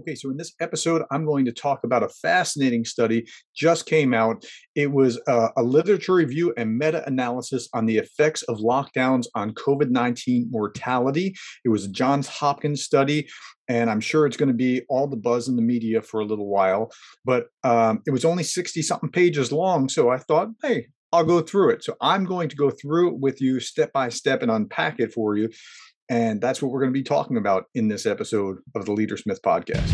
Okay, 0.00 0.14
so 0.14 0.30
in 0.30 0.38
this 0.38 0.54
episode, 0.60 1.02
I'm 1.10 1.26
going 1.26 1.44
to 1.44 1.52
talk 1.52 1.84
about 1.84 2.02
a 2.02 2.08
fascinating 2.08 2.86
study 2.86 3.28
just 3.54 3.84
came 3.84 4.14
out. 4.14 4.46
It 4.74 4.90
was 4.90 5.20
a, 5.28 5.50
a 5.58 5.62
literature 5.62 6.14
review 6.14 6.54
and 6.56 6.78
meta 6.78 7.06
analysis 7.06 7.68
on 7.74 7.84
the 7.84 7.98
effects 7.98 8.40
of 8.44 8.60
lockdowns 8.60 9.26
on 9.34 9.52
COVID 9.52 9.90
19 9.90 10.48
mortality. 10.50 11.36
It 11.66 11.68
was 11.68 11.84
a 11.84 11.90
Johns 11.90 12.28
Hopkins 12.28 12.82
study, 12.82 13.28
and 13.68 13.90
I'm 13.90 14.00
sure 14.00 14.24
it's 14.24 14.38
going 14.38 14.48
to 14.48 14.54
be 14.54 14.80
all 14.88 15.06
the 15.06 15.18
buzz 15.18 15.48
in 15.48 15.56
the 15.56 15.60
media 15.60 16.00
for 16.00 16.20
a 16.20 16.24
little 16.24 16.48
while. 16.48 16.90
But 17.26 17.48
um, 17.62 18.00
it 18.06 18.10
was 18.10 18.24
only 18.24 18.42
60 18.42 18.80
something 18.80 19.10
pages 19.10 19.52
long. 19.52 19.90
So 19.90 20.08
I 20.08 20.16
thought, 20.16 20.48
hey, 20.62 20.86
I'll 21.12 21.24
go 21.24 21.42
through 21.42 21.70
it. 21.70 21.84
So 21.84 21.94
I'm 22.00 22.24
going 22.24 22.48
to 22.48 22.56
go 22.56 22.70
through 22.70 23.08
it 23.08 23.18
with 23.18 23.42
you 23.42 23.60
step 23.60 23.92
by 23.92 24.08
step 24.08 24.40
and 24.40 24.50
unpack 24.50 24.98
it 24.98 25.12
for 25.12 25.36
you 25.36 25.50
and 26.10 26.40
that's 26.40 26.60
what 26.60 26.72
we're 26.72 26.80
going 26.80 26.92
to 26.92 26.98
be 26.98 27.04
talking 27.04 27.36
about 27.36 27.66
in 27.74 27.86
this 27.86 28.04
episode 28.04 28.58
of 28.74 28.84
the 28.84 28.92
Leadersmith 28.92 29.40
podcast. 29.40 29.88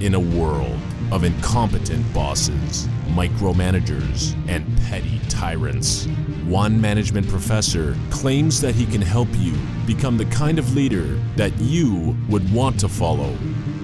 In 0.00 0.14
a 0.14 0.20
world 0.20 0.78
of 1.10 1.24
incompetent 1.24 2.10
bosses, 2.14 2.86
micromanagers, 3.08 4.32
and 4.48 4.64
petty 4.82 5.20
tyrants, 5.28 6.06
one 6.44 6.80
management 6.80 7.28
professor 7.28 7.96
claims 8.10 8.60
that 8.60 8.76
he 8.76 8.86
can 8.86 9.02
help 9.02 9.28
you 9.38 9.54
become 9.86 10.16
the 10.16 10.24
kind 10.26 10.60
of 10.60 10.76
leader 10.76 11.18
that 11.34 11.52
you 11.58 12.16
would 12.28 12.50
want 12.52 12.78
to 12.78 12.88
follow. 12.88 13.36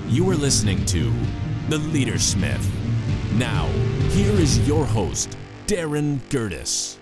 You 0.06 0.30
are 0.30 0.36
listening 0.36 0.84
to 0.86 1.11
The 1.69 1.78
Leadersmith. 1.78 2.64
Now, 3.33 3.66
here 4.11 4.33
is 4.33 4.66
your 4.69 4.86
host, 4.86 5.36
Darren 5.66 6.20
Gerdes. 6.30 6.98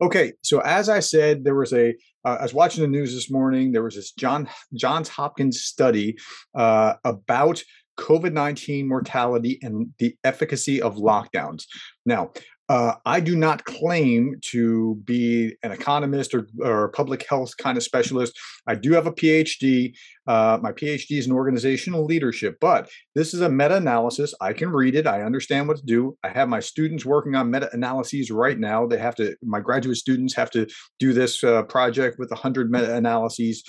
Okay, 0.00 0.32
so 0.42 0.60
as 0.60 0.88
I 0.88 1.00
said, 1.00 1.44
there 1.44 1.56
was 1.56 1.72
a. 1.72 1.94
Uh, 2.24 2.36
I 2.40 2.42
was 2.42 2.54
watching 2.54 2.82
the 2.82 2.88
news 2.88 3.14
this 3.14 3.30
morning. 3.30 3.72
There 3.72 3.82
was 3.82 3.96
this 3.96 4.12
John 4.12 4.48
Johns 4.74 5.08
Hopkins 5.08 5.62
study 5.62 6.16
uh, 6.54 6.94
about 7.04 7.62
COVID 7.98 8.32
nineteen 8.32 8.86
mortality 8.86 9.58
and 9.60 9.88
the 9.98 10.14
efficacy 10.22 10.80
of 10.80 10.96
lockdowns. 10.96 11.64
Now, 12.06 12.30
uh, 12.68 12.94
I 13.06 13.20
do 13.20 13.34
not 13.34 13.64
claim 13.64 14.34
to 14.50 14.96
be 15.04 15.54
an 15.62 15.72
economist 15.72 16.34
or, 16.34 16.46
or 16.62 16.90
public 16.90 17.26
health 17.28 17.56
kind 17.56 17.78
of 17.78 17.82
specialist. 17.82 18.38
I 18.66 18.74
do 18.74 18.92
have 18.92 19.06
a 19.06 19.12
PhD. 19.12 19.94
Uh, 20.26 20.58
my 20.60 20.72
PhD 20.72 21.18
is 21.18 21.26
in 21.26 21.32
organizational 21.32 22.04
leadership, 22.04 22.58
but 22.60 22.90
this 23.14 23.32
is 23.32 23.40
a 23.40 23.48
meta 23.48 23.76
analysis. 23.76 24.34
I 24.42 24.52
can 24.52 24.68
read 24.68 24.94
it. 24.94 25.06
I 25.06 25.22
understand 25.22 25.66
what 25.66 25.78
to 25.78 25.84
do. 25.84 26.18
I 26.22 26.28
have 26.28 26.50
my 26.50 26.60
students 26.60 27.06
working 27.06 27.34
on 27.34 27.50
meta 27.50 27.70
analyses 27.72 28.30
right 28.30 28.58
now. 28.58 28.86
They 28.86 28.98
have 28.98 29.14
to, 29.16 29.34
my 29.42 29.60
graduate 29.60 29.96
students 29.96 30.34
have 30.34 30.50
to 30.50 30.66
do 30.98 31.14
this 31.14 31.42
uh, 31.42 31.62
project 31.62 32.18
with 32.18 32.30
100 32.30 32.70
meta 32.70 32.94
analyses. 32.94 33.62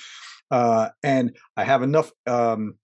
Uh, 0.52 0.89
and 1.03 1.38
I 1.56 1.63
have 1.63 1.84
enough. 1.84 2.11
Um, 2.28 2.75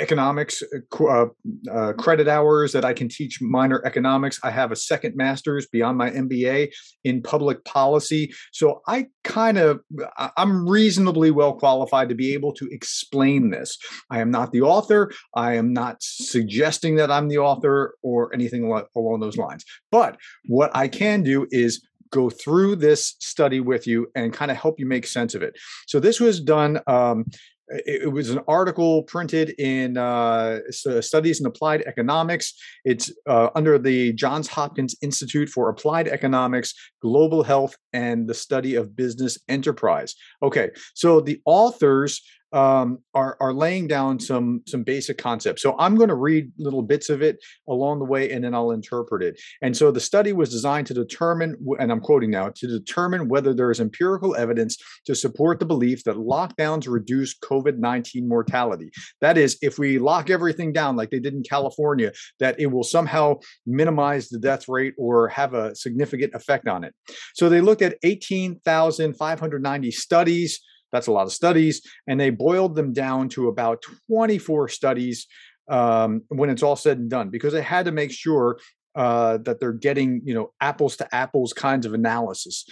economics 0.00 0.62
uh, 0.62 1.04
uh, 1.04 1.26
uh, 1.70 1.92
credit 1.94 2.28
hours 2.28 2.72
that 2.72 2.84
I 2.84 2.92
can 2.92 3.08
teach 3.08 3.40
minor 3.40 3.82
economics. 3.84 4.40
I 4.42 4.50
have 4.50 4.72
a 4.72 4.76
second 4.76 5.16
master's 5.16 5.66
beyond 5.66 5.98
my 5.98 6.10
MBA 6.10 6.72
in 7.04 7.22
public 7.22 7.64
policy. 7.64 8.32
So 8.52 8.82
I 8.86 9.06
kind 9.24 9.58
of, 9.58 9.80
I'm 10.36 10.68
reasonably 10.68 11.30
well 11.30 11.52
qualified 11.54 12.08
to 12.08 12.14
be 12.14 12.34
able 12.34 12.52
to 12.54 12.68
explain 12.70 13.50
this. 13.50 13.78
I 14.10 14.20
am 14.20 14.30
not 14.30 14.52
the 14.52 14.62
author. 14.62 15.12
I 15.34 15.54
am 15.54 15.72
not 15.72 15.98
suggesting 16.00 16.96
that 16.96 17.10
I'm 17.10 17.28
the 17.28 17.38
author 17.38 17.94
or 18.02 18.34
anything 18.34 18.64
along 18.96 19.20
those 19.20 19.36
lines. 19.36 19.64
But 19.90 20.16
what 20.46 20.70
I 20.74 20.88
can 20.88 21.22
do 21.22 21.46
is 21.50 21.86
go 22.10 22.28
through 22.28 22.76
this 22.76 23.14
study 23.20 23.60
with 23.60 23.86
you 23.86 24.10
and 24.14 24.32
kind 24.32 24.50
of 24.50 24.56
help 24.56 24.80
you 24.80 24.86
make 24.86 25.06
sense 25.06 25.34
of 25.34 25.42
it. 25.42 25.56
So 25.86 26.00
this 26.00 26.20
was 26.20 26.40
done 26.40 26.80
um, 26.86 27.26
it, 27.70 28.12
was 28.12 28.30
an 28.30 28.40
article 28.48 29.02
printed 29.04 29.50
in 29.58 29.96
uh, 29.96 30.60
Studies 30.70 31.40
in 31.40 31.46
Applied 31.46 31.82
Economics. 31.82 32.54
It's 32.84 33.12
uh, 33.26 33.48
under 33.54 33.78
the 33.78 34.12
Johns 34.12 34.48
Hopkins 34.48 34.96
Institute 35.02 35.48
for 35.48 35.68
Applied 35.68 36.08
Economics, 36.08 36.74
Global 37.00 37.42
Health, 37.42 37.76
and 37.92 38.28
the 38.28 38.34
Study 38.34 38.74
of 38.74 38.96
Business 38.96 39.38
Enterprise. 39.48 40.14
Okay, 40.42 40.70
so 40.94 41.20
the 41.20 41.40
authors 41.44 42.22
um, 42.52 42.98
are 43.14 43.36
are 43.40 43.52
laying 43.52 43.86
down 43.86 44.18
some 44.18 44.62
some 44.66 44.82
basic 44.82 45.18
concepts. 45.18 45.62
So 45.62 45.76
I'm 45.78 45.96
going 45.96 46.08
to 46.08 46.14
read 46.14 46.50
little 46.58 46.82
bits 46.82 47.08
of 47.08 47.22
it 47.22 47.38
along 47.68 47.98
the 48.00 48.04
way, 48.04 48.30
and 48.30 48.44
then 48.44 48.54
I'll 48.54 48.72
interpret 48.72 49.22
it. 49.22 49.40
And 49.62 49.76
so 49.76 49.90
the 49.90 50.00
study 50.00 50.32
was 50.32 50.50
designed 50.50 50.86
to 50.88 50.94
determine, 50.94 51.56
and 51.78 51.92
I'm 51.92 52.00
quoting 52.00 52.30
now, 52.30 52.50
to 52.56 52.66
determine 52.66 53.28
whether 53.28 53.54
there 53.54 53.70
is 53.70 53.80
empirical 53.80 54.34
evidence 54.36 54.76
to 55.06 55.14
support 55.14 55.60
the 55.60 55.66
belief 55.66 56.02
that 56.04 56.16
lockdowns 56.16 56.88
reduce 56.88 57.38
COVID-19 57.38 58.26
mortality. 58.26 58.90
That 59.20 59.38
is, 59.38 59.58
if 59.62 59.78
we 59.78 59.98
lock 59.98 60.30
everything 60.30 60.72
down 60.72 60.96
like 60.96 61.10
they 61.10 61.20
did 61.20 61.34
in 61.34 61.42
California, 61.42 62.12
that 62.40 62.58
it 62.58 62.66
will 62.66 62.84
somehow 62.84 63.38
minimize 63.66 64.28
the 64.28 64.38
death 64.38 64.68
rate 64.68 64.94
or 64.98 65.28
have 65.28 65.54
a 65.54 65.74
significant 65.74 66.34
effect 66.34 66.66
on 66.68 66.84
it. 66.84 66.94
So 67.34 67.48
they 67.48 67.60
looked 67.60 67.82
at 67.82 67.96
18,590 68.02 69.90
studies 69.90 70.60
that's 70.92 71.06
a 71.06 71.12
lot 71.12 71.26
of 71.26 71.32
studies. 71.32 71.82
And 72.06 72.18
they 72.18 72.30
boiled 72.30 72.74
them 72.74 72.92
down 72.92 73.28
to 73.30 73.48
about 73.48 73.82
24 74.08 74.68
studies 74.68 75.26
um, 75.68 76.22
when 76.28 76.50
it's 76.50 76.62
all 76.62 76.76
said 76.76 76.98
and 76.98 77.10
done, 77.10 77.30
because 77.30 77.52
they 77.52 77.62
had 77.62 77.86
to 77.86 77.92
make 77.92 78.10
sure 78.10 78.58
uh, 78.94 79.38
that 79.38 79.60
they're 79.60 79.72
getting, 79.72 80.22
you 80.24 80.34
know, 80.34 80.52
apples 80.60 80.96
to 80.96 81.14
apples 81.14 81.52
kinds 81.52 81.86
of 81.86 81.94
analysis. 81.94 82.66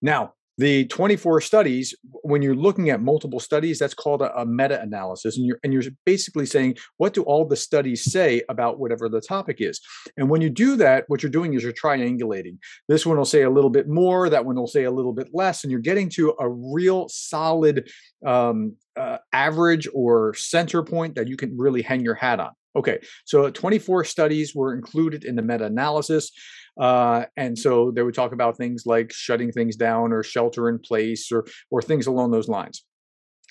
Now, 0.00 0.34
the 0.58 0.86
24 0.86 1.40
studies 1.40 1.94
when 2.22 2.42
you're 2.42 2.54
looking 2.54 2.90
at 2.90 3.02
multiple 3.02 3.40
studies 3.40 3.78
that's 3.78 3.94
called 3.94 4.22
a, 4.22 4.34
a, 4.40 4.46
meta-analysis 4.46 5.36
and 5.36 5.46
you're 5.46 5.58
and 5.62 5.72
you're 5.72 5.82
basically 6.04 6.46
saying 6.46 6.76
what 6.96 7.12
do 7.12 7.22
all 7.24 7.44
the 7.44 7.56
studies 7.56 8.10
say 8.10 8.42
about 8.48 8.78
whatever 8.78 9.08
the 9.08 9.20
topic 9.20 9.56
is? 9.60 9.80
And 10.16 10.30
when 10.30 10.40
you 10.40 10.50
do 10.50 10.76
that 10.76 11.04
what 11.08 11.22
you're 11.22 11.30
doing 11.30 11.54
is 11.54 11.62
you're 11.62 11.72
triangulating. 11.72 12.58
This 12.88 13.04
one 13.04 13.16
will 13.16 13.24
say 13.24 13.42
a 13.42 13.50
little 13.50 13.70
bit 13.70 13.88
more 13.88 14.30
that 14.30 14.44
one 14.44 14.56
will 14.56 14.66
say 14.66 14.84
a 14.84 14.90
little 14.90 15.12
bit 15.12 15.28
less 15.32 15.62
and 15.62 15.70
you're 15.70 15.80
getting 15.80 16.08
to 16.10 16.34
a 16.40 16.48
real 16.48 17.08
solid 17.08 17.90
um, 18.24 18.76
uh, 18.96 19.18
average 19.32 19.88
or 19.92 20.34
center 20.34 20.82
point 20.82 21.14
that 21.16 21.28
you 21.28 21.36
can 21.36 21.56
really 21.58 21.82
hang 21.82 22.00
your 22.00 22.14
hat 22.14 22.40
on 22.40 22.52
okay 22.76 22.98
so 23.24 23.50
24 23.50 24.04
studies 24.04 24.54
were 24.54 24.74
included 24.74 25.24
in 25.24 25.34
the 25.34 25.42
meta-analysis 25.42 26.30
uh, 26.78 27.24
and 27.36 27.58
so 27.58 27.90
they 27.90 28.02
would 28.02 28.14
talk 28.14 28.32
about 28.32 28.56
things 28.56 28.84
like 28.86 29.12
shutting 29.12 29.50
things 29.50 29.76
down 29.76 30.12
or 30.12 30.22
shelter 30.22 30.68
in 30.68 30.78
place 30.78 31.32
or 31.32 31.46
or 31.70 31.80
things 31.80 32.06
along 32.06 32.30
those 32.30 32.48
lines. 32.48 32.84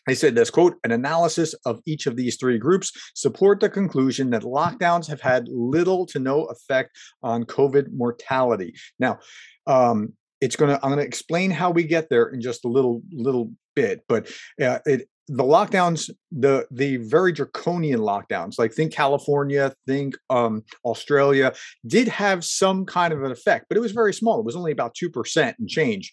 They 0.08 0.13
said 0.13 0.36
this 0.36 0.52
quote, 0.52 0.75
an 0.84 0.91
analysis 0.91 1.56
of 1.66 1.81
each 1.88 2.06
of 2.06 2.16
these 2.16 2.38
three 2.38 2.59
groups 2.59 2.91
support 3.16 3.59
the 3.59 3.69
conclusion 3.69 4.30
that 4.30 4.44
lockdowns 4.44 5.08
have 5.08 5.22
had 5.22 5.47
little 5.50 6.06
to 6.07 6.19
no 6.19 6.46
effect 6.46 6.92
on 7.24 7.44
COVID 7.46 7.88
mortality. 7.92 8.75
Now, 9.00 9.19
um, 9.66 10.13
it's 10.42 10.57
going 10.57 10.69
to 10.69 10.75
i'm 10.84 10.92
going 10.92 11.00
to 11.00 11.06
explain 11.06 11.50
how 11.50 11.72
we 11.72 11.84
get 11.84 12.09
there 12.09 12.28
in 12.28 12.42
just 12.42 12.66
a 12.66 12.68
little 12.68 13.02
little 13.12 13.52
bit 13.74 14.03
but 14.07 14.28
uh, 14.62 14.80
it 14.86 15.07
the 15.28 15.44
lockdowns 15.44 16.09
the 16.31 16.68
the 16.72 16.97
very 16.97 17.31
draconian 17.31 18.00
lockdowns 18.00 18.59
like 18.59 18.74
think 18.74 18.94
california 18.94 19.74
think 19.88 20.16
um, 20.30 20.63
australia 20.86 21.52
did 21.88 22.08
have 22.08 22.44
some 22.44 22.86
kind 22.86 23.13
of 23.13 23.24
an 23.24 23.31
effect 23.31 23.66
but 23.68 23.78
it 23.78 23.81
was 23.81 23.91
very 23.91 24.13
small 24.13 24.40
it 24.40 24.46
was 24.46 24.56
only 24.56 24.72
about 24.72 24.96
2% 24.96 25.53
and 25.58 25.69
change 25.69 26.12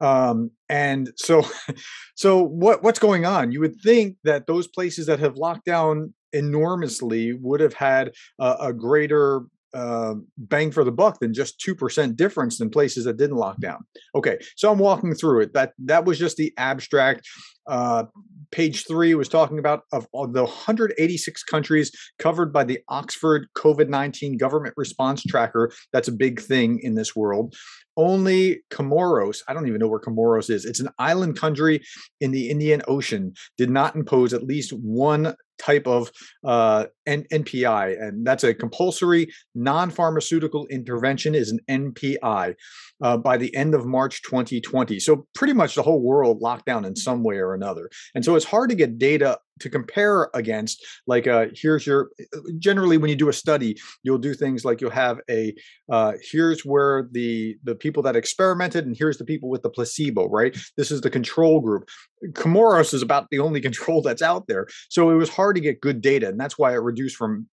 um, 0.00 0.50
and 0.68 1.12
so 1.16 1.42
so 2.14 2.42
what 2.42 2.82
what's 2.82 2.98
going 2.98 3.24
on 3.24 3.52
you 3.52 3.60
would 3.60 3.80
think 3.80 4.16
that 4.24 4.46
those 4.46 4.66
places 4.66 5.06
that 5.06 5.20
have 5.20 5.36
locked 5.36 5.64
down 5.64 6.12
enormously 6.32 7.32
would 7.32 7.60
have 7.60 7.74
had 7.74 8.12
a, 8.38 8.56
a 8.60 8.72
greater 8.72 9.42
uh, 9.72 10.14
bang 10.36 10.70
for 10.70 10.84
the 10.84 10.92
buck 10.92 11.20
than 11.20 11.32
just 11.32 11.60
2% 11.60 12.16
difference 12.16 12.58
than 12.58 12.70
places 12.70 13.04
that 13.04 13.16
didn't 13.16 13.36
lock 13.36 13.58
down. 13.60 13.84
Okay, 14.14 14.38
so 14.56 14.70
I'm 14.70 14.78
walking 14.78 15.14
through 15.14 15.42
it. 15.42 15.54
That 15.54 15.72
that 15.84 16.04
was 16.04 16.18
just 16.18 16.36
the 16.36 16.52
abstract. 16.56 17.28
Uh, 17.66 18.04
page 18.50 18.86
three 18.86 19.14
was 19.14 19.28
talking 19.28 19.58
about 19.58 19.84
of 19.92 20.06
the 20.12 20.44
186 20.44 21.42
countries 21.44 21.92
covered 22.18 22.52
by 22.52 22.64
the 22.64 22.80
Oxford 22.88 23.46
COVID 23.56 23.88
19 23.88 24.36
government 24.36 24.74
response 24.76 25.22
tracker. 25.22 25.70
That's 25.92 26.08
a 26.08 26.12
big 26.12 26.40
thing 26.40 26.80
in 26.82 26.94
this 26.94 27.14
world. 27.14 27.54
Only 27.96 28.62
Comoros, 28.70 29.42
I 29.46 29.52
don't 29.52 29.66
even 29.66 29.78
know 29.78 29.88
where 29.88 30.00
Comoros 30.00 30.48
is. 30.48 30.64
It's 30.64 30.80
an 30.80 30.88
island 30.98 31.38
country 31.38 31.82
in 32.20 32.30
the 32.30 32.48
Indian 32.48 32.82
Ocean, 32.88 33.34
did 33.58 33.70
not 33.70 33.94
impose 33.94 34.32
at 34.32 34.44
least 34.44 34.70
one 34.72 35.34
type 35.60 35.86
of 35.86 36.10
uh, 36.44 36.86
N- 37.06 37.26
NPI, 37.30 38.00
and 38.00 38.26
that's 38.26 38.44
a 38.44 38.54
compulsory 38.54 39.28
non-pharmaceutical 39.54 40.66
intervention 40.68 41.34
is 41.34 41.50
an 41.52 41.60
NPI 41.68 42.54
uh, 43.02 43.16
by 43.18 43.36
the 43.36 43.54
end 43.54 43.74
of 43.74 43.84
March 43.86 44.22
2020. 44.22 44.98
So 45.00 45.26
pretty 45.34 45.52
much 45.52 45.74
the 45.74 45.82
whole 45.82 46.00
world 46.00 46.40
locked 46.40 46.66
down 46.66 46.84
in 46.84 46.96
some 46.96 47.22
way 47.22 47.36
or 47.36 47.49
another, 47.54 47.90
and 48.14 48.24
so 48.24 48.36
it's 48.36 48.44
hard 48.44 48.70
to 48.70 48.76
get 48.76 48.98
data 48.98 49.38
to 49.60 49.70
compare 49.70 50.30
against 50.34 50.84
like 51.06 51.26
uh 51.26 51.46
here's 51.54 51.86
your 51.86 52.10
generally 52.58 52.96
when 52.96 53.10
you 53.10 53.16
do 53.16 53.28
a 53.28 53.32
study 53.32 53.78
you'll 54.02 54.18
do 54.18 54.34
things 54.34 54.64
like 54.64 54.80
you'll 54.80 54.90
have 54.90 55.20
a 55.30 55.54
uh 55.92 56.12
here's 56.32 56.64
where 56.64 57.08
the 57.12 57.56
the 57.62 57.74
people 57.74 58.02
that 58.02 58.16
experimented 58.16 58.86
and 58.86 58.96
here's 58.96 59.18
the 59.18 59.24
people 59.24 59.48
with 59.48 59.62
the 59.62 59.70
placebo 59.70 60.28
right? 60.28 60.56
This 60.76 60.90
is 60.90 61.00
the 61.00 61.10
control 61.10 61.60
group. 61.60 61.88
Comoros 62.32 62.92
is 62.94 63.02
about 63.02 63.28
the 63.30 63.38
only 63.38 63.60
control 63.68 64.02
that's 64.02 64.22
out 64.22 64.46
there. 64.46 64.66
So 64.88 65.10
it 65.10 65.14
was 65.14 65.28
hard 65.28 65.56
to 65.56 65.60
get 65.60 65.80
good 65.80 66.00
data 66.00 66.28
and 66.28 66.40
that's 66.40 66.58
why 66.58 66.72
it 66.72 66.76
reduced 66.76 67.16
from 67.16 67.46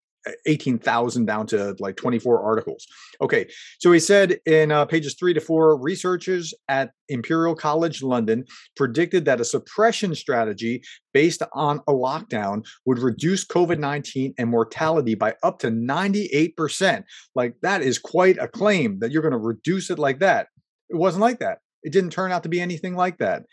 18,000 0.46 1.26
down 1.26 1.48
to 1.48 1.76
like 1.80 1.96
24 1.96 2.42
articles. 2.42 2.86
Okay, 3.22 3.48
so 3.80 3.92
he 3.92 4.00
said 4.00 4.40
in 4.46 4.72
uh, 4.72 4.86
pages 4.86 5.16
three 5.16 5.34
to 5.34 5.42
four, 5.42 5.80
researchers 5.80 6.54
at 6.68 6.92
Imperial 7.10 7.56
College 7.56 8.04
London 8.04 8.46
predicted 8.76 9.26
that 9.26 9.42
a 9.42 9.46
suppression 9.46 10.14
strategy 10.16 10.84
based 11.14 11.42
on 11.54 11.80
a 11.88 11.94
lockdown 11.94 12.66
would 12.86 13.00
reduce 13.00 13.46
COVID 13.46 13.80
19 13.80 14.34
and 14.38 14.50
mortality 14.50 15.16
by 15.16 15.36
up 15.44 15.60
to 15.60 15.68
98%. 15.68 17.04
Like, 17.36 17.56
that 17.62 17.82
is 17.82 17.98
quite 17.98 18.38
a 18.38 18.48
claim 18.48 19.00
that 19.00 19.12
you're 19.12 19.22
going 19.22 19.32
to 19.32 19.38
reduce 19.38 19.90
it 19.90 20.00
like 20.00 20.20
that. 20.20 20.48
It 20.90 20.96
wasn't 20.96 21.22
like 21.22 21.40
that. 21.40 21.60
It 21.84 21.92
didn't 21.92 22.12
turn 22.12 22.32
out 22.32 22.44
to 22.44 22.50
be 22.50 22.62
anything 22.62 22.96
like 22.96 23.18
that. 23.20 23.44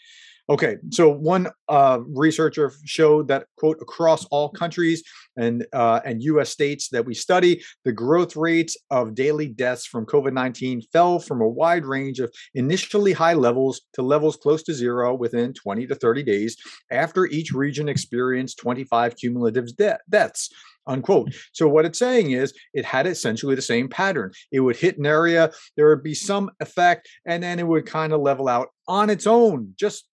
Okay, 0.51 0.77
so 0.91 1.09
one 1.09 1.49
uh, 1.71 2.01
researcher 2.07 2.71
showed 2.85 3.29
that 3.29 3.47
quote 3.57 3.79
across 3.81 4.27
all 4.27 4.51
countries 4.51 5.03
and 5.39 5.67
uh, 5.73 6.01
and 6.05 6.23
U.S. 6.25 6.51
states 6.51 6.91
that 6.91 7.07
we 7.07 7.15
study, 7.15 7.63
the 7.87 7.93
growth 7.93 8.37
rates 8.37 8.77
of 8.91 9.15
daily 9.15 9.49
deaths 9.49 9.87
from 9.87 10.05
COVID-19 10.05 10.83
fell 10.93 11.19
from 11.19 11.41
a 11.41 11.49
wide 11.49 11.87
range 11.87 12.21
of 12.21 12.31
initially 12.55 13.15
high 13.15 13.33
levels 13.33 13.81
to 13.95 14.03
levels 14.03 14.37
close 14.37 14.63
to 14.65 14.75
zero 14.75 15.15
within 15.15 15.55
20 15.55 15.87
to 15.87 15.95
30 15.95 16.23
days 16.23 16.57
after 16.91 17.25
each 17.25 17.53
region 17.53 17.89
experienced 17.89 18.59
25 18.59 19.17
cumulative 19.17 19.75
de- 19.77 19.99
deaths 20.11 20.51
unquote. 20.87 21.35
So 21.53 21.67
what 21.67 21.87
it's 21.87 21.99
saying 21.99 22.33
is 22.33 22.53
it 22.75 22.85
had 22.85 23.07
essentially 23.07 23.55
the 23.55 23.63
same 23.63 23.89
pattern. 23.89 24.33
It 24.53 24.61
would 24.61 24.77
hit 24.77 24.99
an 24.99 25.07
area, 25.07 25.51
there 25.79 25.89
would 25.89 26.03
be 26.03 26.13
some 26.13 26.51
effect, 26.61 27.09
and 27.27 27.43
then 27.43 27.59
it 27.59 27.67
would 27.67 27.87
kind 27.87 28.13
of 28.13 28.21
level 28.21 28.49
out 28.49 28.69
on 28.87 29.09
its 29.09 29.27
own, 29.27 29.73
just 29.79 30.05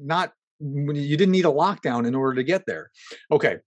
not 0.00 0.32
you 0.58 1.16
didn't 1.16 1.32
need 1.32 1.44
a 1.44 1.48
lockdown 1.48 2.06
in 2.06 2.14
order 2.14 2.34
to 2.34 2.42
get 2.42 2.64
there. 2.66 2.90
Okay. 3.30 3.58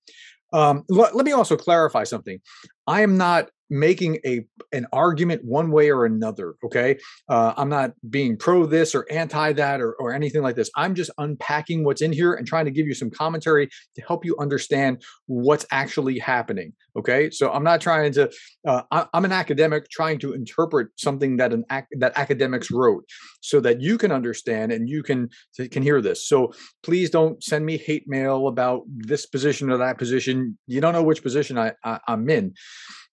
Um, 0.52 0.84
let, 0.90 1.16
let 1.16 1.26
me 1.26 1.32
also 1.32 1.56
clarify 1.56 2.04
something. 2.04 2.40
I 2.88 3.02
am 3.02 3.18
not 3.18 3.50
making 3.70 4.20
a 4.26 4.46
an 4.72 4.86
argument 4.94 5.44
one 5.44 5.72
way 5.72 5.92
or 5.92 6.06
another 6.06 6.56
okay? 6.64 6.98
Uh, 7.28 7.54
i'm 7.58 7.70
not 7.70 7.92
being 8.10 8.38
pro 8.38 8.66
this 8.66 8.96
or 8.96 9.06
anti 9.12 9.54
that 9.54 9.82
or, 9.82 9.94
or 9.94 10.14
anything 10.14 10.42
like 10.42 10.56
this. 10.56 10.70
I'm 10.76 10.96
just 10.96 11.12
unpacking 11.18 11.84
what's 11.84 12.02
in 12.02 12.12
here 12.12 12.34
and 12.34 12.48
trying 12.48 12.66
to 12.66 12.72
give 12.72 12.88
you 12.88 12.94
some 12.94 13.10
commentary 13.10 13.70
to 13.96 14.02
help 14.02 14.26
you 14.26 14.36
understand 14.40 15.02
what's 15.28 15.66
actually 15.72 16.20
happening 16.20 16.74
okay? 16.98 17.30
So 17.30 17.52
i'm 17.52 17.64
not 17.64 17.82
trying 17.82 18.12
to 18.14 18.30
uh, 18.68 18.82
I, 18.92 19.06
am 19.14 19.26
an 19.26 19.32
academic 19.32 19.90
trying 19.90 20.20
to 20.20 20.34
interpret 20.34 20.90
something 20.98 21.38
that 21.38 21.54
an 21.54 21.66
ac- 21.72 21.88
that 21.92 22.14
academics 22.18 22.72
wrote 22.72 23.06
so 23.42 23.60
that 23.62 23.82
you 23.82 23.98
can 23.98 24.12
understand 24.12 24.72
and 24.72 24.90
you 24.90 25.04
can 25.04 25.30
can 25.72 25.84
hear 25.84 26.02
this. 26.02 26.28
So 26.28 26.54
please 26.84 27.10
don't 27.10 27.42
send 27.44 27.66
me 27.66 27.78
hate 27.78 28.04
mail 28.08 28.48
about 28.48 28.84
this 28.88 29.26
position 29.26 29.70
or 29.70 29.78
that 29.78 29.98
position. 29.98 30.58
You 30.68 30.82
don't 30.82 30.94
know 30.94 31.04
which 31.04 31.24
position 31.24 31.58
I, 31.58 31.74
I 31.84 32.00
i'm 32.08 32.30
in 32.30 32.54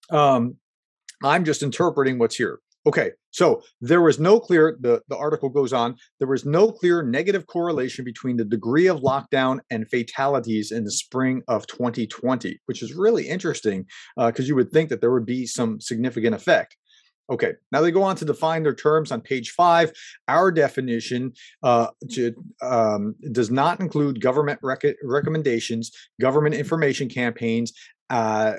um, 0.09 0.55
I'm 1.23 1.45
just 1.45 1.63
interpreting 1.63 2.19
what's 2.19 2.35
here. 2.35 2.59
Okay, 2.85 3.11
so 3.31 3.61
there 3.81 4.01
was 4.01 4.17
no 4.17 4.39
clear, 4.39 4.77
the, 4.79 5.01
the 5.09 5.17
article 5.17 5.49
goes 5.49 5.73
on, 5.73 5.97
there 6.19 6.27
was 6.27 6.45
no 6.45 6.71
clear 6.71 7.03
negative 7.03 7.45
correlation 7.45 8.05
between 8.05 8.37
the 8.37 8.45
degree 8.45 8.87
of 8.87 9.01
lockdown 9.01 9.59
and 9.69 9.89
fatalities 9.89 10.71
in 10.71 10.85
the 10.85 10.91
spring 10.91 11.41
of 11.49 11.67
2020, 11.67 12.61
which 12.65 12.81
is 12.81 12.93
really 12.93 13.27
interesting 13.27 13.85
because 14.15 14.45
uh, 14.45 14.47
you 14.47 14.55
would 14.55 14.71
think 14.71 14.87
that 14.87 15.01
there 15.01 15.11
would 15.11 15.25
be 15.25 15.45
some 15.45 15.81
significant 15.81 16.33
effect. 16.33 16.77
Okay, 17.29 17.55
now 17.73 17.81
they 17.81 17.91
go 17.91 18.03
on 18.03 18.15
to 18.15 18.25
define 18.25 18.63
their 18.63 18.73
terms 18.73 19.11
on 19.11 19.19
page 19.19 19.51
five. 19.51 19.91
Our 20.29 20.49
definition 20.49 21.33
uh, 21.61 21.87
to, 22.11 22.33
um, 22.61 23.15
does 23.33 23.51
not 23.51 23.81
include 23.81 24.21
government 24.21 24.59
rec- 24.63 24.95
recommendations, 25.03 25.91
government 26.21 26.55
information 26.55 27.09
campaigns, 27.09 27.73
uh, 28.09 28.53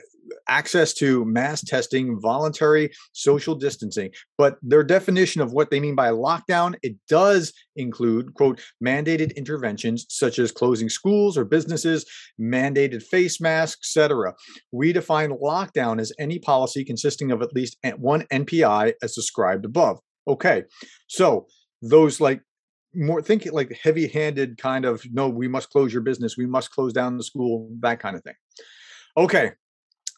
access 0.49 0.95
to 0.95 1.25
mass 1.25 1.63
testing, 1.63 2.21
voluntary 2.21 2.91
social 3.13 3.55
distancing. 3.55 4.11
But 4.37 4.59
their 4.63 4.85
definition 4.85 5.41
of 5.41 5.53
what 5.53 5.71
they 5.71 5.81
mean 5.81 5.95
by 5.95 6.11
lockdown, 6.11 6.75
it 6.83 6.97
does 7.09 7.53
include, 7.77 8.35
quote, 8.35 8.61
mandated 8.85 9.35
interventions 9.37 10.07
such 10.09 10.39
as 10.39 10.53
closing 10.53 10.89
schools 10.89 11.37
or 11.37 11.45
businesses, 11.45 12.05
mandated 12.41 13.03
face 13.03 13.41
masks, 13.41 13.97
etc. 13.97 14.35
We 14.73 14.93
define 14.93 15.31
lockdown 15.31 16.01
as 16.01 16.13
any 16.19 16.39
policy 16.39 16.85
consisting 16.85 17.31
of 17.31 17.43
at 17.43 17.55
least 17.55 17.77
one 17.97 18.23
NPI 18.33 18.95
as 19.03 19.15
described 19.15 19.65
above. 19.65 19.99
Okay, 20.27 20.65
so 21.07 21.47
those 21.83 22.21
like 22.21 22.43
more 22.95 23.23
thinking 23.23 23.53
like 23.53 23.77
heavy 23.83 24.09
handed 24.09 24.59
kind 24.59 24.85
of 24.85 25.03
no 25.13 25.29
we 25.29 25.47
must 25.47 25.71
close 25.71 25.93
your 25.93 26.03
business 26.03 26.37
we 26.37 26.47
must 26.47 26.71
close 26.71 26.93
down 26.93 27.17
the 27.17 27.23
school 27.23 27.69
that 27.81 28.01
kind 28.01 28.17
of 28.17 28.23
thing 28.25 28.35
okay 29.17 29.53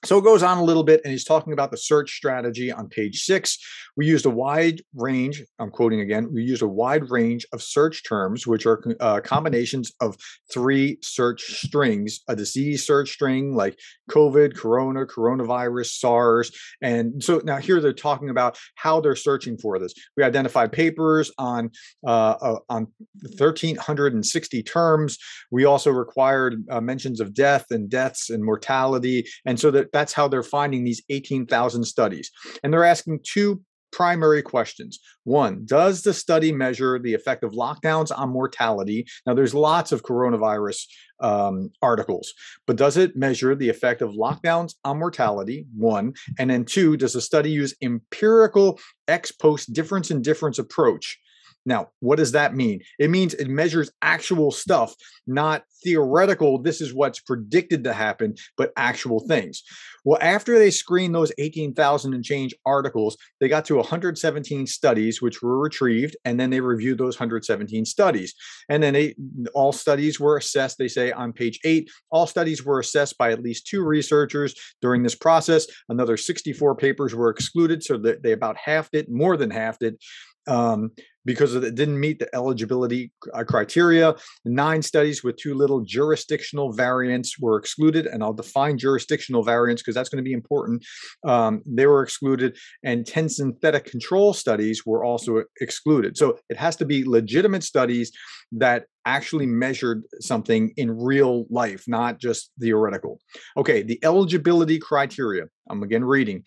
so 0.04 0.18
it 0.18 0.24
goes 0.24 0.42
on 0.42 0.58
a 0.58 0.64
little 0.64 0.84
bit, 0.84 1.00
and 1.04 1.12
he's 1.12 1.24
talking 1.24 1.52
about 1.52 1.70
the 1.70 1.76
search 1.76 2.16
strategy 2.16 2.72
on 2.72 2.88
page 2.88 3.22
six. 3.22 3.58
We 3.96 4.06
used 4.06 4.24
a 4.24 4.30
wide 4.30 4.80
range, 4.94 5.42
I'm 5.58 5.70
quoting 5.70 6.00
again, 6.00 6.32
we 6.32 6.42
used 6.42 6.62
a 6.62 6.68
wide 6.68 7.10
range 7.10 7.46
of 7.52 7.62
search 7.62 8.02
terms, 8.08 8.46
which 8.46 8.66
are 8.66 8.82
uh, 9.00 9.20
combinations 9.20 9.92
of 10.00 10.16
three 10.52 10.98
search 11.02 11.42
strings 11.42 12.20
a 12.28 12.36
disease 12.36 12.86
search 12.86 13.10
string 13.10 13.54
like 13.54 13.78
COVID, 14.10 14.56
Corona, 14.56 15.04
coronavirus, 15.06 15.98
SARS. 15.98 16.50
And 16.80 17.22
so 17.22 17.40
now 17.44 17.56
here 17.56 17.80
they're 17.80 17.92
talking 17.92 18.30
about 18.30 18.58
how 18.76 19.00
they're 19.00 19.16
searching 19.16 19.58
for 19.58 19.78
this. 19.78 19.92
We 20.16 20.24
identified 20.24 20.72
papers 20.72 21.30
on, 21.38 21.70
uh, 22.06 22.36
uh, 22.40 22.58
on 22.68 22.88
1,360 23.22 24.62
terms. 24.62 25.18
We 25.50 25.64
also 25.64 25.90
required 25.90 26.64
uh, 26.70 26.80
mentions 26.80 27.20
of 27.20 27.34
death 27.34 27.66
and 27.70 27.88
deaths 27.90 28.30
and 28.30 28.44
mortality. 28.44 29.26
And 29.44 29.58
so 29.58 29.70
that 29.70 29.89
that's 29.92 30.12
how 30.12 30.28
they're 30.28 30.42
finding 30.42 30.84
these 30.84 31.02
18,000 31.08 31.84
studies. 31.84 32.30
And 32.62 32.72
they're 32.72 32.84
asking 32.84 33.20
two 33.24 33.62
primary 33.92 34.42
questions. 34.42 34.98
One, 35.24 35.62
does 35.64 36.02
the 36.02 36.14
study 36.14 36.52
measure 36.52 36.98
the 36.98 37.14
effect 37.14 37.42
of 37.42 37.52
lockdowns 37.52 38.16
on 38.16 38.30
mortality? 38.30 39.06
Now, 39.26 39.34
there's 39.34 39.54
lots 39.54 39.92
of 39.92 40.02
coronavirus 40.02 40.86
um, 41.20 41.70
articles, 41.82 42.32
but 42.66 42.76
does 42.76 42.96
it 42.96 43.16
measure 43.16 43.54
the 43.54 43.68
effect 43.68 44.02
of 44.02 44.12
lockdowns 44.12 44.74
on 44.84 44.98
mortality? 44.98 45.66
One. 45.76 46.14
And 46.38 46.50
then 46.50 46.64
two, 46.64 46.96
does 46.96 47.14
the 47.14 47.20
study 47.20 47.50
use 47.50 47.74
empirical 47.82 48.78
ex 49.08 49.32
post 49.32 49.72
difference 49.72 50.10
in 50.10 50.22
difference 50.22 50.58
approach? 50.58 51.18
Now, 51.66 51.88
what 52.00 52.16
does 52.16 52.32
that 52.32 52.54
mean? 52.54 52.80
It 52.98 53.10
means 53.10 53.34
it 53.34 53.48
measures 53.48 53.90
actual 54.02 54.50
stuff, 54.50 54.94
not 55.26 55.64
theoretical, 55.82 56.60
this 56.60 56.80
is 56.80 56.94
what's 56.94 57.20
predicted 57.20 57.84
to 57.84 57.92
happen, 57.92 58.34
but 58.56 58.72
actual 58.76 59.20
things. 59.20 59.62
Well, 60.04 60.18
after 60.20 60.58
they 60.58 60.70
screened 60.70 61.14
those 61.14 61.32
18,000 61.38 62.14
and 62.14 62.24
change 62.24 62.54
articles, 62.64 63.16
they 63.40 63.48
got 63.48 63.64
to 63.66 63.76
117 63.76 64.66
studies, 64.66 65.20
which 65.20 65.42
were 65.42 65.58
retrieved, 65.58 66.16
and 66.24 66.40
then 66.40 66.50
they 66.50 66.60
reviewed 66.60 66.98
those 66.98 67.18
117 67.18 67.84
studies. 67.84 68.34
And 68.68 68.82
then 68.82 68.94
they, 68.94 69.14
all 69.54 69.72
studies 69.72 70.18
were 70.18 70.38
assessed, 70.38 70.78
they 70.78 70.88
say 70.88 71.12
on 71.12 71.32
page 71.32 71.60
eight, 71.64 71.90
all 72.10 72.26
studies 72.26 72.64
were 72.64 72.78
assessed 72.78 73.18
by 73.18 73.32
at 73.32 73.42
least 73.42 73.66
two 73.66 73.84
researchers 73.84 74.54
during 74.80 75.02
this 75.02 75.14
process. 75.14 75.66
Another 75.88 76.16
64 76.16 76.76
papers 76.76 77.14
were 77.14 77.30
excluded, 77.30 77.82
so 77.82 77.98
that 77.98 78.22
they 78.22 78.32
about 78.32 78.56
halved 78.56 78.94
it, 78.94 79.10
more 79.10 79.36
than 79.36 79.50
halved 79.50 79.82
it 79.82 79.98
um, 80.46 80.90
because 81.24 81.54
it 81.54 81.74
didn't 81.74 82.00
meet 82.00 82.18
the 82.18 82.34
eligibility 82.34 83.12
uh, 83.34 83.44
criteria. 83.44 84.14
Nine 84.44 84.82
studies 84.82 85.22
with 85.22 85.36
too 85.36 85.54
little 85.54 85.80
jurisdictional 85.80 86.72
variance 86.72 87.38
were 87.38 87.58
excluded, 87.58 88.06
and 88.06 88.22
I'll 88.22 88.32
define 88.32 88.78
jurisdictional 88.78 89.42
variance 89.42 89.82
because 89.82 89.94
that's 89.94 90.08
going 90.08 90.22
to 90.22 90.28
be 90.28 90.32
important. 90.32 90.84
Um, 91.26 91.62
they 91.66 91.86
were 91.86 92.02
excluded, 92.02 92.56
and 92.82 93.06
10 93.06 93.28
synthetic 93.28 93.84
control 93.84 94.32
studies 94.32 94.84
were 94.86 95.04
also 95.04 95.44
excluded. 95.60 96.16
So 96.16 96.38
it 96.48 96.56
has 96.56 96.76
to 96.76 96.84
be 96.84 97.04
legitimate 97.04 97.64
studies 97.64 98.12
that 98.52 98.86
actually 99.06 99.46
measured 99.46 100.02
something 100.20 100.72
in 100.76 100.90
real 100.90 101.46
life, 101.50 101.84
not 101.86 102.18
just 102.18 102.50
theoretical. 102.60 103.20
Okay, 103.56 103.82
the 103.82 103.98
eligibility 104.04 104.78
criteria. 104.78 105.44
I'm 105.68 105.82
again 105.82 106.04
reading 106.04 106.44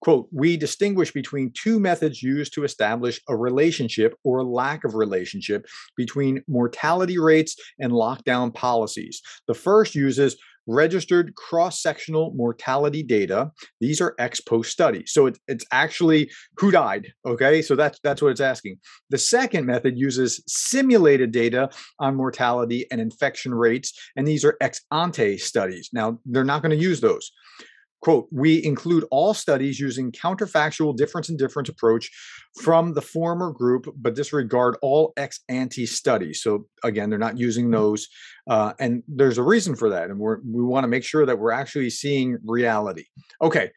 quote, 0.00 0.28
we 0.32 0.56
distinguish 0.56 1.12
between 1.12 1.52
two 1.54 1.80
methods 1.80 2.22
used 2.22 2.52
to 2.54 2.64
establish 2.64 3.20
a 3.28 3.36
relationship 3.36 4.14
or 4.24 4.44
lack 4.44 4.84
of 4.84 4.94
relationship 4.94 5.66
between 5.96 6.42
mortality 6.48 7.18
rates 7.18 7.56
and 7.78 7.92
lockdown 7.92 8.54
policies. 8.54 9.20
The 9.46 9.54
first 9.54 9.94
uses 9.94 10.36
registered 10.68 11.34
cross-sectional 11.34 12.32
mortality 12.36 13.02
data. 13.02 13.50
These 13.80 14.00
are 14.00 14.14
ex 14.18 14.38
post 14.38 14.70
studies. 14.70 15.10
So 15.12 15.26
it, 15.26 15.38
it's 15.48 15.64
actually 15.72 16.30
who 16.58 16.70
died. 16.70 17.08
Okay. 17.26 17.62
So 17.62 17.74
that's 17.74 17.98
that's 18.04 18.20
what 18.20 18.32
it's 18.32 18.40
asking. 18.40 18.76
The 19.10 19.18
second 19.18 19.64
method 19.64 19.98
uses 19.98 20.42
simulated 20.46 21.32
data 21.32 21.70
on 21.98 22.14
mortality 22.14 22.86
and 22.90 23.00
infection 23.00 23.54
rates, 23.54 23.98
and 24.14 24.28
these 24.28 24.44
are 24.44 24.56
ex 24.60 24.82
ante 24.92 25.38
studies. 25.38 25.88
Now 25.92 26.18
they're 26.26 26.44
not 26.44 26.62
going 26.62 26.78
to 26.78 26.84
use 26.84 27.00
those 27.00 27.32
quote 28.00 28.28
we 28.30 28.64
include 28.64 29.04
all 29.10 29.34
studies 29.34 29.80
using 29.80 30.12
counterfactual 30.12 30.96
difference 30.96 31.28
and 31.28 31.38
difference 31.38 31.68
approach 31.68 32.10
from 32.62 32.94
the 32.94 33.02
former 33.02 33.52
group 33.52 33.86
but 33.96 34.14
disregard 34.14 34.76
all 34.82 35.12
ex 35.16 35.40
ante 35.48 35.86
studies. 35.86 36.42
So 36.42 36.66
again 36.84 37.10
they're 37.10 37.18
not 37.18 37.38
using 37.38 37.70
those 37.70 38.08
uh, 38.48 38.72
and 38.78 39.02
there's 39.08 39.38
a 39.38 39.42
reason 39.42 39.76
for 39.76 39.90
that 39.90 40.10
and 40.10 40.18
we're, 40.18 40.38
we 40.40 40.62
want 40.62 40.84
to 40.84 40.88
make 40.88 41.04
sure 41.04 41.26
that 41.26 41.38
we're 41.38 41.52
actually 41.52 41.90
seeing 41.90 42.38
reality. 42.44 43.04
Okay 43.42 43.70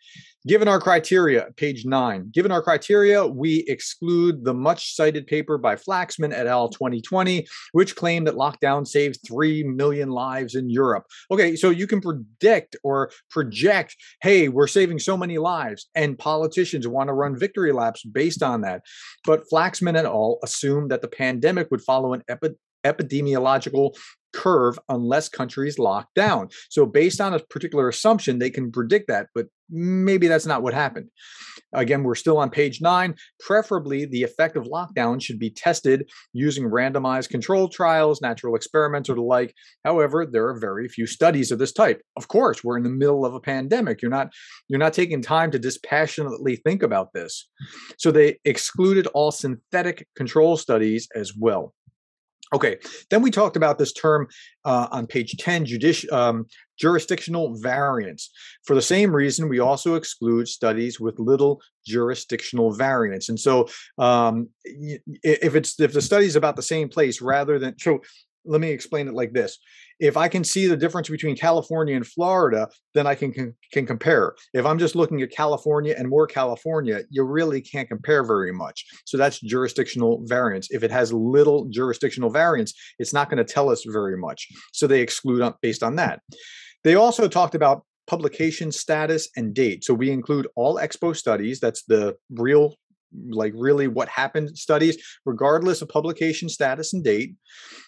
Given 0.47 0.67
our 0.67 0.79
criteria, 0.79 1.49
page 1.55 1.85
nine, 1.85 2.31
given 2.33 2.51
our 2.51 2.63
criteria, 2.63 3.23
we 3.23 3.59
exclude 3.67 4.43
the 4.43 4.55
much 4.55 4.95
cited 4.95 5.27
paper 5.27 5.59
by 5.59 5.75
Flaxman 5.75 6.33
et 6.33 6.47
al. 6.47 6.67
2020, 6.67 7.45
which 7.73 7.95
claimed 7.95 8.25
that 8.25 8.33
lockdown 8.33 8.87
saved 8.87 9.19
3 9.23 9.63
million 9.63 10.09
lives 10.09 10.55
in 10.55 10.67
Europe. 10.67 11.05
Okay, 11.29 11.55
so 11.55 11.69
you 11.69 11.85
can 11.85 12.01
predict 12.01 12.75
or 12.83 13.11
project, 13.29 13.95
hey, 14.23 14.47
we're 14.47 14.65
saving 14.65 14.97
so 14.97 15.15
many 15.15 15.37
lives, 15.37 15.89
and 15.93 16.17
politicians 16.17 16.87
want 16.87 17.09
to 17.09 17.13
run 17.13 17.37
victory 17.37 17.71
laps 17.71 18.03
based 18.03 18.41
on 18.41 18.61
that. 18.61 18.81
But 19.25 19.43
Flaxman 19.51 19.95
et 19.95 20.05
al. 20.05 20.39
assumed 20.43 20.89
that 20.89 21.03
the 21.03 21.07
pandemic 21.07 21.69
would 21.69 21.83
follow 21.83 22.13
an 22.13 22.23
epi- 22.27 22.55
epidemiological 22.83 23.95
curve 24.33 24.79
unless 24.89 25.29
countries 25.29 25.77
lock 25.77 26.07
down. 26.15 26.49
So, 26.69 26.85
based 26.85 27.21
on 27.21 27.33
a 27.33 27.39
particular 27.39 27.89
assumption, 27.89 28.39
they 28.39 28.49
can 28.49 28.71
predict 28.71 29.07
that, 29.09 29.27
but 29.35 29.47
maybe 29.71 30.27
that's 30.27 30.45
not 30.45 30.61
what 30.61 30.73
happened. 30.73 31.07
Again, 31.73 32.03
we're 32.03 32.15
still 32.15 32.37
on 32.37 32.49
page 32.49 32.81
nine. 32.81 33.15
Preferably, 33.39 34.05
the 34.05 34.23
effect 34.23 34.57
of 34.57 34.65
lockdown 34.65 35.21
should 35.21 35.39
be 35.39 35.49
tested 35.49 36.09
using 36.33 36.65
randomized 36.65 37.29
control 37.29 37.69
trials, 37.69 38.21
natural 38.21 38.55
experiments, 38.55 39.09
or 39.09 39.15
the 39.15 39.21
like. 39.21 39.53
However, 39.85 40.25
there 40.29 40.47
are 40.47 40.59
very 40.59 40.89
few 40.89 41.07
studies 41.07 41.51
of 41.51 41.59
this 41.59 41.71
type. 41.71 42.01
Of 42.17 42.27
course, 42.27 42.63
we're 42.63 42.77
in 42.77 42.83
the 42.83 42.89
middle 42.89 43.25
of 43.25 43.33
a 43.33 43.39
pandemic. 43.39 44.01
You're 44.01 44.11
not 44.11 44.31
you're 44.67 44.79
not 44.79 44.93
taking 44.93 45.21
time 45.21 45.51
to 45.51 45.59
dispassionately 45.59 46.57
think 46.57 46.83
about 46.83 47.13
this. 47.13 47.47
So 47.97 48.11
they 48.11 48.39
excluded 48.43 49.07
all 49.07 49.31
synthetic 49.31 50.07
control 50.15 50.57
studies 50.57 51.07
as 51.15 51.33
well. 51.37 51.73
Okay, 52.53 52.77
then 53.09 53.21
we 53.21 53.31
talked 53.31 53.55
about 53.55 53.77
this 53.77 53.93
term 53.93 54.27
uh, 54.65 54.87
on 54.91 55.07
page 55.07 55.35
10, 55.37 55.65
judici- 55.65 56.09
um, 56.09 56.45
jurisdictional 56.77 57.55
variance. 57.55 58.29
For 58.65 58.75
the 58.75 58.81
same 58.81 59.15
reason, 59.15 59.47
we 59.47 59.59
also 59.59 59.95
exclude 59.95 60.49
studies 60.49 60.99
with 60.99 61.17
little 61.17 61.61
jurisdictional 61.87 62.73
variance. 62.73 63.29
And 63.29 63.39
so, 63.39 63.69
um, 63.97 64.49
if 64.65 65.55
it's 65.55 65.79
if 65.79 65.93
the 65.93 66.01
study 66.01 66.25
is 66.25 66.35
about 66.35 66.57
the 66.57 66.61
same 66.61 66.89
place 66.89 67.21
rather 67.21 67.57
than 67.57 67.79
so, 67.79 68.01
let 68.43 68.59
me 68.59 68.71
explain 68.71 69.07
it 69.07 69.13
like 69.13 69.33
this 69.33 69.57
if 70.01 70.17
I 70.17 70.27
can 70.27 70.43
see 70.43 70.65
the 70.65 70.75
difference 70.75 71.07
between 71.09 71.37
California 71.37 71.95
and 71.95 72.05
Florida, 72.05 72.67
then 72.95 73.05
I 73.05 73.13
can, 73.13 73.31
can, 73.31 73.55
can 73.71 73.85
compare. 73.85 74.33
If 74.53 74.65
I'm 74.65 74.79
just 74.79 74.95
looking 74.95 75.21
at 75.21 75.31
California 75.31 75.93
and 75.95 76.09
more 76.09 76.25
California, 76.25 77.01
you 77.11 77.23
really 77.23 77.61
can't 77.61 77.87
compare 77.87 78.23
very 78.23 78.51
much. 78.51 78.83
So 79.05 79.15
that's 79.15 79.39
jurisdictional 79.39 80.23
variance. 80.25 80.71
If 80.71 80.81
it 80.83 80.89
has 80.89 81.13
little 81.13 81.65
jurisdictional 81.69 82.31
variance, 82.31 82.73
it's 82.97 83.13
not 83.13 83.29
going 83.29 83.37
to 83.45 83.53
tell 83.53 83.69
us 83.69 83.85
very 83.87 84.17
much. 84.17 84.47
So 84.73 84.87
they 84.87 85.01
exclude 85.01 85.53
based 85.61 85.83
on 85.83 85.95
that. 85.97 86.19
They 86.83 86.95
also 86.95 87.27
talked 87.27 87.53
about 87.53 87.85
publication 88.07 88.71
status 88.71 89.29
and 89.37 89.53
date. 89.53 89.83
So 89.83 89.93
we 89.93 90.09
include 90.09 90.47
all 90.55 90.79
ex 90.79 90.95
post 90.95 91.19
studies, 91.19 91.59
that's 91.59 91.83
the 91.83 92.15
real 92.31 92.75
like 93.29 93.53
really 93.55 93.87
what 93.87 94.07
happened 94.07 94.57
studies, 94.57 94.97
regardless 95.25 95.81
of 95.81 95.89
publication 95.89 96.49
status 96.49 96.93
and 96.93 97.03
date. 97.03 97.35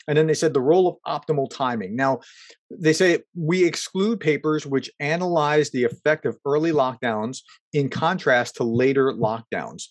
And 0.07 0.17
then 0.17 0.27
they 0.27 0.33
said 0.33 0.53
the 0.53 0.61
role 0.61 0.87
of 0.87 1.21
optimal 1.21 1.49
timing. 1.49 1.95
Now, 1.95 2.19
they 2.69 2.91
say 2.91 3.19
we 3.35 3.63
exclude 3.63 4.19
papers 4.19 4.65
which 4.65 4.91
analyze 4.99 5.69
the 5.69 5.85
effect 5.85 6.25
of 6.25 6.37
early 6.45 6.71
lockdowns 6.71 7.37
in 7.71 7.89
contrast 7.89 8.55
to 8.57 8.63
later 8.63 9.13
lockdowns. 9.13 9.83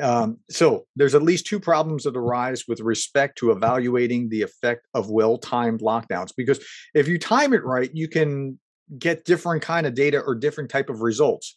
Um, 0.00 0.38
so 0.50 0.86
there's 0.96 1.14
at 1.14 1.22
least 1.22 1.46
two 1.46 1.60
problems 1.60 2.04
that 2.04 2.16
arise 2.16 2.64
with 2.66 2.80
respect 2.80 3.38
to 3.38 3.52
evaluating 3.52 4.28
the 4.28 4.42
effect 4.42 4.86
of 4.94 5.10
well-timed 5.10 5.80
lockdowns. 5.80 6.32
Because 6.36 6.64
if 6.94 7.06
you 7.06 7.18
time 7.18 7.52
it 7.52 7.64
right, 7.64 7.90
you 7.92 8.08
can 8.08 8.58
get 8.98 9.24
different 9.24 9.62
kind 9.62 9.86
of 9.86 9.94
data 9.94 10.18
or 10.18 10.34
different 10.34 10.70
type 10.70 10.90
of 10.90 11.00
results. 11.00 11.56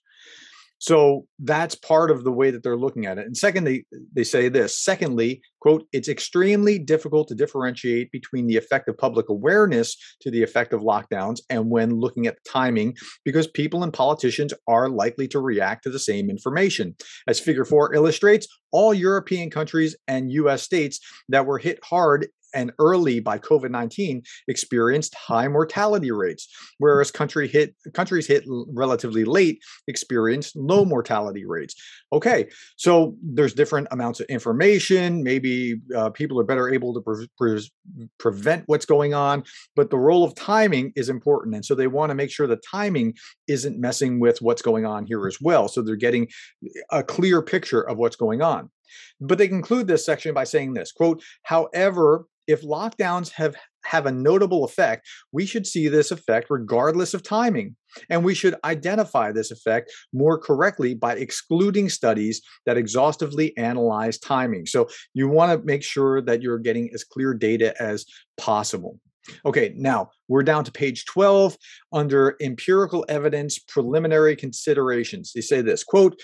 So 0.83 1.27
that's 1.39 1.75
part 1.75 2.11
of 2.11 2.25
the 2.25 2.31
way 2.33 2.51
that 2.51 2.61
they're 2.61 2.75
looking 2.75 3.05
at 3.05 3.17
it. 3.17 3.25
And 3.25 3.37
secondly, 3.37 3.87
they 4.13 4.25
say 4.25 4.49
this. 4.49 4.77
Secondly, 4.77 5.41
quote, 5.61 5.87
it's 5.93 6.09
extremely 6.09 6.77
difficult 6.77 7.29
to 7.29 7.35
differentiate 7.35 8.11
between 8.11 8.47
the 8.47 8.57
effect 8.57 8.89
of 8.89 8.97
public 8.97 9.29
awareness 9.29 9.95
to 10.19 10.29
the 10.29 10.43
effect 10.43 10.73
of 10.73 10.81
lockdowns 10.81 11.39
and 11.49 11.69
when 11.69 12.01
looking 12.01 12.27
at 12.27 12.35
the 12.35 12.49
timing, 12.49 12.97
because 13.23 13.47
people 13.47 13.81
and 13.81 13.93
politicians 13.93 14.53
are 14.67 14.89
likely 14.89 15.25
to 15.29 15.39
react 15.39 15.85
to 15.85 15.89
the 15.89 15.97
same 15.97 16.29
information. 16.29 16.93
As 17.29 17.39
figure 17.39 17.63
four 17.63 17.95
illustrates, 17.95 18.45
all 18.73 18.93
European 18.93 19.49
countries 19.49 19.95
and 20.09 20.33
US 20.33 20.63
states 20.63 20.99
that 21.29 21.45
were 21.45 21.59
hit 21.59 21.79
hard 21.81 22.27
and 22.53 22.71
early 22.79 23.19
by 23.19 23.37
COVID 23.37 23.69
19 23.71 24.23
experienced 24.47 25.15
high 25.15 25.47
mortality 25.47 26.11
rates, 26.11 26.47
whereas 26.77 27.11
country 27.11 27.47
hit, 27.47 27.75
countries 27.93 28.27
hit 28.27 28.43
relatively 28.47 29.25
late 29.25 29.61
experienced 29.87 30.55
low 30.55 30.85
mortality 30.85 31.45
rates. 31.45 31.75
Okay, 32.11 32.49
so 32.75 33.15
there's 33.23 33.53
different 33.53 33.87
amounts 33.91 34.19
of 34.19 34.27
information. 34.27 35.23
Maybe 35.23 35.81
uh, 35.95 36.09
people 36.09 36.39
are 36.39 36.43
better 36.43 36.71
able 36.73 36.93
to 36.93 37.01
pre- 37.01 37.29
pre- 37.37 37.71
prevent 38.19 38.63
what's 38.67 38.85
going 38.85 39.13
on, 39.13 39.43
but 39.75 39.89
the 39.89 39.97
role 39.97 40.23
of 40.23 40.35
timing 40.35 40.93
is 40.95 41.09
important. 41.09 41.55
And 41.55 41.65
so 41.65 41.75
they 41.75 41.87
want 41.87 42.09
to 42.09 42.15
make 42.15 42.31
sure 42.31 42.47
the 42.47 42.57
timing 42.57 43.15
isn't 43.47 43.79
messing 43.79 44.19
with 44.19 44.41
what's 44.41 44.61
going 44.61 44.85
on 44.85 45.05
here 45.05 45.27
as 45.27 45.37
well. 45.41 45.67
So 45.67 45.81
they're 45.81 45.95
getting 45.95 46.27
a 46.91 47.03
clear 47.03 47.41
picture 47.41 47.81
of 47.81 47.97
what's 47.97 48.15
going 48.15 48.41
on. 48.41 48.69
But 49.19 49.37
they 49.37 49.47
conclude 49.47 49.87
this 49.87 50.05
section 50.05 50.33
by 50.33 50.43
saying 50.43 50.73
this 50.73 50.91
quote, 50.91 51.23
however, 51.43 52.25
if 52.47 52.61
lockdowns 52.61 53.31
have 53.31 53.55
have 53.85 54.05
a 54.05 54.11
notable 54.11 54.63
effect, 54.63 55.07
we 55.31 55.45
should 55.45 55.67
see 55.67 55.87
this 55.87 56.11
effect 56.11 56.47
regardless 56.49 57.13
of 57.13 57.21
timing. 57.21 57.75
And 58.09 58.23
we 58.23 58.33
should 58.33 58.55
identify 58.63 59.31
this 59.31 59.51
effect 59.51 59.91
more 60.13 60.37
correctly 60.37 60.95
by 60.95 61.15
excluding 61.15 61.89
studies 61.89 62.41
that 62.65 62.77
exhaustively 62.77 63.55
analyze 63.57 64.17
timing. 64.17 64.65
So 64.65 64.87
you 65.13 65.27
want 65.27 65.51
to 65.51 65.65
make 65.65 65.83
sure 65.83 66.21
that 66.21 66.41
you're 66.41 66.59
getting 66.59 66.89
as 66.93 67.03
clear 67.03 67.33
data 67.33 67.75
as 67.81 68.05
possible. 68.37 68.99
Okay, 69.45 69.73
now 69.77 70.09
we're 70.27 70.43
down 70.43 70.63
to 70.65 70.71
page 70.71 71.05
12 71.05 71.57
under 71.93 72.35
empirical 72.41 73.05
evidence 73.07 73.57
preliminary 73.57 74.35
considerations. 74.35 75.31
They 75.33 75.41
say 75.41 75.61
this 75.61 75.83
quote, 75.83 76.19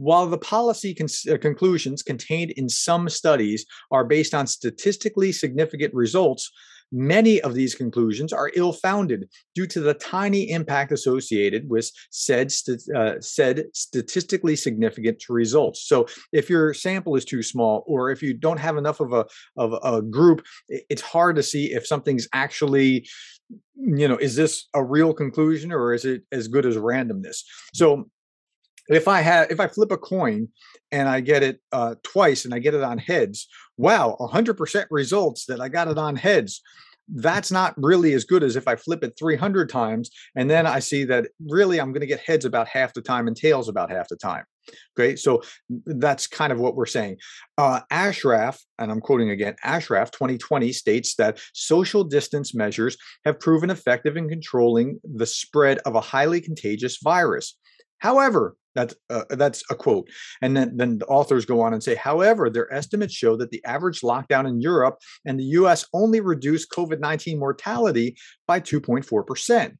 while 0.00 0.26
the 0.26 0.38
policy 0.38 0.96
uh, 1.30 1.36
conclusions 1.36 2.02
contained 2.02 2.52
in 2.52 2.70
some 2.70 3.06
studies 3.10 3.66
are 3.90 4.02
based 4.02 4.32
on 4.32 4.46
statistically 4.46 5.30
significant 5.30 5.92
results, 5.92 6.50
many 6.90 7.38
of 7.42 7.52
these 7.52 7.74
conclusions 7.74 8.32
are 8.32 8.50
ill 8.54 8.72
founded 8.72 9.28
due 9.54 9.66
to 9.66 9.78
the 9.78 9.92
tiny 9.92 10.50
impact 10.50 10.90
associated 10.90 11.68
with 11.68 11.90
said, 12.10 12.50
st- 12.50 12.80
uh, 12.96 13.20
said 13.20 13.66
statistically 13.74 14.56
significant 14.56 15.22
results. 15.28 15.86
So, 15.86 16.06
if 16.32 16.48
your 16.48 16.72
sample 16.72 17.14
is 17.14 17.26
too 17.26 17.42
small, 17.42 17.84
or 17.86 18.10
if 18.10 18.22
you 18.22 18.32
don't 18.32 18.58
have 18.58 18.78
enough 18.78 19.00
of 19.00 19.12
a, 19.12 19.26
of 19.58 19.74
a 19.84 20.00
group, 20.00 20.46
it's 20.70 21.02
hard 21.02 21.36
to 21.36 21.42
see 21.42 21.74
if 21.74 21.86
something's 21.86 22.26
actually 22.32 23.06
you 23.74 24.06
know 24.06 24.16
is 24.16 24.36
this 24.36 24.68
a 24.74 24.82
real 24.82 25.12
conclusion 25.12 25.72
or 25.72 25.92
is 25.92 26.04
it 26.04 26.22
as 26.30 26.46
good 26.46 26.66
as 26.66 26.76
randomness 26.76 27.38
so 27.74 28.08
if 28.90 29.08
I 29.08 29.20
have 29.20 29.50
if 29.50 29.60
I 29.60 29.68
flip 29.68 29.92
a 29.92 29.96
coin 29.96 30.48
and 30.92 31.08
I 31.08 31.20
get 31.20 31.42
it 31.42 31.60
uh, 31.72 31.94
twice 32.02 32.44
and 32.44 32.52
I 32.52 32.58
get 32.58 32.74
it 32.74 32.82
on 32.82 32.98
heads, 32.98 33.48
wow, 33.76 34.16
100% 34.20 34.86
results 34.90 35.46
that 35.46 35.60
I 35.60 35.68
got 35.68 35.88
it 35.88 35.98
on 35.98 36.16
heads. 36.16 36.60
That's 37.12 37.50
not 37.50 37.74
really 37.76 38.12
as 38.12 38.24
good 38.24 38.44
as 38.44 38.54
if 38.54 38.68
I 38.68 38.76
flip 38.76 39.02
it 39.02 39.14
300 39.18 39.68
times 39.68 40.10
and 40.36 40.48
then 40.48 40.66
I 40.66 40.78
see 40.78 41.04
that 41.04 41.28
really 41.48 41.80
I'm 41.80 41.92
going 41.92 42.02
to 42.02 42.06
get 42.06 42.20
heads 42.20 42.44
about 42.44 42.68
half 42.68 42.92
the 42.92 43.02
time 43.02 43.26
and 43.26 43.36
tails 43.36 43.68
about 43.68 43.90
half 43.90 44.08
the 44.08 44.16
time. 44.16 44.44
Okay, 44.96 45.16
so 45.16 45.42
that's 45.86 46.28
kind 46.28 46.52
of 46.52 46.60
what 46.60 46.76
we're 46.76 46.86
saying. 46.86 47.16
Uh, 47.58 47.80
Ashraf, 47.90 48.60
and 48.78 48.92
I'm 48.92 49.00
quoting 49.00 49.30
again, 49.30 49.56
Ashraf 49.64 50.12
2020 50.12 50.72
states 50.72 51.16
that 51.16 51.40
social 51.52 52.04
distance 52.04 52.54
measures 52.54 52.96
have 53.24 53.40
proven 53.40 53.70
effective 53.70 54.16
in 54.16 54.28
controlling 54.28 55.00
the 55.02 55.26
spread 55.26 55.78
of 55.78 55.96
a 55.96 56.00
highly 56.00 56.40
contagious 56.40 56.98
virus. 57.02 57.56
However, 57.98 58.54
that's 58.74 58.94
uh, 59.08 59.24
that's 59.30 59.62
a 59.70 59.74
quote. 59.74 60.08
And 60.42 60.56
then, 60.56 60.76
then 60.76 60.98
the 60.98 61.06
authors 61.06 61.44
go 61.44 61.60
on 61.60 61.72
and 61.72 61.82
say, 61.82 61.94
however, 61.94 62.50
their 62.50 62.72
estimates 62.72 63.14
show 63.14 63.36
that 63.36 63.50
the 63.50 63.64
average 63.64 64.00
lockdown 64.00 64.48
in 64.48 64.60
Europe 64.60 64.98
and 65.24 65.38
the 65.38 65.44
US 65.44 65.86
only 65.92 66.20
reduced 66.20 66.70
COVID 66.70 67.00
19 67.00 67.38
mortality 67.38 68.16
by 68.46 68.60
2.4%. 68.60 69.76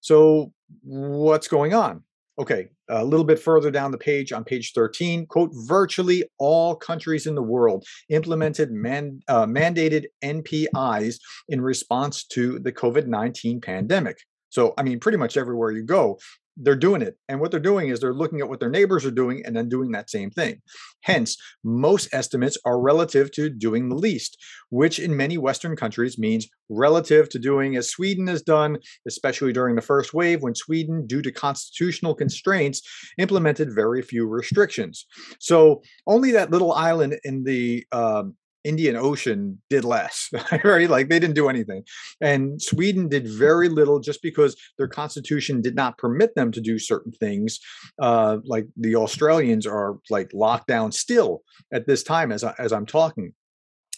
So, 0.00 0.52
what's 0.82 1.48
going 1.48 1.74
on? 1.74 2.04
Okay, 2.38 2.68
a 2.88 3.04
little 3.04 3.24
bit 3.24 3.38
further 3.38 3.70
down 3.70 3.90
the 3.90 3.98
page 3.98 4.32
on 4.32 4.44
page 4.44 4.72
13, 4.72 5.26
quote, 5.26 5.50
virtually 5.52 6.24
all 6.38 6.74
countries 6.74 7.26
in 7.26 7.34
the 7.34 7.42
world 7.42 7.84
implemented 8.08 8.70
man, 8.70 9.20
uh, 9.28 9.44
mandated 9.44 10.06
NPIs 10.24 11.16
in 11.48 11.60
response 11.60 12.24
to 12.24 12.58
the 12.60 12.72
COVID 12.72 13.06
19 13.06 13.60
pandemic. 13.60 14.18
So, 14.48 14.74
I 14.78 14.82
mean, 14.82 15.00
pretty 15.00 15.18
much 15.18 15.36
everywhere 15.36 15.70
you 15.70 15.82
go, 15.82 16.18
they're 16.62 16.76
doing 16.76 17.02
it. 17.02 17.16
And 17.28 17.40
what 17.40 17.50
they're 17.50 17.60
doing 17.60 17.88
is 17.88 18.00
they're 18.00 18.14
looking 18.14 18.40
at 18.40 18.48
what 18.48 18.60
their 18.60 18.70
neighbors 18.70 19.04
are 19.04 19.10
doing 19.10 19.42
and 19.44 19.56
then 19.56 19.68
doing 19.68 19.92
that 19.92 20.10
same 20.10 20.30
thing. 20.30 20.60
Hence, 21.02 21.36
most 21.64 22.08
estimates 22.12 22.58
are 22.64 22.80
relative 22.80 23.30
to 23.32 23.48
doing 23.48 23.88
the 23.88 23.96
least, 23.96 24.36
which 24.68 24.98
in 24.98 25.16
many 25.16 25.38
Western 25.38 25.76
countries 25.76 26.18
means 26.18 26.46
relative 26.68 27.28
to 27.30 27.38
doing 27.38 27.76
as 27.76 27.90
Sweden 27.90 28.26
has 28.26 28.42
done, 28.42 28.78
especially 29.06 29.52
during 29.52 29.74
the 29.74 29.82
first 29.82 30.12
wave 30.14 30.42
when 30.42 30.54
Sweden, 30.54 31.06
due 31.06 31.22
to 31.22 31.32
constitutional 31.32 32.14
constraints, 32.14 32.82
implemented 33.18 33.74
very 33.74 34.02
few 34.02 34.26
restrictions. 34.26 35.06
So 35.38 35.82
only 36.06 36.32
that 36.32 36.50
little 36.50 36.72
island 36.72 37.18
in 37.24 37.44
the 37.44 37.84
um, 37.92 38.36
Indian 38.64 38.96
Ocean 38.96 39.60
did 39.70 39.84
less, 39.84 40.28
right? 40.64 40.88
Like 40.88 41.08
they 41.08 41.18
didn't 41.18 41.34
do 41.34 41.48
anything. 41.48 41.82
And 42.20 42.60
Sweden 42.60 43.08
did 43.08 43.26
very 43.26 43.68
little 43.68 44.00
just 44.00 44.22
because 44.22 44.56
their 44.78 44.88
constitution 44.88 45.60
did 45.62 45.74
not 45.74 45.98
permit 45.98 46.34
them 46.34 46.52
to 46.52 46.60
do 46.60 46.78
certain 46.78 47.12
things. 47.12 47.58
Uh, 48.00 48.38
like 48.44 48.66
the 48.76 48.96
Australians 48.96 49.66
are 49.66 49.98
like 50.10 50.30
locked 50.34 50.66
down 50.66 50.92
still 50.92 51.42
at 51.72 51.86
this 51.86 52.02
time 52.02 52.32
as, 52.32 52.44
I, 52.44 52.54
as 52.58 52.72
I'm 52.72 52.86
talking. 52.86 53.32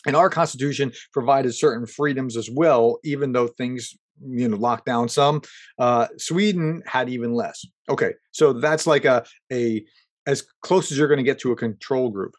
And 0.07 0.17
our 0.17 0.31
constitution 0.31 0.93
provided 1.13 1.55
certain 1.55 1.87
freedoms 1.87 2.37
as 2.37 2.51
well, 2.51 2.99
even 3.05 3.33
though 3.33 3.47
things 3.47 3.97
you 4.29 4.49
know 4.49 4.57
locked 4.57 4.85
down 4.85 5.09
some 5.09 5.41
uh 5.79 6.07
sweden 6.17 6.83
had 6.87 7.09
even 7.09 7.33
less 7.33 7.65
okay 7.89 8.13
so 8.31 8.53
that's 8.53 8.87
like 8.87 9.05
a 9.05 9.25
a 9.51 9.85
as 10.27 10.45
close 10.61 10.93
as 10.93 10.99
you're 10.99 11.09
going 11.09 11.19
to 11.19 11.25
get 11.25 11.39
to 11.39 11.51
a 11.51 11.57
control 11.57 12.11
group 12.11 12.35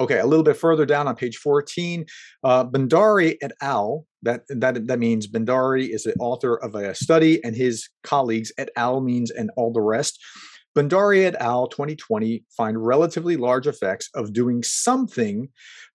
Okay, 0.00 0.18
a 0.18 0.26
little 0.26 0.44
bit 0.44 0.56
further 0.56 0.86
down 0.86 1.06
on 1.06 1.14
page 1.14 1.36
14, 1.36 2.06
uh, 2.44 2.64
Bhandari 2.64 3.36
et 3.42 3.52
al. 3.60 4.06
That 4.22 4.42
that 4.48 4.86
that 4.86 4.98
means 4.98 5.26
Bhandari 5.26 5.88
is 5.88 6.04
the 6.04 6.14
author 6.14 6.56
of 6.56 6.74
a 6.74 6.94
study, 6.94 7.42
and 7.44 7.54
his 7.54 7.88
colleagues 8.02 8.52
et 8.58 8.70
al. 8.76 9.00
means 9.00 9.30
and 9.30 9.50
all 9.56 9.72
the 9.72 9.80
rest. 9.80 10.18
Bhandari 10.76 11.26
et 11.26 11.34
al. 11.40 11.66
2020 11.68 12.44
find 12.56 12.84
relatively 12.84 13.36
large 13.36 13.66
effects 13.66 14.08
of 14.14 14.32
doing 14.32 14.62
something, 14.62 15.48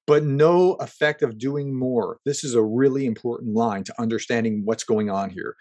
but 0.06 0.24
no 0.24 0.74
effect 0.74 1.24
of 1.24 1.38
doing 1.39 1.77
more. 1.77 2.20
This 2.25 2.44
is 2.44 2.54
a 2.54 2.63
really 2.63 3.06
important 3.08 3.56
line 3.56 3.84
to 3.86 4.01
understanding 4.01 4.62
what's 4.63 4.84
going 4.84 5.10
on 5.10 5.32
here. 5.32 5.56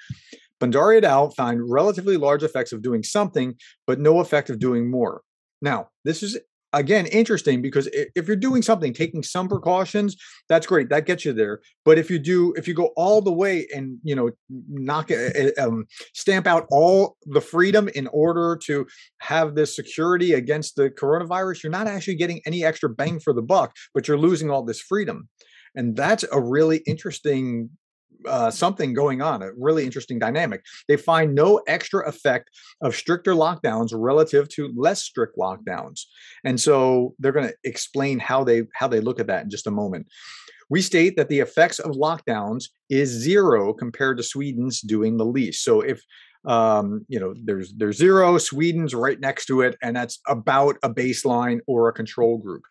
Bhandari 0.61 0.99
et 0.99 1.05
al. 1.05 1.31
find 1.31 1.61
relatively 1.71 2.17
large 2.17 2.43
effects 2.43 2.73
of 2.73 2.83
doing 2.83 3.03
something, 3.03 3.55
but 3.87 4.01
no 4.01 4.21
effect 4.21 4.51
of 4.51 4.59
doing 4.59 4.91
more. 4.91 5.23
Now, 5.63 5.89
this 6.05 6.23
is 6.23 6.39
again 6.77 7.07
interesting 7.07 7.63
because 7.63 7.89
if 7.93 8.27
you're 8.27 8.37
doing 8.37 8.63
something 8.63 8.93
taking 8.93 9.23
some 9.23 9.49
precautions 9.49 10.17
that's 10.49 10.67
great 10.67 10.89
that 10.91 11.07
gets 11.07 11.25
you 11.25 11.33
there. 11.33 11.61
But 11.85 11.99
if 11.99 12.11
you 12.11 12.19
do 12.19 12.53
if 12.57 12.69
you 12.69 12.75
go 12.75 12.93
all 12.97 13.21
the 13.21 13.33
way 13.33 13.67
and 13.75 13.99
you 14.03 14.15
know 14.15 14.31
knock 14.49 15.11
it 15.11 15.59
um, 15.59 15.87
stamp 16.15 16.47
out 16.47 16.67
all 16.71 17.17
the 17.25 17.41
freedom 17.41 17.89
in 17.95 18.07
order 18.09 18.59
to 18.65 18.87
have 19.19 19.55
this 19.55 19.75
security 19.75 20.35
against 20.35 20.77
the 20.77 20.91
coronavirus 20.91 21.63
you're 21.63 21.73
not 21.73 21.89
actually 21.89 22.17
getting 22.17 22.41
any 22.47 22.65
extra 22.65 22.89
bang 22.89 23.19
for 23.19 23.33
the 23.33 23.43
buck 23.43 23.75
but 23.95 24.07
you're 24.07 24.19
losing 24.19 24.51
all 24.51 24.63
this 24.63 24.81
freedom. 24.81 25.29
And 25.75 25.95
that's 25.97 26.25
a 26.33 26.41
really 26.41 26.79
interesting 26.87 27.71
uh, 28.27 28.51
something 28.51 28.95
going 28.95 29.23
on, 29.23 29.43
a 29.43 29.51
really 29.57 29.85
interesting 29.85 30.19
dynamic. 30.19 30.63
They 30.89 30.97
find 30.97 31.35
no 31.35 31.61
extra 31.67 32.07
effect 32.09 32.51
of 32.81 32.95
stricter 32.95 33.35
lockdowns 33.35 33.91
relative 33.93 34.49
to 34.51 34.73
less 34.77 35.03
strict 35.03 35.37
lockdowns, 35.39 36.03
and 36.45 36.61
so 36.61 37.15
they're 37.19 37.33
going 37.33 37.49
to 37.49 37.57
explain 37.65 38.19
how 38.19 38.45
they 38.45 38.65
how 38.75 38.89
they 38.89 39.01
look 39.01 39.21
at 39.21 39.27
that 39.29 39.45
in 39.45 39.51
just 39.51 39.67
a 39.67 39.71
moment. 39.71 40.07
We 40.69 40.83
state 40.83 41.17
that 41.17 41.29
the 41.29 41.39
effects 41.41 41.79
of 41.79 41.93
lockdowns 41.93 42.65
is 42.91 43.09
zero 43.09 43.73
compared 43.73 44.17
to 44.17 44.25
Sweden's 44.25 44.81
doing 44.81 45.17
the 45.17 45.25
least. 45.25 45.63
So 45.63 45.81
if 45.81 46.03
um, 46.47 47.05
you 47.09 47.19
know 47.19 47.35
there's 47.45 47.75
there's 47.77 47.97
zero 47.97 48.39
sweden's 48.39 48.95
right 48.95 49.19
next 49.19 49.47
to 49.47 49.63
it 49.63 49.77
and 49.83 49.97
that's 49.97 50.21
about 50.29 50.77
a 50.83 50.89
baseline 50.89 51.59
or 51.67 51.89
a 51.89 51.93
control 51.93 52.39
group 52.39 52.63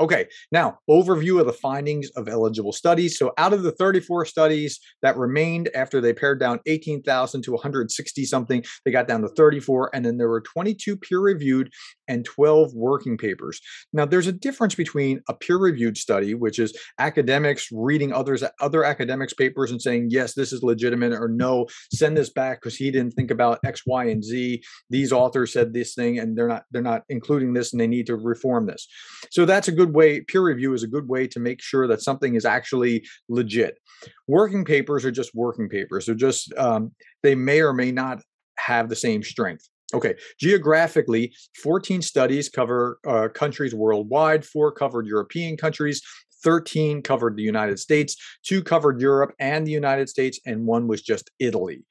okay 0.00 0.26
now 0.52 0.78
overview 0.88 1.40
of 1.40 1.46
the 1.46 1.52
findings 1.52 2.10
of 2.10 2.28
eligible 2.28 2.72
studies 2.72 3.18
so 3.18 3.32
out 3.38 3.52
of 3.52 3.62
the 3.62 3.72
34 3.72 4.24
studies 4.24 4.80
that 5.02 5.16
remained 5.16 5.68
after 5.74 6.00
they 6.00 6.12
pared 6.12 6.40
down 6.40 6.60
18000 6.66 7.42
to 7.42 7.52
160 7.52 8.24
something 8.24 8.64
they 8.84 8.90
got 8.90 9.08
down 9.08 9.22
to 9.22 9.28
34 9.28 9.90
and 9.94 10.04
then 10.04 10.16
there 10.18 10.28
were 10.28 10.40
22 10.40 10.96
peer 10.96 11.20
reviewed 11.20 11.70
and 12.08 12.24
12 12.24 12.74
working 12.74 13.16
papers 13.16 13.60
now 13.92 14.04
there's 14.04 14.26
a 14.26 14.32
difference 14.32 14.74
between 14.74 15.20
a 15.28 15.34
peer 15.34 15.58
reviewed 15.58 15.96
study 15.96 16.34
which 16.34 16.58
is 16.58 16.76
academics 16.98 17.68
reading 17.72 18.12
others 18.12 18.42
other 18.60 18.84
academics 18.84 19.34
papers 19.34 19.70
and 19.70 19.82
saying 19.82 20.08
yes 20.10 20.34
this 20.34 20.52
is 20.52 20.62
legitimate 20.62 21.12
or 21.12 21.28
no 21.28 21.66
send 21.92 22.16
this 22.16 22.30
back 22.30 22.60
because 22.60 22.76
he 22.76 22.90
didn't 22.90 23.12
think 23.12 23.30
about 23.30 23.58
X, 23.64 23.82
Y, 23.86 24.04
and 24.04 24.22
Z. 24.22 24.62
These 24.90 25.12
authors 25.12 25.52
said 25.52 25.72
this 25.72 25.94
thing, 25.94 26.18
and 26.18 26.36
they're 26.36 26.48
not 26.48 26.64
they're 26.70 26.82
not 26.82 27.02
including 27.08 27.52
this, 27.52 27.72
and 27.72 27.80
they 27.80 27.86
need 27.86 28.06
to 28.06 28.16
reform 28.16 28.66
this. 28.66 28.86
So 29.30 29.44
that's 29.44 29.68
a 29.68 29.72
good 29.72 29.87
way. 29.92 30.20
Peer 30.20 30.42
review 30.42 30.74
is 30.74 30.82
a 30.82 30.88
good 30.88 31.08
way 31.08 31.26
to 31.28 31.40
make 31.40 31.62
sure 31.62 31.86
that 31.86 32.02
something 32.02 32.34
is 32.34 32.44
actually 32.44 33.06
legit. 33.28 33.78
Working 34.26 34.64
papers 34.64 35.04
are 35.04 35.10
just 35.10 35.34
working 35.34 35.68
papers. 35.68 36.06
They're 36.06 36.14
just 36.14 36.52
um, 36.56 36.92
they 37.22 37.34
may 37.34 37.60
or 37.60 37.72
may 37.72 37.92
not 37.92 38.22
have 38.58 38.88
the 38.88 38.96
same 38.96 39.22
strength. 39.22 39.68
Okay, 39.94 40.14
geographically, 40.38 41.32
14 41.62 42.02
studies 42.02 42.50
cover 42.50 42.98
uh, 43.06 43.28
countries 43.28 43.74
worldwide, 43.74 44.44
four 44.44 44.70
covered 44.70 45.06
European 45.06 45.56
countries, 45.56 46.02
13 46.44 47.02
covered 47.02 47.36
the 47.36 47.42
United 47.42 47.78
States, 47.78 48.16
two 48.44 48.62
covered 48.62 49.00
Europe 49.00 49.32
and 49.40 49.66
the 49.66 49.70
United 49.70 50.08
States, 50.08 50.38
and 50.46 50.66
one 50.66 50.88
was 50.88 51.02
just 51.02 51.30
Italy. 51.38 51.84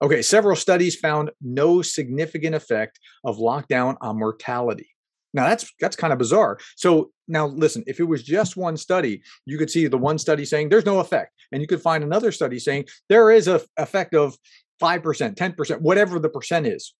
Okay, 0.00 0.22
several 0.22 0.54
studies 0.54 0.94
found 0.94 1.30
no 1.40 1.82
significant 1.82 2.54
effect 2.54 3.00
of 3.24 3.38
lockdown 3.38 3.96
on 4.00 4.18
mortality. 4.18 4.90
Now 5.34 5.48
that's 5.48 5.70
that's 5.80 5.96
kind 5.96 6.12
of 6.12 6.18
bizarre. 6.18 6.58
So 6.76 7.10
now 7.26 7.46
listen, 7.46 7.84
if 7.86 8.00
it 8.00 8.04
was 8.04 8.22
just 8.22 8.56
one 8.56 8.76
study, 8.76 9.22
you 9.44 9.58
could 9.58 9.70
see 9.70 9.86
the 9.86 9.98
one 9.98 10.18
study 10.18 10.44
saying 10.44 10.68
there's 10.68 10.86
no 10.86 11.00
effect, 11.00 11.32
and 11.52 11.60
you 11.60 11.68
could 11.68 11.82
find 11.82 12.02
another 12.02 12.32
study 12.32 12.58
saying 12.58 12.86
there 13.08 13.30
is 13.30 13.48
a 13.48 13.60
effect 13.76 14.14
of 14.14 14.36
5%, 14.80 15.34
10%, 15.34 15.80
whatever 15.80 16.18
the 16.18 16.28
percent 16.28 16.66
is. 16.66 16.94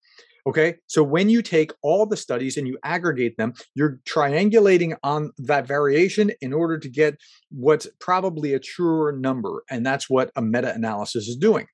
Okay. 0.46 0.76
So 0.86 1.02
when 1.02 1.28
you 1.28 1.42
take 1.42 1.72
all 1.82 2.06
the 2.06 2.16
studies 2.16 2.56
and 2.56 2.66
you 2.66 2.78
aggregate 2.82 3.36
them, 3.36 3.52
you're 3.74 4.00
triangulating 4.08 4.96
on 5.02 5.30
that 5.38 5.66
variation 5.66 6.32
in 6.40 6.54
order 6.54 6.78
to 6.78 6.88
get 6.88 7.18
what's 7.50 7.86
probably 8.00 8.54
a 8.54 8.58
truer 8.58 9.12
number. 9.12 9.62
And 9.68 9.84
that's 9.84 10.08
what 10.08 10.30
a 10.36 10.42
meta 10.42 10.72
analysis 10.72 11.28
is 11.28 11.36
doing. 11.36 11.66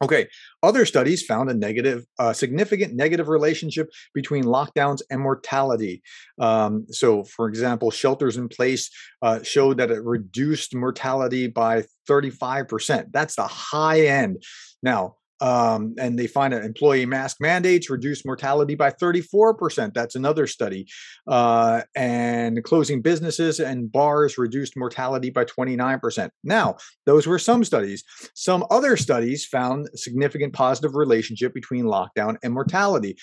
Okay, 0.00 0.28
other 0.62 0.86
studies 0.86 1.24
found 1.24 1.50
a 1.50 1.54
negative, 1.54 2.04
uh, 2.20 2.32
significant 2.32 2.94
negative 2.94 3.28
relationship 3.28 3.90
between 4.14 4.44
lockdowns 4.44 5.00
and 5.10 5.20
mortality. 5.20 6.02
Um, 6.38 6.86
so, 6.88 7.24
for 7.24 7.48
example, 7.48 7.90
shelters 7.90 8.36
in 8.36 8.48
place 8.48 8.90
uh, 9.22 9.42
showed 9.42 9.78
that 9.78 9.90
it 9.90 10.04
reduced 10.04 10.72
mortality 10.72 11.48
by 11.48 11.82
35%. 12.08 13.06
That's 13.10 13.34
the 13.34 13.48
high 13.48 14.02
end. 14.02 14.44
Now, 14.84 15.16
um, 15.40 15.94
and 15.98 16.18
they 16.18 16.26
find 16.26 16.52
that 16.52 16.64
employee 16.64 17.06
mask 17.06 17.38
mandates 17.40 17.90
reduce 17.90 18.24
mortality 18.24 18.74
by 18.74 18.90
34%. 18.90 19.94
That's 19.94 20.14
another 20.14 20.46
study. 20.46 20.86
Uh, 21.26 21.82
and 21.94 22.62
closing 22.64 23.02
businesses 23.02 23.60
and 23.60 23.90
bars 23.90 24.38
reduced 24.38 24.76
mortality 24.76 25.30
by 25.30 25.44
29%. 25.44 26.30
Now, 26.44 26.76
those 27.06 27.26
were 27.26 27.38
some 27.38 27.64
studies. 27.64 28.02
Some 28.34 28.64
other 28.70 28.96
studies 28.96 29.46
found 29.46 29.88
significant 29.94 30.52
positive 30.52 30.96
relationship 30.96 31.54
between 31.54 31.84
lockdown 31.84 32.36
and 32.42 32.52
mortality. 32.52 33.16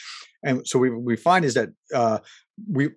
And 0.44 0.66
so 0.68 0.80
we, 0.80 0.90
we 0.90 1.16
find 1.16 1.44
is 1.44 1.56
that 1.56 1.70
uh, 1.94 2.20
we 2.72 2.90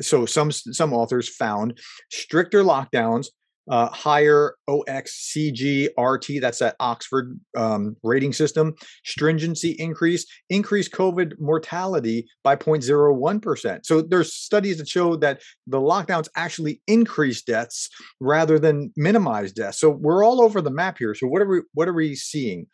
so 0.00 0.26
some 0.26 0.52
some 0.52 0.92
authors 0.92 1.28
found 1.28 1.78
stricter 2.10 2.62
lockdowns 2.62 3.28
uh, 3.68 3.88
higher 3.88 4.56
OXCG 4.68 5.88
RT, 5.98 6.40
that's 6.40 6.58
that 6.58 6.76
Oxford 6.80 7.38
um, 7.56 7.96
rating 8.02 8.32
system, 8.32 8.74
stringency 9.04 9.70
increase, 9.78 10.26
increased 10.50 10.92
COVID 10.92 11.38
mortality 11.38 12.26
by 12.42 12.56
0.01%. 12.56 13.86
So 13.86 14.02
there's 14.02 14.34
studies 14.34 14.78
that 14.78 14.88
show 14.88 15.16
that 15.16 15.40
the 15.66 15.80
lockdowns 15.80 16.28
actually 16.36 16.82
increase 16.86 17.42
deaths 17.42 17.88
rather 18.20 18.58
than 18.58 18.92
minimize 18.96 19.52
deaths. 19.52 19.78
So 19.78 19.90
we're 19.90 20.24
all 20.24 20.42
over 20.42 20.60
the 20.60 20.70
map 20.70 20.98
here. 20.98 21.14
So 21.14 21.26
what 21.26 21.42
are 21.42 21.48
we 21.48 21.60
what 21.72 21.88
are 21.88 21.94
we 21.94 22.14
seeing? 22.14 22.66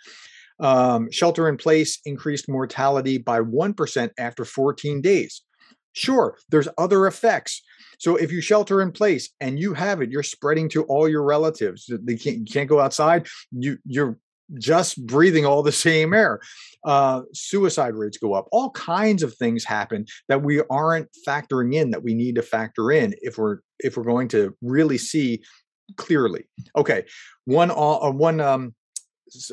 Um, 0.58 1.10
shelter 1.10 1.48
in 1.48 1.56
place 1.56 2.00
increased 2.04 2.46
mortality 2.46 3.16
by 3.16 3.40
1% 3.40 4.10
after 4.18 4.44
14 4.44 5.00
days. 5.00 5.42
Sure, 5.92 6.36
there's 6.48 6.68
other 6.78 7.06
effects. 7.06 7.62
So 7.98 8.16
if 8.16 8.32
you 8.32 8.40
shelter 8.40 8.80
in 8.80 8.92
place 8.92 9.28
and 9.40 9.58
you 9.58 9.74
have 9.74 10.00
it, 10.00 10.10
you're 10.10 10.22
spreading 10.22 10.68
to 10.70 10.84
all 10.84 11.08
your 11.08 11.22
relatives. 11.22 11.90
They 12.02 12.16
can't 12.16 12.38
you 12.38 12.44
can't 12.44 12.68
go 12.68 12.80
outside. 12.80 13.26
You 13.50 13.78
you're 13.84 14.18
just 14.54 15.04
breathing 15.06 15.46
all 15.46 15.62
the 15.62 15.72
same 15.88 16.14
air. 16.14 16.40
Uh, 16.84 17.22
suicide 17.34 17.94
rates 17.94 18.18
go 18.18 18.32
up. 18.32 18.48
All 18.52 18.70
kinds 18.70 19.22
of 19.22 19.34
things 19.34 19.64
happen 19.64 20.06
that 20.28 20.42
we 20.42 20.62
aren't 20.70 21.08
factoring 21.26 21.74
in 21.74 21.90
that 21.90 22.02
we 22.02 22.14
need 22.14 22.36
to 22.36 22.42
factor 22.42 22.90
in 22.90 23.14
if 23.20 23.36
we're 23.38 23.58
if 23.80 23.96
we're 23.96 24.04
going 24.04 24.28
to 24.28 24.56
really 24.62 24.98
see 24.98 25.42
clearly. 25.96 26.44
Okay, 26.76 27.04
one 27.44 27.70
uh, 27.70 28.10
one 28.10 28.40
um, 28.40 28.74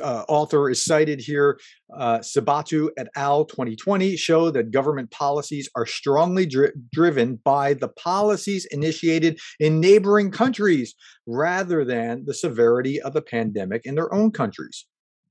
uh, 0.02 0.24
author 0.28 0.70
is 0.70 0.84
cited 0.84 1.20
here. 1.20 1.60
Uh, 1.96 2.20
Sebhatu 2.20 2.90
et 2.98 3.08
al. 3.16 3.46
2020 3.46 4.16
show 4.18 4.50
that 4.52 4.72
government 4.72 5.10
policies 5.12 5.70
are 5.76 5.86
strongly 5.86 6.46
dri- 6.46 6.72
driven 6.94 7.36
by 7.44 7.74
the 7.74 7.88
policies 7.90 8.66
initiated 8.66 9.40
in 9.60 9.80
neighboring 9.80 10.32
countries 10.32 10.96
rather 11.26 11.86
than 11.86 12.26
the 12.26 12.34
severity 12.34 13.02
of 13.02 13.14
the 13.14 13.22
pandemic 13.22 13.86
in 13.86 13.96
their 13.96 14.14
own 14.14 14.32
countries. 14.32 14.86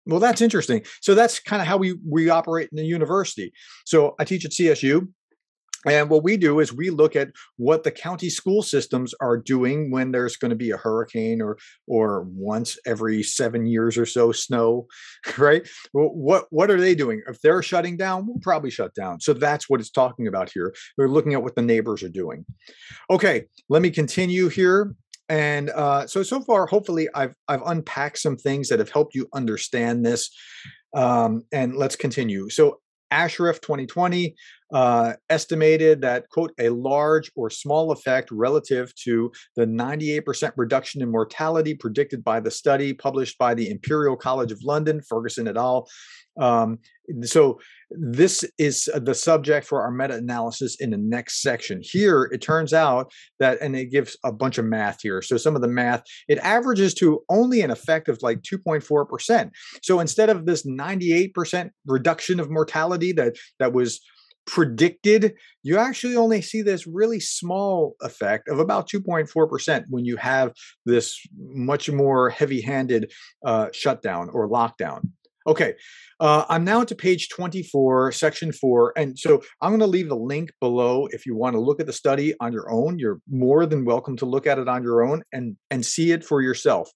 Well, 0.07 0.21
that's 0.21 0.41
interesting. 0.41 0.85
So 1.01 1.15
that's 1.15 1.41
kind 1.41 1.61
of 1.61 1.67
how 1.67 1.77
we 1.77 1.99
we 2.09 2.31
operate 2.31 2.69
in 2.71 2.77
the 2.77 2.85
university. 2.85 3.53
So 3.85 4.15
I 4.19 4.25
teach 4.25 4.45
at 4.45 4.53
CSU. 4.53 5.09
And 5.85 6.09
what 6.09 6.23
we 6.23 6.37
do 6.37 6.61
is 6.61 6.73
we 6.73 6.91
look 6.91 7.17
at 7.17 7.31
what 7.57 7.85
the 7.85 7.91
county 7.91 8.31
school 8.31 8.63
systems 8.63 9.15
are 9.21 9.37
doing 9.37 9.91
when 9.91 10.11
there's 10.11 10.37
going 10.37 10.51
to 10.51 10.57
be 10.57 10.71
a 10.71 10.77
hurricane 10.77 11.43
or 11.43 11.59
or 11.87 12.23
once 12.23 12.79
every 12.87 13.23
seven 13.23 13.67
years 13.67 13.99
or 13.99 14.07
so 14.07 14.33
snow, 14.33 14.87
right? 15.39 15.69
What 15.93 16.47
what 16.51 16.71
are 16.71 16.81
they 16.81 16.95
doing? 16.95 17.23
If 17.29 17.41
they're 17.41 17.63
shutting 17.63 17.97
down, 17.97 18.27
we'll 18.27 18.39
probably 18.41 18.71
shut 18.71 18.95
down. 18.95 19.21
So 19.21 19.33
that's 19.33 19.69
what 19.69 19.81
it's 19.81 19.91
talking 19.91 20.27
about 20.27 20.51
here. 20.51 20.75
We're 20.97 21.09
looking 21.09 21.35
at 21.35 21.43
what 21.43 21.55
the 21.55 21.63
neighbors 21.63 22.03
are 22.03 22.09
doing. 22.09 22.45
Okay, 23.11 23.45
let 23.69 23.83
me 23.83 23.91
continue 23.91 24.49
here. 24.49 24.95
And 25.29 25.71
uh, 25.71 26.07
so 26.07 26.23
so 26.23 26.41
far, 26.41 26.67
hopefully, 26.67 27.09
I've 27.15 27.35
I've 27.49 27.63
unpacked 27.67 28.19
some 28.19 28.37
things 28.37 28.69
that 28.69 28.79
have 28.79 28.91
helped 28.91 29.15
you 29.15 29.29
understand 29.35 30.07
this. 30.07 30.31
Um, 30.95 31.43
and 31.53 31.77
let's 31.77 31.97
continue. 31.97 32.49
So 32.49 32.81
Ashraf 33.11 33.61
2020 33.61 34.35
uh, 34.73 35.13
estimated 35.31 36.01
that, 36.01 36.29
quote, 36.31 36.53
a 36.59 36.69
large 36.71 37.31
or 37.37 37.51
small 37.51 37.93
effect 37.93 38.31
relative 38.31 38.95
to 38.97 39.31
the 39.55 39.65
98% 39.65 40.53
reduction 40.57 41.03
in 41.03 41.11
mortality 41.11 41.75
predicted 41.75 42.25
by 42.25 42.41
the 42.41 42.51
study 42.51 42.93
published 42.93 43.39
by 43.39 43.55
the 43.55 43.71
Imperial 43.71 44.17
College 44.17 44.53
of 44.53 44.63
London, 44.65 45.01
Ferguson 45.09 45.49
et 45.49 45.57
al. 45.57 45.89
Um, 46.39 46.79
so 47.23 47.61
this 47.91 48.45
is 48.59 48.91
the 48.95 49.15
subject 49.15 49.67
for 49.67 49.83
our 49.83 49.91
meta-analysis 49.91 50.77
in 50.81 50.91
the 50.91 50.99
next 50.99 51.41
section. 51.41 51.81
Here, 51.83 52.29
it 52.33 52.43
turns 52.43 52.73
out 52.73 53.13
that, 53.39 53.59
and 53.63 53.77
it 53.77 53.87
gives 53.87 54.17
a 54.25 54.33
bunch 54.33 54.59
of 54.59 54.65
math 54.65 55.01
here. 55.03 55.23
So 55.23 55.37
some 55.37 55.55
of 55.55 55.63
the 55.63 55.69
math, 55.69 56.03
it 56.29 56.39
averages 56.39 56.95
to 56.95 57.23
only 57.29 57.61
an 57.61 57.71
effect 57.71 58.09
of 58.09 58.19
like 58.23 58.43
2.4%. 58.43 59.51
So 59.83 60.01
instead 60.01 60.29
of 60.29 60.47
this 60.47 60.67
98% 60.67 61.71
reduction 61.87 62.41
of 62.41 62.51
mortality 62.51 63.13
that 63.13 63.37
that 63.61 63.73
was 63.73 64.01
predicted, 64.47 65.35
you 65.63 65.79
actually 65.79 66.17
only 66.17 66.41
see 66.41 66.63
this 66.63 66.87
really 66.87 67.21
small 67.21 67.97
effect 68.01 68.49
of 68.49 68.59
about 68.59 68.89
2.4% 68.89 69.85
when 69.89 70.05
you 70.05 70.17
have 70.17 70.53
this 70.85 71.21
much 71.37 71.91
more 71.91 72.31
heavy 72.31 72.61
handed 72.61 73.13
uh, 73.45 73.69
shutdown 73.73 74.31
or 74.33 74.49
lockdown. 74.49 75.11
Okay, 75.47 75.75
uh, 76.19 76.45
I'm 76.49 76.65
now 76.65 76.83
to 76.83 76.95
page 76.95 77.29
24, 77.29 78.11
section 78.11 78.51
four. 78.51 78.93
And 78.97 79.17
so 79.17 79.43
I'm 79.61 79.71
going 79.71 79.81
to 79.81 79.87
leave 79.87 80.09
the 80.09 80.17
link 80.17 80.51
below 80.61 81.07
if 81.13 81.25
you 81.25 81.37
want 81.37 81.55
to 81.55 81.61
look 81.61 81.79
at 81.79 81.87
the 81.87 81.93
study 81.93 82.35
on 82.41 82.53
your 82.53 82.69
own. 82.71 82.99
You're 82.99 83.21
more 83.31 83.65
than 83.65 83.85
welcome 83.85 84.17
to 84.17 84.27
look 84.27 84.47
at 84.49 84.59
it 84.59 84.69
on 84.69 84.83
your 84.83 85.05
own 85.05 85.23
and, 85.33 85.57
and 85.71 85.87
see 85.87 86.11
it 86.11 86.25
for 86.25 86.43
yourself. 86.43 86.91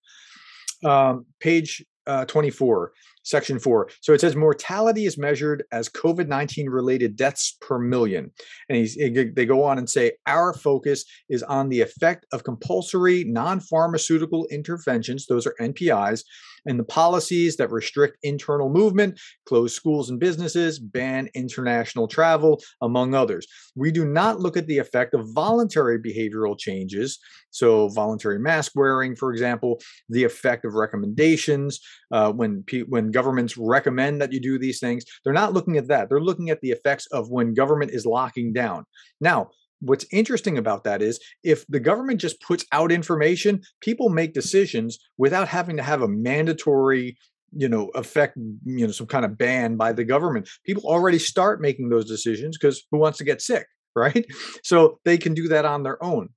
Um, 0.84 1.26
page 1.38 1.84
uh, 2.08 2.24
24, 2.24 2.92
section 3.22 3.58
four. 3.58 3.88
So 4.00 4.12
it 4.12 4.20
says 4.20 4.36
mortality 4.36 5.06
is 5.06 5.18
measured 5.18 5.64
as 5.72 5.88
COVID 5.88 6.28
19 6.28 6.68
related 6.68 7.16
deaths 7.16 7.56
per 7.60 7.78
million. 7.78 8.30
And 8.68 8.88
they 9.34 9.46
go 9.46 9.64
on 9.64 9.78
and 9.78 9.88
say 9.88 10.12
our 10.26 10.52
focus 10.52 11.04
is 11.28 11.42
on 11.42 11.68
the 11.68 11.80
effect 11.80 12.26
of 12.32 12.44
compulsory 12.44 13.24
non 13.24 13.60
pharmaceutical 13.60 14.46
interventions, 14.50 15.26
those 15.26 15.46
are 15.46 15.54
NPIs, 15.60 16.24
and 16.66 16.78
the 16.78 16.84
policies 16.84 17.56
that 17.56 17.70
restrict 17.70 18.18
internal 18.22 18.68
movement, 18.70 19.18
close 19.46 19.74
schools 19.74 20.10
and 20.10 20.20
businesses, 20.20 20.78
ban 20.78 21.28
international 21.34 22.08
travel, 22.08 22.60
among 22.80 23.14
others. 23.14 23.46
We 23.74 23.90
do 23.90 24.04
not 24.04 24.40
look 24.40 24.56
at 24.56 24.66
the 24.66 24.78
effect 24.78 25.14
of 25.14 25.26
voluntary 25.32 25.98
behavioral 25.98 26.58
changes, 26.58 27.18
so 27.50 27.88
voluntary 27.88 28.38
mask 28.38 28.72
wearing, 28.74 29.16
for 29.16 29.32
example, 29.32 29.80
the 30.08 30.24
effect 30.24 30.64
of 30.64 30.74
recommendations 30.74 31.80
uh, 32.10 32.32
when 32.32 32.64
when 32.88 33.10
governments 33.10 33.56
recommend 33.56 34.20
that 34.20 34.32
you 34.32 34.40
do 34.40 34.58
these 34.58 34.80
things. 34.80 35.04
They're 35.24 35.32
not 35.32 35.52
looking 35.52 35.76
at 35.76 35.88
that. 35.88 36.08
They're 36.08 36.20
looking 36.20 36.50
at 36.50 36.60
the 36.60 36.70
effects 36.70 37.06
of 37.12 37.30
when 37.30 37.54
government 37.54 37.90
is 37.92 38.06
locking 38.06 38.52
down. 38.52 38.84
Now, 39.20 39.50
what's 39.80 40.06
interesting 40.12 40.58
about 40.58 40.84
that 40.84 41.02
is 41.02 41.20
if 41.42 41.66
the 41.68 41.80
government 41.80 42.20
just 42.20 42.40
puts 42.40 42.64
out 42.72 42.92
information, 42.92 43.62
people 43.80 44.08
make 44.08 44.34
decisions 44.34 44.98
without 45.18 45.48
having 45.48 45.76
to 45.76 45.82
have 45.82 46.02
a 46.02 46.08
mandatory 46.08 47.16
you 47.52 47.68
know 47.68 47.88
affect 47.96 48.36
you 48.36 48.86
know 48.86 48.92
some 48.92 49.08
kind 49.08 49.24
of 49.24 49.36
ban 49.36 49.76
by 49.76 49.92
the 49.92 50.04
government 50.04 50.48
people 50.64 50.84
already 50.84 51.18
start 51.18 51.60
making 51.60 51.88
those 51.88 52.04
decisions 52.04 52.56
because 52.56 52.86
who 52.92 52.98
wants 52.98 53.18
to 53.18 53.24
get 53.24 53.42
sick 53.42 53.66
right 53.96 54.24
so 54.62 55.00
they 55.04 55.18
can 55.18 55.34
do 55.34 55.48
that 55.48 55.64
on 55.64 55.82
their 55.82 56.00
own 56.00 56.28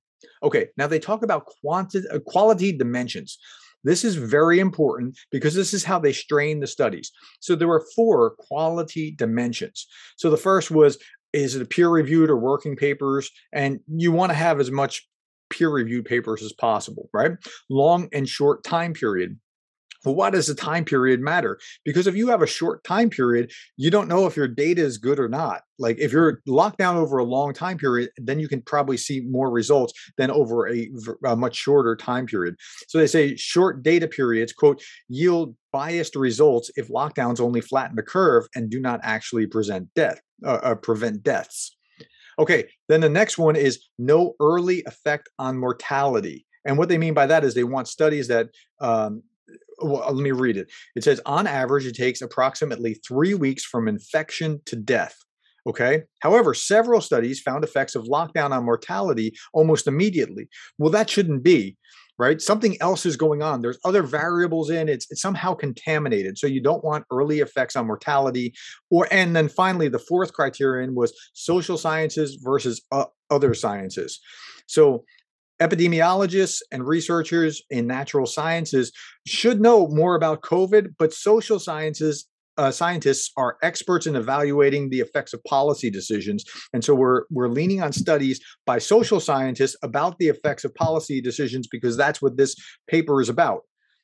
okay 0.42 0.66
now 0.76 0.88
they 0.88 0.98
talk 0.98 1.22
about 1.22 1.46
quantity 1.46 2.04
uh, 2.08 2.18
quality 2.18 2.72
dimensions 2.72 3.38
this 3.84 4.02
is 4.02 4.16
very 4.16 4.58
important 4.58 5.18
because 5.30 5.54
this 5.54 5.74
is 5.74 5.84
how 5.84 5.98
they 5.98 6.12
strain 6.12 6.60
the 6.60 6.66
studies. 6.66 7.12
So 7.40 7.54
there 7.54 7.68
were 7.68 7.86
four 7.94 8.30
quality 8.30 9.10
dimensions. 9.12 9.86
So 10.16 10.30
the 10.30 10.38
first 10.38 10.70
was 10.70 10.98
is 11.34 11.56
it 11.56 11.62
a 11.62 11.66
peer 11.66 11.88
reviewed 11.88 12.30
or 12.30 12.36
working 12.36 12.76
papers? 12.76 13.30
And 13.52 13.80
you 13.88 14.12
want 14.12 14.30
to 14.30 14.36
have 14.36 14.60
as 14.60 14.70
much 14.70 15.06
peer 15.50 15.68
reviewed 15.68 16.04
papers 16.04 16.42
as 16.42 16.52
possible, 16.52 17.10
right? 17.12 17.32
Long 17.68 18.08
and 18.12 18.28
short 18.28 18.62
time 18.64 18.94
period. 18.94 19.38
Well, 20.04 20.14
why 20.14 20.30
does 20.30 20.46
the 20.46 20.54
time 20.54 20.84
period 20.84 21.20
matter? 21.20 21.58
Because 21.84 22.06
if 22.06 22.14
you 22.14 22.28
have 22.28 22.42
a 22.42 22.46
short 22.46 22.84
time 22.84 23.10
period, 23.10 23.52
you 23.76 23.90
don't 23.90 24.08
know 24.08 24.26
if 24.26 24.36
your 24.36 24.48
data 24.48 24.82
is 24.82 24.98
good 24.98 25.18
or 25.18 25.28
not. 25.28 25.62
Like 25.78 25.98
if 25.98 26.12
you're 26.12 26.40
locked 26.46 26.78
down 26.78 26.96
over 26.96 27.18
a 27.18 27.24
long 27.24 27.52
time 27.54 27.78
period, 27.78 28.10
then 28.16 28.38
you 28.38 28.48
can 28.48 28.62
probably 28.62 28.96
see 28.96 29.20
more 29.20 29.50
results 29.50 29.92
than 30.18 30.30
over 30.30 30.68
a, 30.68 30.90
a 31.24 31.36
much 31.36 31.56
shorter 31.56 31.96
time 31.96 32.26
period. 32.26 32.56
So 32.88 32.98
they 32.98 33.06
say 33.06 33.36
short 33.36 33.82
data 33.82 34.06
periods, 34.06 34.52
quote, 34.52 34.82
yield 35.08 35.56
biased 35.72 36.14
results 36.14 36.70
if 36.76 36.88
lockdowns 36.88 37.40
only 37.40 37.60
flatten 37.60 37.96
the 37.96 38.02
curve 38.02 38.46
and 38.54 38.70
do 38.70 38.78
not 38.78 39.00
actually 39.02 39.46
present 39.46 39.88
death, 39.94 40.20
uh, 40.44 40.60
uh, 40.62 40.74
prevent 40.74 41.22
deaths. 41.22 41.76
Okay, 42.38 42.64
then 42.88 43.00
the 43.00 43.08
next 43.08 43.38
one 43.38 43.56
is 43.56 43.88
no 43.98 44.34
early 44.40 44.82
effect 44.86 45.28
on 45.38 45.56
mortality. 45.58 46.46
And 46.64 46.78
what 46.78 46.88
they 46.88 46.98
mean 46.98 47.14
by 47.14 47.26
that 47.26 47.44
is 47.44 47.54
they 47.54 47.64
want 47.64 47.88
studies 47.88 48.28
that 48.28 48.48
um, 48.80 49.22
well, 49.82 50.12
let 50.12 50.22
me 50.22 50.32
read 50.32 50.56
it. 50.56 50.70
It 50.96 51.04
says 51.04 51.20
on 51.26 51.46
average, 51.46 51.86
it 51.86 51.96
takes 51.96 52.22
approximately 52.22 52.94
three 53.06 53.34
weeks 53.34 53.64
from 53.64 53.88
infection 53.88 54.60
to 54.66 54.76
death. 54.76 55.16
Okay. 55.66 56.02
However, 56.20 56.52
several 56.52 57.00
studies 57.00 57.40
found 57.40 57.64
effects 57.64 57.94
of 57.94 58.04
lockdown 58.04 58.50
on 58.50 58.64
mortality 58.64 59.34
almost 59.54 59.86
immediately. 59.86 60.48
Well, 60.78 60.90
that 60.90 61.08
shouldn't 61.08 61.42
be, 61.42 61.78
right? 62.18 62.40
Something 62.40 62.76
else 62.82 63.06
is 63.06 63.16
going 63.16 63.42
on. 63.42 63.62
There's 63.62 63.78
other 63.82 64.02
variables 64.02 64.68
in 64.68 64.90
it's, 64.90 65.06
it's 65.10 65.22
somehow 65.22 65.54
contaminated. 65.54 66.36
So 66.36 66.46
you 66.46 66.60
don't 66.60 66.84
want 66.84 67.06
early 67.10 67.40
effects 67.40 67.76
on 67.76 67.86
mortality. 67.86 68.54
Or 68.90 69.08
and 69.10 69.34
then 69.34 69.48
finally, 69.48 69.88
the 69.88 69.98
fourth 69.98 70.34
criterion 70.34 70.94
was 70.94 71.14
social 71.32 71.78
sciences 71.78 72.38
versus 72.42 72.82
uh, 72.92 73.06
other 73.30 73.54
sciences. 73.54 74.20
So 74.66 75.04
epidemiologists 75.60 76.58
and 76.72 76.86
researchers 76.86 77.62
in 77.70 77.86
natural 77.86 78.26
sciences 78.26 78.92
should 79.26 79.60
know 79.60 79.88
more 79.88 80.14
about 80.14 80.42
COVID, 80.42 80.94
but 80.98 81.12
social 81.12 81.58
sciences 81.58 82.26
uh, 82.56 82.70
scientists 82.70 83.32
are 83.36 83.56
experts 83.62 84.06
in 84.06 84.14
evaluating 84.14 84.90
the 84.90 85.00
effects 85.00 85.32
of 85.32 85.42
policy 85.44 85.90
decisions, 85.90 86.44
and 86.72 86.84
so 86.84 86.94
we're 86.94 87.22
we're 87.30 87.48
leaning 87.48 87.82
on 87.82 87.92
studies 87.92 88.40
by 88.64 88.78
social 88.78 89.18
scientists 89.18 89.76
about 89.82 90.18
the 90.18 90.28
effects 90.28 90.64
of 90.64 90.74
policy 90.74 91.20
decisions 91.20 91.66
because 91.66 91.96
that's 91.96 92.22
what 92.22 92.36
this 92.36 92.54
paper 92.88 93.20
is 93.20 93.28
about, 93.28 93.62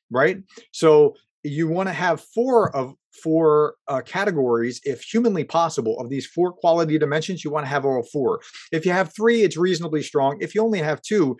right? 0.09 0.37
So 0.73 1.15
you 1.43 1.67
want 1.67 1.89
to 1.89 1.93
have 1.93 2.21
four 2.21 2.75
of 2.75 2.93
four 3.23 3.75
uh, 3.87 4.01
categories, 4.01 4.79
if 4.83 5.01
humanly 5.01 5.43
possible, 5.43 5.99
of 5.99 6.09
these 6.09 6.25
four 6.25 6.53
quality 6.53 6.97
dimensions. 6.97 7.43
You 7.43 7.51
want 7.51 7.65
to 7.65 7.69
have 7.69 7.85
all 7.85 8.03
four. 8.03 8.41
If 8.71 8.85
you 8.85 8.91
have 8.91 9.13
three, 9.15 9.43
it's 9.43 9.57
reasonably 9.57 10.01
strong. 10.03 10.37
If 10.39 10.55
you 10.55 10.63
only 10.63 10.79
have 10.79 11.01
two, 11.01 11.37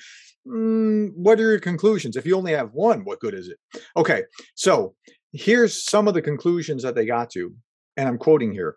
mm, 0.47 1.11
what 1.15 1.39
are 1.39 1.51
your 1.51 1.59
conclusions? 1.59 2.15
If 2.17 2.25
you 2.25 2.35
only 2.35 2.51
have 2.53 2.71
one, 2.73 3.05
what 3.05 3.19
good 3.19 3.33
is 3.33 3.47
it? 3.47 3.57
Okay, 3.95 4.23
so 4.55 4.95
here's 5.31 5.83
some 5.83 6.07
of 6.07 6.13
the 6.13 6.21
conclusions 6.21 6.83
that 6.83 6.95
they 6.95 7.05
got 7.05 7.29
to. 7.31 7.53
and 7.97 8.07
I'm 8.07 8.17
quoting 8.17 8.51
here. 8.51 8.75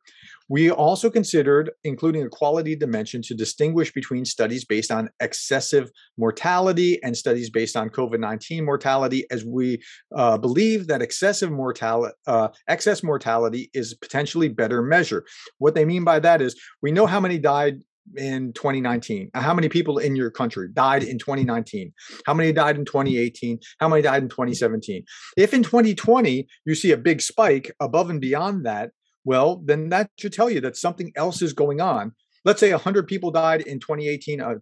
We 0.48 0.70
also 0.70 1.11
considered 1.11 1.70
including 1.85 2.22
a 2.24 2.28
quality 2.28 2.76
dimension 2.76 3.22
to 3.22 3.35
distinguish 3.35 3.92
between 3.92 4.24
studies 4.24 4.64
based 4.64 4.90
on 4.90 5.09
excessive 5.20 5.90
mortality 6.18 7.02
and 7.02 7.16
studies 7.16 7.50
based 7.50 7.76
on 7.76 7.88
COVID 7.88 8.20
19 8.20 8.64
mortality, 8.64 9.24
as 9.30 9.44
we 9.44 9.83
uh, 10.14 10.37
believe 10.37 10.87
that 10.88 11.02
excessive 11.02 11.50
mortality, 11.50 12.14
uh, 12.26 12.48
excess 12.68 13.02
mortality 13.02 13.70
is 13.72 13.94
potentially 13.94 14.48
better 14.48 14.83
measure. 14.83 15.24
What 15.59 15.74
they 15.74 15.85
mean 15.85 16.04
by 16.04 16.20
that 16.20 16.42
is 16.42 16.61
we 16.83 16.92
know 16.92 17.07
how 17.07 17.20
many 17.20 17.38
died 17.38 17.80
in 18.16 18.52
2019? 18.52 19.30
How 19.35 19.54
many 19.54 19.68
people 19.68 19.98
in 19.98 20.14
your 20.14 20.30
country 20.30 20.68
died 20.72 21.02
in 21.02 21.18
2019? 21.18 21.92
How 22.26 22.35
many 22.35 22.52
died 22.52 22.76
in 22.76 22.85
2018? 22.85 23.59
How 23.80 23.88
many 23.88 24.02
died 24.02 24.22
in 24.22 24.28
2017? 24.28 25.04
If 25.37 25.54
in 25.54 25.62
2020 25.62 26.46
you 26.66 26.74
see 26.74 26.92
a 26.92 26.98
big 26.98 27.22
spike 27.22 27.72
above 27.80 28.11
and 28.11 28.20
beyond 28.20 28.66
that, 28.66 28.90
well, 29.24 29.62
then 29.64 29.88
that 29.90 30.10
should 30.18 30.32
tell 30.32 30.50
you 30.50 30.60
that 30.60 30.76
something 30.76 31.12
else 31.16 31.42
is 31.42 31.52
going 31.52 31.80
on. 31.80 32.12
Let's 32.44 32.60
say 32.60 32.70
100 32.70 33.06
people 33.06 33.30
died 33.30 33.62
in 33.62 33.80
2018. 33.80 34.40
Uh, 34.40 34.54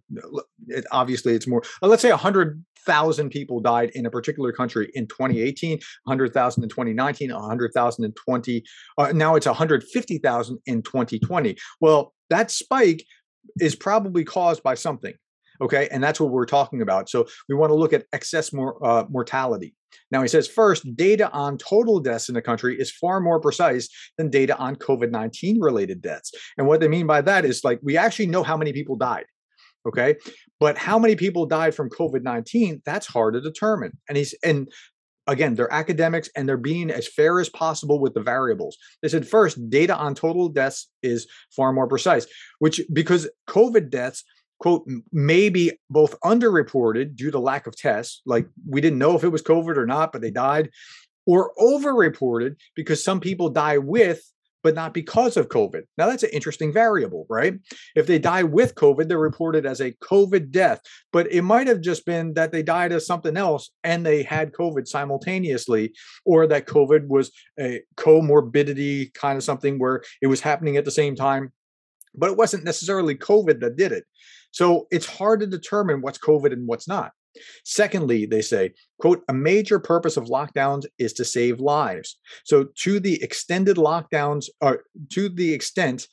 it, 0.67 0.85
obviously, 0.91 1.33
it's 1.33 1.47
more. 1.47 1.63
Uh, 1.81 1.87
let's 1.87 2.01
say 2.01 2.11
100,000 2.11 3.29
people 3.29 3.59
died 3.59 3.91
in 3.93 4.05
a 4.05 4.09
particular 4.09 4.53
country 4.53 4.89
in 4.93 5.05
2018, 5.07 5.79
100,000 6.05 6.63
in 6.63 6.69
2019, 6.69 7.33
100,000 7.33 8.05
in 8.05 8.13
20. 8.13 8.63
Uh, 8.97 9.11
now 9.13 9.35
it's 9.35 9.45
150,000 9.45 10.59
in 10.65 10.81
2020. 10.81 11.57
Well, 11.81 12.13
that 12.29 12.51
spike 12.51 13.03
is 13.59 13.75
probably 13.75 14.23
caused 14.23 14.63
by 14.63 14.75
something. 14.75 15.13
Okay. 15.61 15.87
And 15.91 16.03
that's 16.03 16.19
what 16.19 16.31
we're 16.31 16.45
talking 16.45 16.81
about. 16.81 17.09
So 17.09 17.27
we 17.47 17.55
want 17.55 17.69
to 17.69 17.75
look 17.75 17.93
at 17.93 18.05
excess 18.11 18.53
mor- 18.53 18.83
uh, 18.85 19.05
mortality. 19.09 19.75
Now, 20.11 20.21
he 20.21 20.27
says 20.27 20.47
first, 20.47 20.95
data 20.95 21.31
on 21.31 21.57
total 21.57 21.99
deaths 21.99 22.29
in 22.29 22.35
the 22.35 22.41
country 22.41 22.79
is 22.79 22.91
far 22.91 23.19
more 23.19 23.39
precise 23.39 23.89
than 24.17 24.29
data 24.29 24.57
on 24.57 24.75
COVID 24.75 25.11
19 25.11 25.59
related 25.59 26.01
deaths. 26.01 26.31
And 26.57 26.67
what 26.67 26.79
they 26.79 26.87
mean 26.87 27.07
by 27.07 27.21
that 27.21 27.45
is 27.45 27.63
like 27.63 27.79
we 27.83 27.97
actually 27.97 28.27
know 28.27 28.43
how 28.43 28.57
many 28.57 28.73
people 28.73 28.95
died. 28.95 29.25
Okay. 29.87 30.15
But 30.59 30.77
how 30.77 30.97
many 30.97 31.15
people 31.15 31.45
died 31.45 31.75
from 31.75 31.89
COVID 31.89 32.23
19, 32.23 32.81
that's 32.85 33.07
hard 33.07 33.33
to 33.33 33.41
determine. 33.41 33.97
And 34.07 34.17
he's, 34.17 34.33
and 34.43 34.71
again, 35.27 35.55
they're 35.55 35.71
academics 35.71 36.29
and 36.35 36.47
they're 36.47 36.57
being 36.57 36.89
as 36.89 37.07
fair 37.07 37.39
as 37.39 37.49
possible 37.49 37.99
with 37.99 38.13
the 38.13 38.21
variables. 38.21 38.77
They 39.01 39.09
said 39.09 39.27
first, 39.27 39.69
data 39.69 39.95
on 39.95 40.15
total 40.15 40.49
deaths 40.49 40.89
is 41.01 41.27
far 41.55 41.73
more 41.73 41.87
precise, 41.87 42.27
which 42.59 42.81
because 42.91 43.29
COVID 43.49 43.89
deaths 43.89 44.23
quote 44.63 44.87
may 45.11 45.49
be 45.49 45.71
both 45.89 46.17
underreported 46.21 47.17
due 47.17 47.29
to 47.29 47.37
lack 47.37 47.67
of 47.67 47.75
tests 47.75 48.21
like 48.25 48.47
we 48.65 48.79
didn't 48.79 48.97
know 48.97 49.13
if 49.13 49.23
it 49.23 49.27
was 49.29 49.43
covid 49.43 49.75
or 49.75 49.85
not 49.85 50.13
but 50.13 50.21
they 50.21 50.31
died 50.31 50.69
or 51.25 51.51
overreported 51.59 52.55
because 52.73 53.03
some 53.03 53.19
people 53.19 53.49
die 53.49 53.77
with 53.77 54.23
but 54.63 54.75
not 54.75 54.93
because 54.93 55.35
of 55.35 55.49
COVID. 55.49 55.81
Now, 55.97 56.07
that's 56.07 56.23
an 56.23 56.29
interesting 56.31 56.71
variable, 56.71 57.25
right? 57.29 57.55
If 57.95 58.07
they 58.07 58.17
die 58.17 58.43
with 58.43 58.75
COVID, 58.75 59.07
they're 59.09 59.17
reported 59.17 59.65
as 59.65 59.81
a 59.81 59.91
COVID 59.91 60.51
death, 60.51 60.79
but 61.11 61.29
it 61.31 61.41
might 61.41 61.67
have 61.67 61.81
just 61.81 62.05
been 62.05 62.33
that 62.35 62.53
they 62.53 62.63
died 62.63 62.93
of 62.93 63.03
something 63.03 63.35
else 63.35 63.71
and 63.83 64.05
they 64.05 64.23
had 64.23 64.53
COVID 64.53 64.87
simultaneously, 64.87 65.91
or 66.23 66.47
that 66.47 66.65
COVID 66.65 67.07
was 67.07 67.31
a 67.59 67.81
comorbidity 67.97 69.13
kind 69.13 69.37
of 69.37 69.43
something 69.43 69.77
where 69.79 70.01
it 70.21 70.27
was 70.27 70.39
happening 70.39 70.77
at 70.77 70.85
the 70.85 70.91
same 70.91 71.15
time, 71.15 71.51
but 72.15 72.31
it 72.31 72.37
wasn't 72.37 72.63
necessarily 72.63 73.15
COVID 73.15 73.59
that 73.59 73.75
did 73.75 73.91
it. 73.91 74.05
So 74.53 74.87
it's 74.91 75.05
hard 75.05 75.41
to 75.41 75.47
determine 75.47 76.01
what's 76.01 76.17
COVID 76.17 76.53
and 76.53 76.67
what's 76.67 76.87
not. 76.87 77.11
Secondly, 77.65 78.25
they 78.25 78.41
say, 78.41 78.73
quote, 78.99 79.23
a 79.27 79.33
major 79.33 79.79
purpose 79.79 80.17
of 80.17 80.25
lockdowns 80.25 80.85
is 80.99 81.13
to 81.13 81.25
save 81.25 81.59
lives. 81.59 82.17
So 82.45 82.67
to 82.83 82.99
the 82.99 83.21
extended 83.21 83.77
lockdowns, 83.77 84.45
or 84.61 84.83
to 85.13 85.29
the 85.29 85.51
extent 85.53 86.07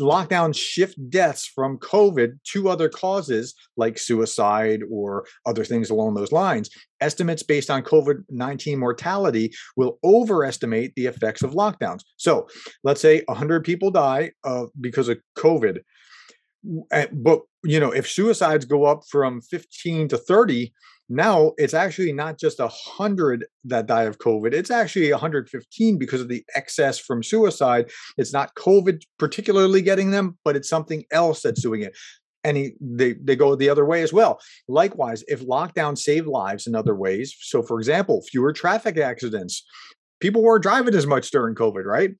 lockdowns 0.00 0.56
shift 0.56 0.96
deaths 1.10 1.46
from 1.46 1.76
COVID 1.78 2.38
to 2.44 2.70
other 2.70 2.88
causes 2.88 3.54
like 3.76 3.98
suicide 3.98 4.80
or 4.90 5.26
other 5.44 5.64
things 5.64 5.90
along 5.90 6.14
those 6.14 6.32
lines, 6.32 6.70
estimates 7.02 7.42
based 7.42 7.68
on 7.68 7.82
COVID 7.82 8.24
19 8.30 8.78
mortality 8.78 9.52
will 9.76 9.98
overestimate 10.02 10.94
the 10.96 11.06
effects 11.06 11.42
of 11.42 11.52
lockdowns. 11.52 12.00
So 12.16 12.48
let's 12.84 13.02
say 13.02 13.22
100 13.26 13.64
people 13.64 13.90
die 13.90 14.32
because 14.80 15.10
of 15.10 15.18
COVID 15.36 15.80
eh, 16.90 17.06
but 17.12 17.42
you 17.64 17.78
know 17.78 17.90
if 17.90 18.08
suicides 18.08 18.64
go 18.64 18.84
up 18.84 19.02
from 19.08 19.40
15 19.40 20.08
to 20.08 20.18
30 20.18 20.72
now 21.08 21.52
it's 21.58 21.74
actually 21.74 22.12
not 22.12 22.38
just 22.38 22.58
a 22.58 22.64
100 22.64 23.44
that 23.64 23.86
die 23.86 24.04
of 24.04 24.18
covid 24.18 24.52
it's 24.52 24.70
actually 24.70 25.10
115 25.10 25.98
because 25.98 26.20
of 26.20 26.28
the 26.28 26.44
excess 26.54 26.98
from 26.98 27.22
suicide. 27.22 27.90
It's 28.16 28.32
not 28.32 28.54
covid 28.54 29.02
particularly 29.18 29.82
getting 29.82 30.10
them 30.10 30.38
but 30.44 30.56
it's 30.56 30.68
something 30.68 31.04
else 31.10 31.42
that's 31.42 31.62
doing 31.62 31.82
it. 31.82 31.96
And 32.44 32.56
he, 32.56 32.72
they, 32.80 33.12
they 33.12 33.36
go 33.36 33.54
the 33.54 33.68
other 33.68 33.84
way 33.84 34.02
as 34.02 34.12
well. 34.12 34.40
Likewise 34.66 35.22
if 35.28 35.46
lockdown 35.46 35.96
saved 35.96 36.26
lives 36.26 36.66
in 36.66 36.74
other 36.74 36.94
ways 36.94 37.36
so 37.40 37.62
for 37.62 37.78
example 37.78 38.22
fewer 38.22 38.52
traffic 38.52 38.98
accidents. 38.98 39.64
People 40.20 40.42
weren't 40.42 40.62
driving 40.62 40.94
as 40.94 41.06
much 41.06 41.30
during 41.30 41.54
covid 41.54 41.84
right 41.84 42.12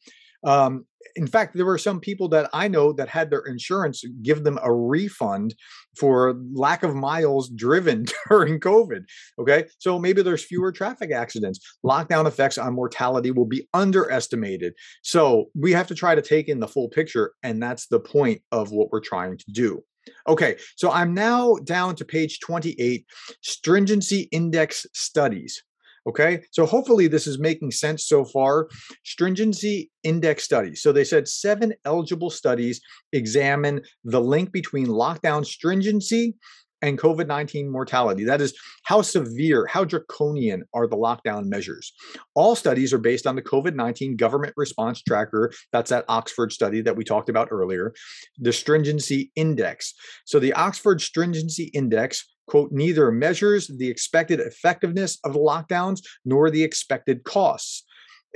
um, 0.44 0.86
in 1.16 1.26
fact, 1.26 1.54
there 1.54 1.66
were 1.66 1.78
some 1.78 2.00
people 2.00 2.28
that 2.28 2.48
I 2.52 2.68
know 2.68 2.92
that 2.92 3.08
had 3.08 3.30
their 3.30 3.40
insurance 3.40 4.04
give 4.22 4.44
them 4.44 4.58
a 4.62 4.72
refund 4.72 5.54
for 5.96 6.34
lack 6.54 6.82
of 6.82 6.94
miles 6.94 7.50
driven 7.50 8.06
during 8.28 8.60
COVID. 8.60 9.04
Okay. 9.38 9.66
So 9.78 9.98
maybe 9.98 10.22
there's 10.22 10.44
fewer 10.44 10.72
traffic 10.72 11.12
accidents. 11.12 11.60
Lockdown 11.84 12.26
effects 12.26 12.58
on 12.58 12.74
mortality 12.74 13.30
will 13.30 13.46
be 13.46 13.68
underestimated. 13.74 14.74
So 15.02 15.50
we 15.54 15.72
have 15.72 15.86
to 15.88 15.94
try 15.94 16.14
to 16.14 16.22
take 16.22 16.48
in 16.48 16.60
the 16.60 16.68
full 16.68 16.88
picture. 16.88 17.32
And 17.42 17.62
that's 17.62 17.86
the 17.88 18.00
point 18.00 18.42
of 18.50 18.70
what 18.70 18.90
we're 18.90 19.00
trying 19.00 19.38
to 19.38 19.44
do. 19.52 19.82
Okay, 20.26 20.56
so 20.74 20.90
I'm 20.90 21.14
now 21.14 21.56
down 21.62 21.94
to 21.96 22.04
page 22.04 22.40
28 22.40 23.06
stringency 23.40 24.22
index 24.32 24.84
studies. 24.92 25.62
Okay, 26.06 26.42
so 26.50 26.66
hopefully 26.66 27.06
this 27.06 27.26
is 27.26 27.38
making 27.38 27.70
sense 27.70 28.06
so 28.06 28.24
far. 28.24 28.68
Stringency 29.04 29.90
index 30.02 30.42
studies. 30.42 30.82
So 30.82 30.90
they 30.90 31.04
said 31.04 31.28
seven 31.28 31.74
eligible 31.84 32.30
studies 32.30 32.80
examine 33.12 33.82
the 34.04 34.20
link 34.20 34.50
between 34.52 34.86
lockdown 34.86 35.46
stringency 35.46 36.34
and 36.82 36.98
COVID 36.98 37.28
19 37.28 37.70
mortality. 37.70 38.24
That 38.24 38.40
is, 38.40 38.54
how 38.84 39.02
severe, 39.02 39.66
how 39.66 39.84
draconian 39.84 40.64
are 40.74 40.88
the 40.88 40.96
lockdown 40.96 41.46
measures? 41.46 41.92
All 42.34 42.56
studies 42.56 42.92
are 42.92 42.98
based 42.98 43.26
on 43.26 43.36
the 43.36 43.42
COVID 43.42 43.74
19 43.74 44.16
government 44.16 44.52
response 44.56 45.00
tracker. 45.02 45.52
That's 45.72 45.90
that 45.90 46.04
Oxford 46.08 46.52
study 46.52 46.82
that 46.82 46.96
we 46.96 47.04
talked 47.04 47.28
about 47.28 47.48
earlier, 47.50 47.94
the 48.38 48.52
stringency 48.52 49.30
index. 49.36 49.94
So 50.24 50.38
the 50.38 50.52
Oxford 50.54 51.00
stringency 51.00 51.70
index 51.72 52.28
quote, 52.46 52.72
neither 52.72 53.10
measures 53.10 53.68
the 53.68 53.88
expected 53.88 54.40
effectiveness 54.40 55.18
of 55.24 55.32
the 55.34 55.38
lockdowns 55.38 56.00
nor 56.24 56.50
the 56.50 56.62
expected 56.62 57.24
costs. 57.24 57.84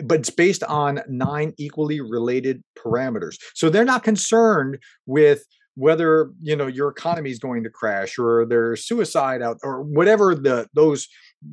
But 0.05 0.21
it's 0.21 0.31
based 0.31 0.63
on 0.65 1.01
nine 1.09 1.55
equally 1.57 2.01
related 2.01 2.63
parameters. 2.79 3.37
So 3.55 3.71
they're 3.71 3.85
not 3.85 4.03
concerned 4.03 4.79
with 5.07 5.43
whether 5.75 6.31
you 6.43 6.57
know 6.57 6.67
your 6.67 6.89
economy 6.89 7.31
is 7.31 7.39
going 7.39 7.63
to 7.63 7.71
crash 7.71 8.19
or 8.19 8.47
there's 8.47 8.87
suicide 8.87 9.43
out 9.43 9.59
or 9.63 9.83
whatever 9.83 10.35
the 10.35 10.67
those 10.75 11.07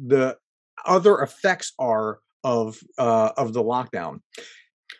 the 0.08 0.36
other 0.86 1.20
effects 1.20 1.74
are 1.78 2.20
of 2.44 2.80
uh, 2.98 3.32
of 3.38 3.54
the 3.54 3.64
lockdown 3.64 4.20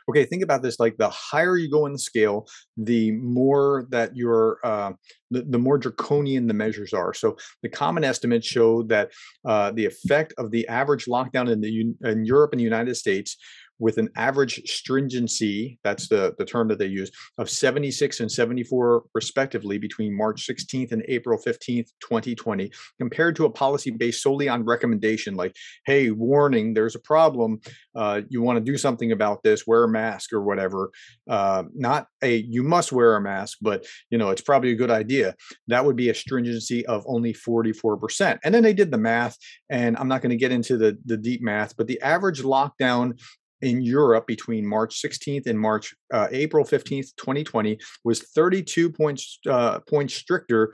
okay 0.10 0.26
think 0.26 0.44
about 0.44 0.62
this 0.62 0.80
like 0.80 0.98
the 0.98 1.10
higher 1.10 1.58
you 1.58 1.70
go 1.70 1.86
in 1.86 1.94
the 1.94 2.00
scale 2.00 2.48
the 2.78 3.12
more 3.12 3.88
that 3.90 4.16
you're 4.16 4.60
uh, 4.64 4.92
the, 5.34 5.42
the 5.42 5.58
more 5.58 5.78
draconian 5.78 6.48
the 6.48 6.54
measures 6.54 6.94
are. 6.94 7.14
So 7.14 7.36
the 7.64 7.70
common 7.70 8.04
estimates 8.04 8.48
show 8.48 8.84
that 8.84 9.12
uh, 9.46 9.72
the 9.72 9.86
effect 9.86 10.34
of 10.38 10.52
the 10.52 10.68
average 10.68 11.06
lockdown 11.06 11.52
in 11.52 11.60
the 11.60 11.94
in 12.10 12.26
europe 12.26 12.52
and 12.54 12.60
the 12.60 12.64
united 12.64 12.96
states 12.96 13.38
with 13.84 13.98
an 13.98 14.08
average 14.16 14.62
stringency, 14.66 15.78
that's 15.84 16.08
the, 16.08 16.34
the 16.38 16.46
term 16.46 16.70
that 16.70 16.80
they 16.80 16.86
use, 16.86 17.12
of 17.38 17.50
76 17.50 18.22
and 18.22 18.32
74 18.32 19.04
respectively 19.14 19.78
between 19.78 20.16
March 20.16 20.48
16th 20.48 20.94
and 20.94 21.04
April 21.10 21.38
15th, 21.38 21.90
2020, 22.00 22.72
compared 22.98 23.36
to 23.36 23.44
a 23.44 23.50
policy 23.50 23.92
based 23.92 24.24
solely 24.24 24.48
on 24.48 24.64
recommendation 24.64 25.36
like, 25.36 25.54
hey, 25.86 26.12
warning, 26.12 26.74
there's 26.74 26.96
a 26.96 27.00
problem. 27.00 27.60
Uh, 27.94 28.22
you 28.30 28.42
want 28.42 28.56
to 28.56 28.64
do 28.64 28.78
something 28.78 29.12
about 29.12 29.44
this, 29.44 29.68
wear 29.68 29.84
a 29.84 29.90
mask 29.90 30.32
or 30.32 30.42
whatever. 30.42 30.90
Uh, 31.30 31.64
not 31.76 32.08
a 32.22 32.38
you 32.38 32.64
must 32.64 32.94
wear 32.94 33.18
a 33.18 33.22
mask, 33.22 33.58
but 33.62 33.86
you 34.10 34.18
know, 34.18 34.30
it's 34.30 34.42
probably 34.42 34.72
a 34.72 34.76
good 34.76 34.92
idea. 34.92 35.36
That 35.68 35.84
would 35.84 35.98
be 35.98 36.08
a 36.08 36.16
stringency 36.16 36.86
of 36.86 37.04
only 37.06 37.34
44%. 37.34 38.40
And 38.46 38.56
then 38.56 38.64
they 38.64 38.74
did 38.74 38.92
the 38.92 38.98
math, 38.98 39.38
and 39.70 39.98
I'm 39.98 40.08
not 40.08 40.22
going 40.22 40.30
to 40.30 40.38
get 40.38 40.54
into 40.54 40.78
the, 40.78 40.98
the 41.04 41.18
deep 41.18 41.42
math, 41.42 41.76
but 41.76 41.88
the 41.88 42.00
average 42.00 42.44
lockdown 42.44 43.20
in 43.64 43.82
Europe 43.82 44.28
between 44.28 44.66
March 44.66 45.02
16th 45.02 45.48
and 45.48 45.60
March 45.60 45.96
uh, 46.14 46.28
April 46.32 46.66
15th, 46.66 47.16
2020 47.18 47.80
was 48.04 48.22
32 48.22 48.92
points 48.92 49.40
uh, 49.50 49.80
points 49.80 50.14
stricter 50.14 50.74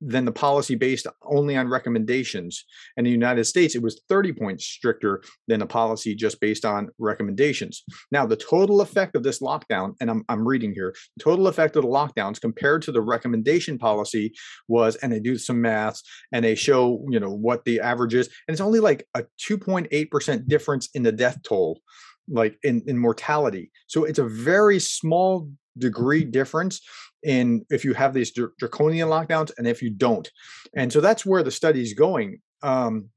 than 0.00 0.24
the 0.24 0.32
policy 0.32 0.74
based 0.74 1.06
only 1.24 1.56
on 1.56 1.68
recommendations. 1.68 2.64
In 2.96 3.04
the 3.04 3.10
United 3.10 3.44
States, 3.44 3.74
it 3.74 3.82
was 3.82 4.00
30 4.08 4.32
points 4.32 4.64
stricter 4.64 5.22
than 5.48 5.62
a 5.62 5.66
policy 5.66 6.14
just 6.14 6.40
based 6.40 6.64
on 6.64 6.88
recommendations. 6.98 7.82
Now, 8.12 8.24
the 8.26 8.36
total 8.36 8.80
effect 8.80 9.16
of 9.16 9.22
this 9.22 9.40
lockdown, 9.40 9.94
and 10.00 10.10
I'm, 10.10 10.24
I'm 10.28 10.46
reading 10.46 10.72
here, 10.72 10.94
total 11.18 11.48
effect 11.48 11.76
of 11.76 11.82
the 11.82 11.88
lockdowns 11.88 12.40
compared 12.40 12.82
to 12.82 12.92
the 12.92 13.00
recommendation 13.00 13.78
policy 13.78 14.32
was, 14.68 14.96
and 14.96 15.12
they 15.12 15.20
do 15.20 15.36
some 15.36 15.60
maths 15.60 16.02
and 16.32 16.44
they 16.44 16.54
show, 16.54 17.04
you 17.10 17.18
know, 17.18 17.30
what 17.30 17.64
the 17.64 17.80
average 17.80 18.14
is, 18.14 18.28
and 18.46 18.54
it's 18.54 18.60
only 18.60 18.80
like 18.80 19.06
a 19.14 19.24
2.8% 19.48 20.46
difference 20.46 20.88
in 20.94 21.02
the 21.02 21.12
death 21.12 21.42
toll 21.42 21.80
like 22.30 22.58
in, 22.62 22.82
in 22.86 22.98
mortality. 22.98 23.70
So 23.86 24.04
it's 24.04 24.18
a 24.18 24.24
very 24.24 24.78
small 24.78 25.50
degree 25.76 26.24
difference 26.24 26.80
in 27.22 27.64
if 27.70 27.84
you 27.84 27.94
have 27.94 28.14
these 28.14 28.32
draconian 28.32 29.08
lockdowns 29.08 29.50
and 29.58 29.66
if 29.66 29.82
you 29.82 29.90
don't. 29.90 30.30
And 30.74 30.92
so 30.92 31.00
that's 31.00 31.26
where 31.26 31.42
the 31.42 31.50
study 31.50 31.82
is 31.82 31.94
going. 31.94 32.40
Um, 32.62 33.10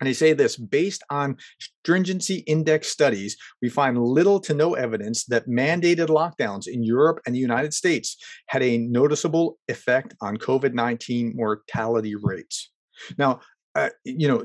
and 0.00 0.08
they 0.08 0.12
say 0.12 0.32
this 0.32 0.56
based 0.56 1.02
on 1.08 1.36
stringency 1.58 2.38
index 2.46 2.88
studies, 2.88 3.36
we 3.62 3.68
find 3.68 3.96
little 3.96 4.40
to 4.40 4.52
no 4.52 4.74
evidence 4.74 5.24
that 5.26 5.48
mandated 5.48 6.08
lockdowns 6.08 6.66
in 6.66 6.82
Europe 6.82 7.20
and 7.26 7.34
the 7.34 7.40
United 7.40 7.72
States 7.72 8.16
had 8.48 8.62
a 8.62 8.78
noticeable 8.78 9.58
effect 9.68 10.14
on 10.20 10.36
COVID 10.36 10.74
19 10.74 11.34
mortality 11.36 12.16
rates. 12.16 12.70
Now, 13.18 13.40
uh, 13.74 13.90
you 14.04 14.28
know, 14.28 14.44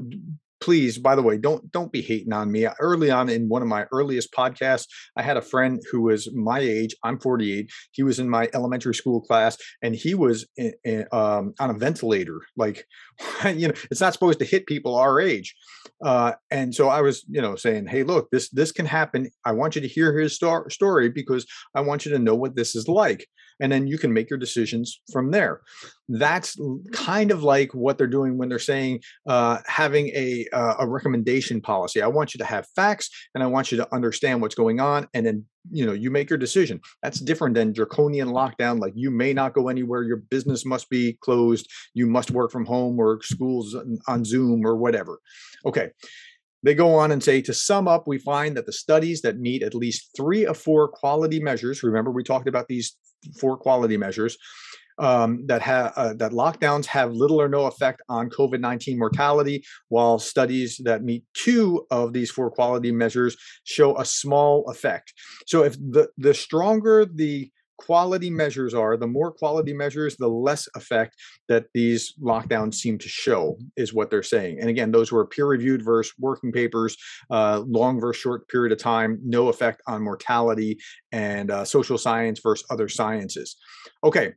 please 0.62 0.98
by 0.98 1.16
the 1.16 1.22
way 1.22 1.38
don't 1.38 1.72
don't 1.72 1.92
be 1.92 2.02
hating 2.02 2.34
on 2.34 2.52
me. 2.52 2.68
Early 2.80 3.12
on 3.12 3.30
in 3.30 3.50
one 3.50 3.62
of 3.62 3.68
my 3.68 3.86
earliest 3.92 4.32
podcasts 4.34 4.88
i 5.18 5.22
had 5.22 5.38
a 5.38 5.42
friend 5.42 5.82
who 5.92 6.02
was 6.02 6.30
my 6.34 6.60
age 6.60 6.96
i'm 7.04 7.20
48 7.20 7.70
he 7.92 8.04
was 8.04 8.20
in 8.20 8.30
my 8.30 8.50
elementary 8.54 8.94
school 8.94 9.22
class 9.22 9.58
and 9.82 9.96
he 9.96 10.14
was 10.16 10.48
in, 10.58 10.74
in, 10.84 11.06
um, 11.12 11.54
on 11.60 11.70
a 11.70 11.74
ventilator 11.74 12.40
like 12.58 12.86
you 13.46 13.68
know 13.68 13.74
it's 13.92 14.02
not 14.02 14.14
supposed 14.14 14.40
to 14.40 14.46
hit 14.46 14.66
people 14.66 14.96
our 14.96 15.20
age. 15.20 15.56
Uh, 16.04 16.34
and 16.52 16.74
so 16.74 16.90
i 16.90 17.02
was 17.02 17.26
you 17.30 17.42
know 17.42 17.56
saying 17.56 17.86
hey 17.88 18.04
look 18.04 18.30
this 18.32 18.50
this 18.50 18.72
can 18.72 18.86
happen. 18.86 19.30
I 19.46 19.52
want 19.52 19.76
you 19.76 19.82
to 19.82 19.88
hear 19.88 20.18
his 20.18 20.36
star- 20.36 20.70
story 20.70 21.10
because 21.10 21.46
i 21.76 21.82
want 21.82 22.06
you 22.06 22.12
to 22.12 22.20
know 22.20 22.36
what 22.36 22.56
this 22.56 22.76
is 22.76 22.88
like. 22.88 23.28
And 23.62 23.72
then 23.72 23.88
you 23.88 23.98
can 23.98 24.14
make 24.14 24.30
your 24.30 24.40
decisions 24.40 25.02
from 25.12 25.32
there 25.32 25.62
that's 26.10 26.58
kind 26.92 27.30
of 27.32 27.44
like 27.44 27.74
what 27.74 27.98
they're 27.98 28.08
doing 28.08 28.38
when 28.38 28.50
they're 28.50 28.58
saying 28.58 29.00
uh, 29.28 29.60
having 29.68 30.08
a 30.08 30.48
uh, 30.52 30.76
a 30.80 30.88
recommendation 30.88 31.62
policy. 31.62 32.02
I 32.02 32.08
want 32.08 32.34
you 32.34 32.40
to 32.40 32.46
have 32.46 32.68
facts 32.76 33.10
and 33.36 33.44
i 33.44 33.48
want 33.48 33.72
you 33.72 33.78
to 33.78 33.94
understand 33.94 34.42
what's 34.42 34.56
going 34.56 34.80
on 34.80 35.08
and 35.14 35.26
then 35.26 35.46
you 35.72 35.86
know 35.86 35.94
you 35.94 36.10
make 36.10 36.30
your 36.30 36.40
decision. 36.40 36.82
That's 37.04 37.20
different 37.20 37.54
than 37.54 37.74
draconian 37.74 38.30
lockdown 38.30 38.80
like 38.80 38.94
you 38.96 39.12
may 39.12 39.34
not 39.34 39.54
go 39.54 39.68
anywhere 39.68 40.02
your 40.02 40.18
business 40.18 40.66
must 40.66 40.90
be 40.90 41.14
closed 41.22 41.70
you 41.94 42.08
must 42.08 42.32
work 42.32 42.52
from 42.52 42.66
home 42.66 43.00
or 43.00 43.22
schools 43.22 43.76
on 44.08 44.26
zoom 44.26 44.66
or 44.66 44.76
whatever. 44.76 45.20
Okay. 45.66 45.90
They 46.62 46.76
go 46.76 46.96
on 46.96 47.12
and 47.12 47.24
say 47.24 47.42
to 47.44 47.54
sum 47.54 47.88
up, 47.88 48.06
we 48.06 48.18
find 48.18 48.58
that 48.58 48.66
the 48.66 48.74
studies 48.74 49.22
that 49.22 49.40
meet 49.40 49.64
at 49.64 49.74
least 49.74 50.10
three 50.18 50.46
of 50.46 50.58
four 50.58 50.90
quality 50.90 51.40
measures, 51.40 51.84
remember 51.84 52.12
we 52.12 52.24
talked 52.24 52.50
about 52.50 52.68
these 52.68 52.98
four 53.40 53.56
quality 53.56 53.96
measures, 53.96 54.38
um, 55.00 55.46
that 55.48 55.62
have 55.62 55.94
uh, 55.96 56.14
that 56.16 56.32
lockdowns 56.32 56.86
have 56.86 57.12
little 57.14 57.42
or 57.42 57.50
no 57.50 57.66
effect 57.66 58.02
on 58.10 58.30
COVID 58.30 58.60
nineteen 58.60 58.98
mortality, 58.98 59.64
while 59.88 60.20
studies 60.20 60.80
that 60.84 61.04
meet 61.04 61.24
two 61.34 61.86
of 61.90 62.14
these 62.14 62.32
four 62.32 62.52
quality 62.52 62.92
measures 62.92 63.36
show 63.64 63.98
a 63.98 64.06
small 64.06 64.70
effect. 64.70 65.14
So 65.48 65.64
if 65.64 65.74
the 65.78 66.10
the 66.18 66.34
stronger 66.34 67.06
the 67.06 67.50
quality 67.78 68.30
measures 68.30 68.74
are, 68.74 68.98
the 68.98 69.08
more 69.08 69.32
quality 69.32 69.72
measures, 69.72 70.18
the 70.18 70.28
less 70.28 70.68
effect 70.76 71.16
that 71.48 71.68
these 71.74 72.14
lockdowns 72.22 72.76
seem 72.76 72.98
to 72.98 73.08
show, 73.08 73.58
is 73.78 73.94
what 73.94 74.10
they're 74.10 74.22
saying. 74.22 74.60
And 74.60 74.70
again, 74.70 74.92
those 74.92 75.14
were 75.14 75.26
peer 75.26 75.46
reviewed 75.46 75.82
versus 75.86 76.14
working 76.20 76.52
papers, 76.52 76.98
uh, 77.30 77.64
long 77.66 77.98
versus 77.98 78.20
short 78.20 78.50
period 78.50 78.74
of 78.74 78.80
time, 78.80 79.18
no 79.24 79.48
effect 79.48 79.82
on 79.88 80.04
mortality, 80.04 80.78
and 81.14 81.50
uh, 81.50 81.64
social 81.64 81.98
science 81.98 82.42
versus 82.44 82.66
other 82.70 82.90
sciences. 82.90 83.56
Okay, 84.04 84.34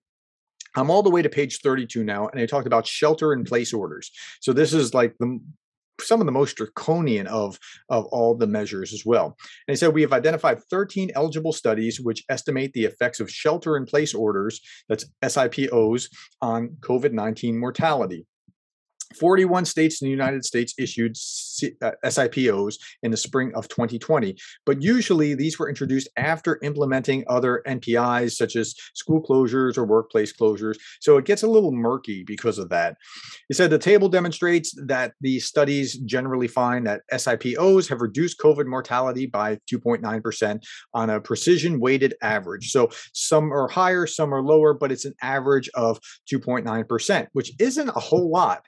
I'm 0.76 0.90
all 0.90 1.02
the 1.02 1.10
way 1.10 1.22
to 1.22 1.28
page 1.28 1.58
32 1.60 2.04
now, 2.04 2.28
and 2.28 2.40
I 2.40 2.46
talked 2.46 2.66
about 2.66 2.86
shelter 2.86 3.32
in 3.32 3.44
place 3.44 3.72
orders. 3.72 4.10
So 4.40 4.52
this 4.52 4.72
is 4.72 4.94
like 4.94 5.14
the 5.18 5.40
some 6.00 6.20
of 6.20 6.26
the 6.26 6.32
most 6.32 6.56
draconian 6.56 7.26
of, 7.26 7.58
of 7.88 8.06
all 8.06 8.34
the 8.34 8.46
measures 8.46 8.92
as 8.92 9.04
well. 9.04 9.36
And 9.68 9.72
he 9.72 9.76
said, 9.76 9.94
we 9.94 10.02
have 10.02 10.12
identified 10.12 10.62
13 10.64 11.10
eligible 11.14 11.52
studies 11.52 12.00
which 12.00 12.24
estimate 12.28 12.72
the 12.72 12.84
effects 12.84 13.20
of 13.20 13.30
shelter 13.30 13.76
in 13.76 13.86
place 13.86 14.14
orders, 14.14 14.60
that's 14.88 15.06
SIPOs, 15.22 16.08
on 16.40 16.76
COVID 16.80 17.12
19 17.12 17.58
mortality. 17.58 18.26
41 19.16 19.64
states 19.64 20.00
in 20.00 20.06
the 20.06 20.10
United 20.10 20.44
States 20.44 20.74
issued 20.78 21.16
uh, 21.82 21.92
SIPOs 22.04 22.76
in 23.02 23.10
the 23.10 23.16
spring 23.16 23.52
of 23.54 23.68
2020, 23.68 24.36
but 24.66 24.82
usually 24.82 25.34
these 25.34 25.58
were 25.58 25.68
introduced 25.68 26.08
after 26.16 26.58
implementing 26.62 27.24
other 27.28 27.62
NPIs 27.66 28.32
such 28.32 28.56
as 28.56 28.74
school 28.94 29.22
closures 29.22 29.76
or 29.78 29.84
workplace 29.84 30.32
closures. 30.32 30.76
So 31.00 31.16
it 31.18 31.24
gets 31.24 31.42
a 31.42 31.48
little 31.48 31.72
murky 31.72 32.24
because 32.24 32.58
of 32.58 32.68
that. 32.70 32.96
He 33.48 33.54
said 33.54 33.70
the 33.70 33.78
table 33.78 34.08
demonstrates 34.08 34.74
that 34.86 35.12
the 35.20 35.40
studies 35.40 35.98
generally 35.98 36.48
find 36.48 36.86
that 36.86 37.02
SIPOs 37.12 37.88
have 37.88 38.00
reduced 38.00 38.38
COVID 38.40 38.66
mortality 38.66 39.26
by 39.26 39.58
2.9% 39.70 40.62
on 40.94 41.10
a 41.10 41.20
precision 41.20 41.80
weighted 41.80 42.14
average. 42.22 42.70
So 42.70 42.90
some 43.12 43.52
are 43.52 43.68
higher, 43.68 44.06
some 44.06 44.34
are 44.34 44.42
lower, 44.42 44.74
but 44.74 44.92
it's 44.92 45.04
an 45.04 45.14
average 45.22 45.68
of 45.74 45.98
2.9%, 46.32 47.26
which 47.32 47.52
isn't 47.58 47.88
a 47.88 48.00
whole 48.00 48.30
lot 48.30 48.64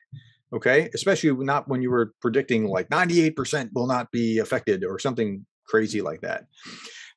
okay? 0.54 0.88
Especially 0.94 1.32
not 1.32 1.68
when 1.68 1.82
you 1.82 1.90
were 1.90 2.14
predicting 2.20 2.66
like 2.66 2.88
98% 2.88 3.70
will 3.74 3.86
not 3.86 4.10
be 4.10 4.38
affected 4.38 4.84
or 4.84 4.98
something 4.98 5.44
crazy 5.66 6.00
like 6.00 6.20
that 6.20 6.44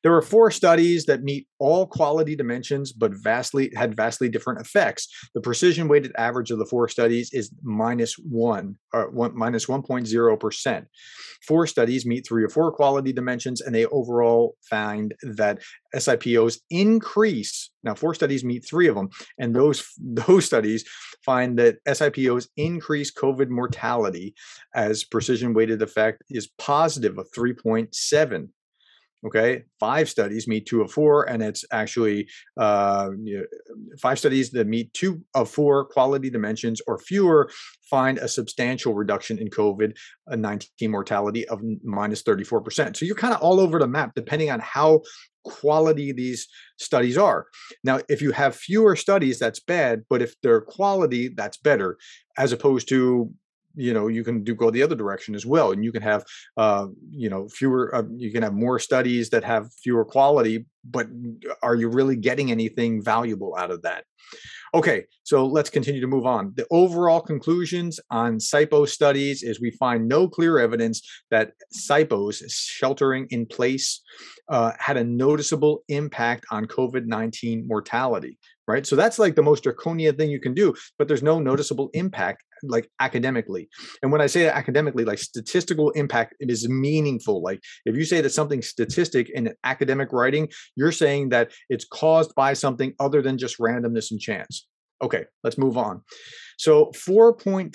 there 0.04 0.12
were 0.12 0.22
four 0.22 0.52
studies 0.52 1.06
that 1.06 1.24
meet 1.24 1.48
all 1.60 1.88
quality 1.88 2.36
dimensions, 2.36 2.94
but 2.94 3.12
vastly 3.14 3.72
had 3.76 3.96
vastly 3.96 4.30
different 4.30 4.62
effects. 4.62 5.08
The 5.34 5.42
precision 5.42 5.88
weighted 5.88 6.12
average 6.18 6.52
of 6.52 6.60
the 6.60 6.66
four 6.66 6.88
studies 6.88 7.32
is 7.34 7.52
minus 7.64 8.14
one, 8.16 8.76
or 8.94 9.10
one 9.10 9.36
minus 9.36 9.66
1.0 9.66 10.40
percent. 10.40 10.88
Four 11.48 11.68
studies 11.68 12.06
meet 12.06 12.28
three 12.28 12.44
or 12.44 12.50
four 12.50 12.72
quality 12.72 13.12
dimensions, 13.12 13.62
and 13.62 13.74
they 13.74 13.86
overall 13.88 14.56
find 14.70 15.16
that 15.24 15.62
SIPOs 15.96 16.60
increase. 16.70 17.72
Now, 17.84 17.96
four 17.96 18.14
studies 18.14 18.44
meet 18.44 18.66
three 18.68 18.88
of 18.88 18.96
them, 18.96 19.10
and 19.40 19.56
those 19.56 19.84
those 20.00 20.46
studies 20.46 20.86
find 21.26 21.58
that 21.58 21.84
SIPOs 21.88 22.48
increase 22.56 23.12
COVID 23.12 23.50
mortality 23.50 24.36
as 24.76 25.04
precision 25.04 25.54
weighted 25.54 25.82
effect 25.82 26.24
is 26.30 26.50
positive 26.58 27.18
of 27.18 27.28
3.7 27.32 28.50
okay? 29.26 29.64
Five 29.80 30.10
studies 30.10 30.48
meet 30.48 30.66
two 30.66 30.82
of 30.82 30.92
four 30.92 31.30
and 31.30 31.42
it's 31.42 31.66
actually 31.72 32.28
uh, 32.58 33.10
five 34.00 34.20
studies 34.20 34.52
that 34.52 34.68
meet 34.68 34.94
two 34.94 35.22
of 35.34 35.50
four 35.50 35.86
quality 35.86 36.30
dimensions 36.30 36.82
or 36.88 36.98
fewer 37.00 37.50
find 37.90 38.18
a 38.18 38.28
substantial 38.28 38.94
reduction 38.94 39.38
in 39.38 39.50
covid-19 39.50 40.90
mortality 40.90 41.48
of 41.48 41.62
minus 41.84 42.22
34% 42.24 42.98
so 42.98 43.06
you're 43.06 43.16
kind 43.16 43.34
of 43.34 43.42
all 43.42 43.60
over 43.60 43.80
the 43.80 43.88
map 43.88 44.12
depending 44.14 44.52
on 44.52 44.60
how 44.60 45.02
quality 45.46 46.12
these 46.12 46.48
studies 46.78 47.18
are. 47.18 47.46
Now 47.84 48.00
if 48.10 48.22
you 48.22 48.32
have 48.32 48.56
fewer 48.56 48.96
studies 48.96 49.40
that's 49.40 49.60
bad 49.60 50.04
but 50.10 50.22
if 50.22 50.36
they're 50.42 50.62
quality 50.62 51.30
that's 51.30 51.58
better 51.58 51.98
as 52.38 52.52
opposed 52.52 52.90
to 52.90 53.32
you 53.78 53.94
know 53.94 54.08
you 54.08 54.24
can 54.24 54.44
do 54.44 54.56
go 54.56 54.70
the 54.72 54.84
other 54.84 54.96
direction 54.96 55.36
as 55.36 55.46
well 55.46 55.72
and 55.72 55.86
you 55.86 55.92
can 55.92 56.02
have 56.02 56.26
uh, 56.58 56.88
you 57.12 57.30
know 57.30 57.48
fewer 57.48 57.96
uh, 57.96 58.04
you 58.16 58.32
can 58.32 58.44
have 58.44 58.54
more 58.54 58.80
studies 58.80 59.30
that 59.30 59.44
have 59.44 59.72
fewer 59.84 60.04
quality 60.04 60.66
but 60.90 61.08
are 61.62 61.76
you 61.76 61.90
really 61.90 62.16
getting 62.16 62.50
anything 62.50 63.04
valuable 63.04 63.56
out 63.58 63.72
of 63.72 63.84
that? 63.84 64.04
Okay 64.74 65.06
so 65.24 65.46
let's 65.46 65.70
continue 65.70 66.02
to 66.02 66.08
move 66.08 66.26
on. 66.26 66.54
The 66.56 66.66
overall 66.72 67.22
conclusions 67.22 68.00
on 68.10 68.40
SIPO 68.40 68.88
studies 68.90 69.44
is 69.44 69.62
we 69.62 69.72
find 69.72 70.08
no 70.08 70.28
clear 70.28 70.58
evidence 70.58 71.02
that 71.32 71.52
SIPOs 71.74 72.42
sheltering 72.50 73.28
in 73.30 73.46
place 73.46 74.02
uh, 74.50 74.72
had 74.80 74.98
a 74.98 75.04
noticeable 75.04 75.84
impact 75.90 76.46
on 76.52 76.66
covid-19 76.66 77.68
mortality 77.68 78.38
right? 78.70 78.86
So 78.86 78.98
that's 78.98 79.18
like 79.18 79.36
the 79.36 79.44
most 79.44 79.64
draconian 79.64 80.18
thing 80.18 80.30
you 80.30 80.42
can 80.42 80.54
do 80.54 80.74
but 80.98 81.08
there's 81.08 81.24
no 81.24 81.40
noticeable 81.40 81.90
impact 81.94 82.44
like 82.64 82.90
academically. 83.00 83.70
And 84.02 84.12
when 84.12 84.22
i 84.22 84.28
say 84.28 84.48
academically 84.48 85.06
like 85.06 85.20
statistical 85.20 85.92
impact 85.92 86.36
it 86.40 86.50
is 86.50 86.68
meaningful. 86.68 87.42
Like 87.42 87.62
if 87.86 87.96
you 87.96 88.06
say 88.06 88.22
that 88.22 88.30
something 88.30 88.62
statistic 88.62 89.30
in 89.30 89.54
academic 89.64 90.12
writing 90.12 90.50
you're 90.76 90.92
saying 90.92 91.30
that 91.30 91.52
it's 91.70 91.86
caused 91.86 92.34
by 92.36 92.54
something 92.54 92.94
other 93.00 93.22
than 93.22 93.38
just 93.38 93.60
randomness 93.60 94.12
and 94.12 94.20
chance. 94.20 94.68
Okay 95.02 95.26
let's 95.44 95.58
move 95.58 95.78
on. 95.78 96.02
So 96.58 96.88
4.3 96.88 97.70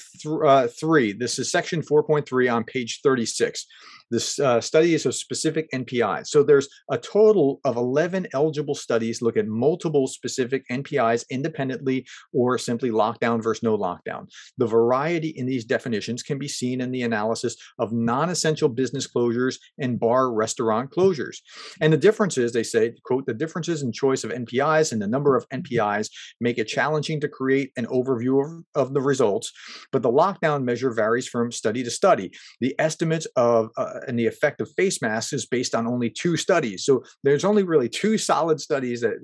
uh, 0.46 1.14
this 1.18 1.38
is 1.38 1.50
section 1.50 1.82
4.3 1.82 2.52
on 2.52 2.64
page 2.64 3.00
36 3.02 3.66
This 4.12 4.38
uh, 4.38 4.60
study 4.60 4.92
is 4.92 5.06
of 5.06 5.14
specific 5.14 5.70
NPIs. 5.72 6.26
So 6.26 6.42
there's 6.42 6.68
a 6.90 6.98
total 6.98 7.60
of 7.64 7.76
11 7.76 8.28
eligible 8.34 8.74
studies 8.74 9.22
look 9.22 9.38
at 9.38 9.46
multiple 9.46 10.06
specific 10.06 10.68
NPIs 10.70 11.24
independently 11.30 12.06
or 12.34 12.58
simply 12.58 12.90
lockdown 12.90 13.42
versus 13.42 13.62
no 13.62 13.78
lockdown. 13.78 14.26
The 14.58 14.66
variety 14.66 15.28
in 15.28 15.46
these 15.46 15.64
definitions 15.64 16.22
can 16.22 16.38
be 16.38 16.46
seen 16.46 16.82
in 16.82 16.90
the 16.90 17.00
analysis 17.02 17.56
of 17.78 17.94
non-essential 17.94 18.68
business 18.68 19.08
closures 19.10 19.56
and 19.78 19.98
bar 19.98 20.30
restaurant 20.30 20.90
closures. 20.90 21.38
And 21.80 21.90
the 21.90 21.96
differences, 21.96 22.52
they 22.52 22.64
say, 22.64 22.92
quote, 23.06 23.24
the 23.24 23.32
differences 23.32 23.82
in 23.82 23.92
choice 23.92 24.24
of 24.24 24.30
NPIs 24.30 24.92
and 24.92 25.00
the 25.00 25.08
number 25.08 25.36
of 25.36 25.48
NPIs 25.48 26.10
make 26.38 26.58
it 26.58 26.68
challenging 26.68 27.18
to 27.22 27.28
create 27.28 27.70
an 27.78 27.86
overview 27.86 28.44
of, 28.44 28.64
of 28.74 28.92
the 28.92 29.00
results, 29.00 29.50
but 29.90 30.02
the 30.02 30.12
lockdown 30.12 30.64
measure 30.64 30.92
varies 30.92 31.26
from 31.26 31.50
study 31.50 31.82
to 31.82 31.90
study. 31.90 32.30
The 32.60 32.74
estimates 32.78 33.26
of 33.36 33.70
uh, 33.78 34.00
and 34.06 34.18
the 34.18 34.26
effect 34.26 34.60
of 34.60 34.70
face 34.76 35.00
masks 35.02 35.32
is 35.32 35.46
based 35.46 35.74
on 35.74 35.86
only 35.86 36.10
two 36.10 36.36
studies. 36.36 36.84
So 36.84 37.04
there's 37.22 37.44
only 37.44 37.62
really 37.62 37.88
two 37.88 38.18
solid 38.18 38.60
studies 38.60 39.00
that 39.00 39.14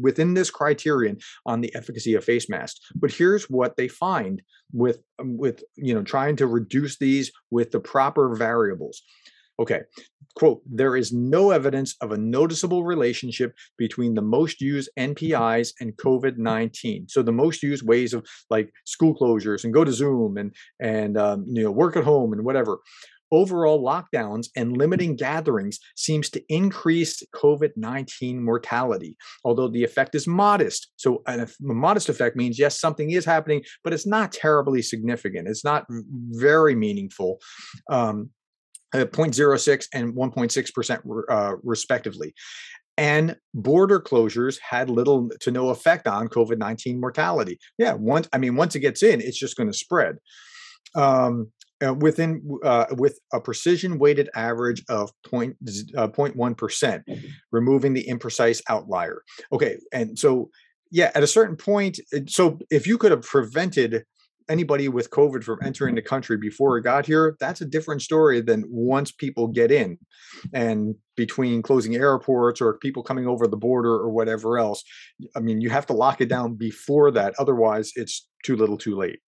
within 0.00 0.34
this 0.34 0.50
criterion 0.50 1.18
on 1.46 1.60
the 1.60 1.74
efficacy 1.74 2.14
of 2.14 2.24
face 2.24 2.48
masks. 2.48 2.80
But 2.94 3.12
here's 3.12 3.44
what 3.44 3.76
they 3.76 3.88
find 3.88 4.42
with 4.72 4.98
um, 5.18 5.36
with 5.38 5.62
you 5.76 5.94
know 5.94 6.02
trying 6.02 6.36
to 6.36 6.46
reduce 6.46 6.98
these 6.98 7.30
with 7.50 7.70
the 7.70 7.80
proper 7.80 8.34
variables. 8.34 9.02
Okay, 9.60 9.80
quote, 10.38 10.62
there 10.64 10.96
is 10.96 11.12
no 11.12 11.50
evidence 11.50 11.96
of 12.00 12.12
a 12.12 12.16
noticeable 12.16 12.84
relationship 12.84 13.54
between 13.76 14.14
the 14.14 14.22
most 14.22 14.60
used 14.60 14.88
NPIs 14.96 15.72
and 15.80 15.96
COVID 15.96 16.38
19. 16.38 17.08
So 17.08 17.22
the 17.22 17.32
most 17.32 17.62
used 17.62 17.86
ways 17.86 18.14
of 18.14 18.24
like 18.50 18.72
school 18.86 19.16
closures 19.16 19.64
and 19.64 19.74
go 19.74 19.84
to 19.84 19.92
Zoom 19.92 20.36
and, 20.36 20.54
and 20.80 21.18
um, 21.18 21.44
you 21.48 21.64
know, 21.64 21.72
work 21.72 21.96
at 21.96 22.04
home 22.04 22.32
and 22.32 22.44
whatever. 22.44 22.78
Overall 23.30 23.82
lockdowns 23.82 24.48
and 24.56 24.76
limiting 24.76 25.16
gatherings 25.16 25.78
seems 25.96 26.30
to 26.30 26.42
increase 26.48 27.22
COVID 27.34 27.70
19 27.76 28.42
mortality, 28.42 29.16
although 29.44 29.68
the 29.68 29.84
effect 29.84 30.14
is 30.14 30.26
modest. 30.26 30.92
So, 30.96 31.22
a 31.26 31.46
modest 31.60 32.08
effect 32.08 32.36
means, 32.36 32.58
yes, 32.58 32.80
something 32.80 33.10
is 33.10 33.24
happening, 33.24 33.62
but 33.84 33.92
it's 33.92 34.06
not 34.06 34.32
terribly 34.32 34.82
significant. 34.82 35.48
It's 35.48 35.64
not 35.64 35.84
very 35.88 36.74
meaningful. 36.74 37.38
Um, 37.90 38.30
uh, 38.94 39.04
0.06 39.04 39.86
and 39.92 40.14
1.6% 40.14 41.22
uh, 41.28 41.56
respectively. 41.62 42.34
And 42.96 43.36
border 43.54 44.00
closures 44.00 44.58
had 44.60 44.90
little 44.90 45.28
to 45.40 45.50
no 45.50 45.68
effect 45.68 46.08
on 46.08 46.28
COVID 46.28 46.58
19 46.58 46.98
mortality. 46.98 47.58
Yeah, 47.78 47.92
once 47.92 48.28
I 48.32 48.38
mean, 48.38 48.56
once 48.56 48.74
it 48.74 48.80
gets 48.80 49.04
in, 49.04 49.20
it's 49.20 49.38
just 49.38 49.56
going 49.56 49.70
to 49.70 49.76
spread. 49.76 50.16
Um, 50.96 51.52
uh, 51.86 51.94
within 51.94 52.58
uh, 52.64 52.86
with 52.92 53.18
a 53.32 53.40
precision 53.40 53.98
weighted 53.98 54.28
average 54.34 54.84
of 54.88 55.10
point, 55.26 55.56
uh, 55.96 56.08
0.1%, 56.08 57.02
removing 57.52 57.92
the 57.92 58.06
imprecise 58.08 58.60
outlier. 58.68 59.22
Okay, 59.52 59.78
and 59.92 60.18
so 60.18 60.50
yeah, 60.90 61.10
at 61.14 61.22
a 61.22 61.26
certain 61.26 61.56
point, 61.56 62.00
so 62.26 62.58
if 62.70 62.86
you 62.86 62.98
could 62.98 63.10
have 63.10 63.22
prevented 63.22 64.04
anybody 64.48 64.88
with 64.88 65.10
COVID 65.10 65.44
from 65.44 65.58
entering 65.62 65.94
the 65.94 66.02
country 66.02 66.36
before 66.36 66.78
it 66.78 66.82
got 66.82 67.06
here, 67.06 67.36
that's 67.38 67.60
a 67.60 67.66
different 67.66 68.02
story 68.02 68.40
than 68.40 68.64
once 68.68 69.12
people 69.12 69.46
get 69.46 69.70
in. 69.70 69.98
And 70.52 70.94
between 71.16 71.62
closing 71.62 71.94
airports 71.94 72.60
or 72.60 72.78
people 72.78 73.02
coming 73.02 73.26
over 73.26 73.46
the 73.46 73.56
border 73.56 73.92
or 73.92 74.10
whatever 74.10 74.58
else, 74.58 74.82
I 75.36 75.40
mean, 75.40 75.60
you 75.60 75.70
have 75.70 75.86
to 75.86 75.92
lock 75.92 76.20
it 76.20 76.28
down 76.28 76.54
before 76.54 77.10
that. 77.12 77.34
Otherwise, 77.38 77.92
it's 77.94 78.26
too 78.42 78.56
little 78.56 78.78
too 78.78 78.96
late. 78.96 79.20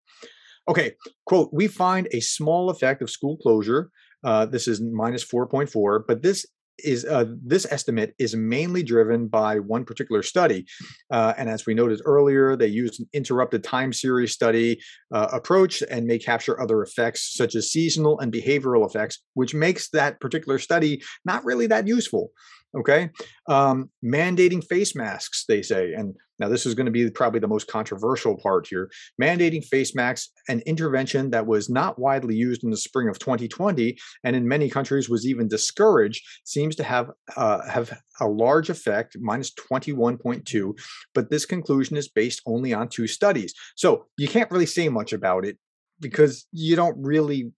Okay, 0.70 0.94
quote, 1.26 1.50
we 1.52 1.66
find 1.66 2.06
a 2.12 2.20
small 2.20 2.70
effect 2.70 3.02
of 3.02 3.10
school 3.10 3.36
closure. 3.38 3.90
Uh, 4.22 4.46
this 4.46 4.68
is 4.68 4.80
minus 4.80 5.24
4.4, 5.24 6.02
but 6.06 6.22
this 6.22 6.46
is 6.84 7.04
uh, 7.04 7.24
this 7.44 7.66
estimate 7.70 8.14
is 8.18 8.36
mainly 8.36 8.82
driven 8.82 9.26
by 9.26 9.58
one 9.58 9.84
particular 9.84 10.22
study. 10.22 10.64
Uh, 11.10 11.34
and 11.36 11.50
as 11.50 11.66
we 11.66 11.74
noted 11.74 12.00
earlier, 12.04 12.56
they 12.56 12.68
used 12.68 13.00
an 13.00 13.08
interrupted 13.12 13.64
time 13.64 13.92
series 13.92 14.32
study 14.32 14.80
uh, 15.12 15.26
approach 15.32 15.82
and 15.90 16.06
may 16.06 16.18
capture 16.18 16.60
other 16.60 16.82
effects 16.82 17.34
such 17.34 17.54
as 17.56 17.72
seasonal 17.72 18.18
and 18.20 18.32
behavioral 18.32 18.88
effects, 18.88 19.18
which 19.34 19.54
makes 19.54 19.90
that 19.90 20.20
particular 20.20 20.58
study 20.58 21.02
not 21.24 21.44
really 21.44 21.66
that 21.66 21.86
useful. 21.86 22.30
Okay. 22.78 23.10
Um, 23.48 23.90
mandating 24.04 24.64
face 24.64 24.94
masks, 24.94 25.44
they 25.48 25.62
say. 25.62 25.92
And 25.92 26.14
now 26.40 26.48
this 26.48 26.66
is 26.66 26.74
going 26.74 26.86
to 26.86 26.92
be 26.92 27.08
probably 27.10 27.40
the 27.40 27.46
most 27.48 27.68
controversial 27.68 28.36
part 28.36 28.66
here. 28.66 28.90
Mandating 29.20 29.64
face 29.64 29.94
masks, 29.94 30.30
an 30.48 30.60
intervention 30.66 31.30
that 31.30 31.46
was 31.46 31.68
not 31.68 31.98
widely 31.98 32.34
used 32.34 32.64
in 32.64 32.70
the 32.70 32.76
spring 32.76 33.08
of 33.08 33.18
2020 33.18 33.96
and 34.24 34.34
in 34.34 34.48
many 34.48 34.68
countries 34.68 35.08
was 35.08 35.26
even 35.26 35.46
discouraged, 35.46 36.24
seems 36.44 36.74
to 36.76 36.82
have 36.82 37.10
uh, 37.36 37.68
have 37.68 37.92
a 38.20 38.26
large 38.26 38.70
effect, 38.70 39.16
minus 39.20 39.52
21.2. 39.52 40.72
But 41.14 41.30
this 41.30 41.46
conclusion 41.46 41.96
is 41.96 42.08
based 42.08 42.42
only 42.46 42.74
on 42.74 42.88
two 42.88 43.06
studies. 43.06 43.54
So 43.76 44.06
you 44.16 44.28
can't 44.28 44.50
really 44.50 44.66
say 44.66 44.88
much 44.88 45.12
about 45.12 45.44
it 45.44 45.58
because 46.00 46.46
you 46.52 46.76
don't 46.76 46.96
really 46.98 47.52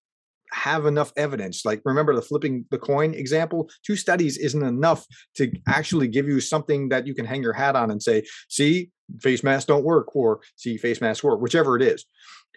have 0.52 0.86
enough 0.86 1.12
evidence. 1.16 1.64
Like 1.64 1.80
remember 1.84 2.14
the 2.14 2.22
flipping 2.22 2.64
the 2.70 2.78
coin 2.78 3.14
example, 3.14 3.70
two 3.84 3.96
studies 3.96 4.36
isn't 4.38 4.62
enough 4.62 5.06
to 5.36 5.50
actually 5.66 6.08
give 6.08 6.28
you 6.28 6.40
something 6.40 6.88
that 6.90 7.06
you 7.06 7.14
can 7.14 7.24
hang 7.24 7.42
your 7.42 7.52
hat 7.52 7.76
on 7.76 7.90
and 7.90 8.02
say, 8.02 8.24
see, 8.48 8.90
face 9.20 9.42
masks 9.42 9.66
don't 9.66 9.84
work, 9.84 10.14
or 10.14 10.40
see, 10.56 10.76
face 10.76 11.00
masks 11.00 11.24
work, 11.24 11.40
whichever 11.40 11.76
it 11.76 11.82
is. 11.82 12.04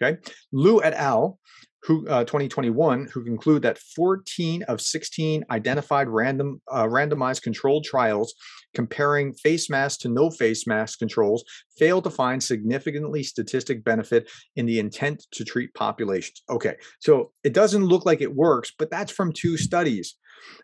Okay. 0.00 0.18
Liu 0.52 0.82
et 0.82 0.94
al 0.94 1.38
who 1.86 2.06
uh, 2.08 2.24
2021 2.24 3.08
who 3.12 3.24
conclude 3.24 3.62
that 3.62 3.78
14 3.78 4.64
of 4.64 4.80
16 4.80 5.44
identified 5.50 6.08
random 6.08 6.60
uh, 6.70 6.84
randomized 6.84 7.42
controlled 7.42 7.84
trials 7.84 8.34
comparing 8.74 9.32
face 9.32 9.70
masks 9.70 10.02
to 10.02 10.08
no 10.08 10.28
face 10.28 10.66
mask 10.66 10.98
controls 10.98 11.44
failed 11.78 12.04
to 12.04 12.10
find 12.10 12.42
significantly 12.42 13.22
statistic 13.22 13.84
benefit 13.84 14.28
in 14.56 14.66
the 14.66 14.80
intent 14.80 15.24
to 15.32 15.44
treat 15.44 15.72
populations. 15.74 16.42
Okay, 16.50 16.74
so 16.98 17.32
it 17.44 17.54
doesn't 17.54 17.84
look 17.84 18.04
like 18.04 18.20
it 18.20 18.34
works, 18.34 18.72
but 18.76 18.90
that's 18.90 19.12
from 19.12 19.32
two 19.32 19.56
studies. 19.56 20.16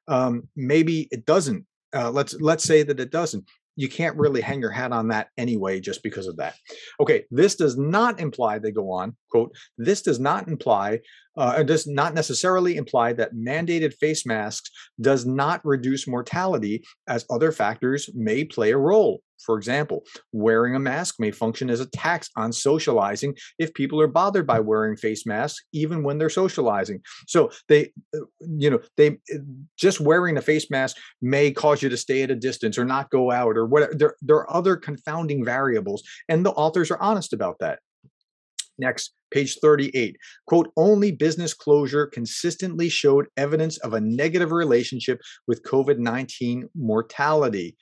Um, 0.09 0.49
maybe 0.57 1.09
it 1.11 1.25
doesn't. 1.25 1.64
Uh, 1.95 2.11
let's 2.11 2.35
let's 2.41 2.64
say 2.64 2.83
that 2.83 2.99
it 2.99 3.12
doesn't 3.12 3.45
you 3.77 3.89
can't 3.89 4.16
really 4.16 4.41
hang 4.41 4.61
your 4.61 4.70
hat 4.70 4.93
on 4.93 5.09
that 5.09 5.29
anyway 5.37 5.81
just 5.81 6.03
because 6.03 6.27
of 6.27 6.37
that. 6.37 6.55
Okay 7.01 7.25
this 7.31 7.55
does 7.55 7.77
not 7.77 8.20
imply 8.20 8.59
they 8.59 8.70
go 8.70 8.91
on 8.91 9.16
quote 9.31 9.55
this 9.79 10.03
does 10.03 10.20
not 10.20 10.49
imply 10.49 10.99
uh, 11.37 11.62
does 11.62 11.87
not 11.87 12.14
necessarily 12.14 12.77
imply 12.77 13.12
that 13.12 13.35
mandated 13.35 13.95
face 13.95 14.27
masks 14.27 14.70
does 15.01 15.25
not 15.25 15.64
reduce 15.64 16.07
mortality 16.07 16.83
as 17.09 17.25
other 17.31 17.53
factors 17.53 18.11
may 18.14 18.45
play 18.45 18.73
a 18.73 18.77
role 18.77 19.23
for 19.45 19.57
example, 19.57 20.05
wearing 20.32 20.74
a 20.74 20.80
mask 20.80 21.16
may 21.18 21.30
function 21.30 21.70
as 21.70 21.80
a 21.80 21.86
tax 21.86 22.28
on 22.36 22.53
socializing 22.53 23.36
if 23.59 23.74
people 23.74 24.01
are 24.01 24.07
bothered 24.07 24.47
by 24.47 24.61
wearing 24.61 24.97
face 24.97 25.26
masks, 25.26 25.64
even 25.72 26.03
when 26.03 26.18
they're 26.18 26.30
socializing. 26.30 27.01
So 27.26 27.51
they, 27.68 27.93
uh, 28.14 28.20
you 28.40 28.70
know, 28.70 28.80
they 28.97 29.18
uh, 29.34 29.38
just 29.76 30.01
wearing 30.01 30.36
a 30.36 30.43
face 30.43 30.70
mask 30.70 30.97
may 31.20 31.51
cause 31.51 31.82
you 31.82 31.88
to 31.88 31.97
stay 31.97 32.22
at 32.22 32.30
a 32.30 32.36
distance 32.36 32.78
or 32.78 32.84
not 32.84 33.11
go 33.11 33.30
out 33.30 33.57
or 33.57 33.66
whatever. 33.66 33.95
There, 33.95 34.16
there 34.22 34.36
are 34.36 34.53
other 34.53 34.76
confounding 34.76 35.45
variables, 35.45 36.03
and 36.28 36.45
the 36.45 36.53
authors 36.53 36.90
are 36.90 37.01
honest 37.01 37.32
about 37.32 37.57
that. 37.61 37.80
Next, 38.78 39.12
page 39.32 39.59
38. 39.61 40.16
Quote, 40.47 40.70
only 40.76 41.12
business 41.12 41.55
closure 41.55 42.07
consistently 42.07 42.88
showed 42.88 43.26
evidence 43.36 43.78
of 43.78 43.95
a 43.95 44.01
negative 44.01 44.53
relationship 44.53 45.20
with 45.47 45.62
COVID 45.64 45.99
19 45.99 46.68
mortality 46.74 47.76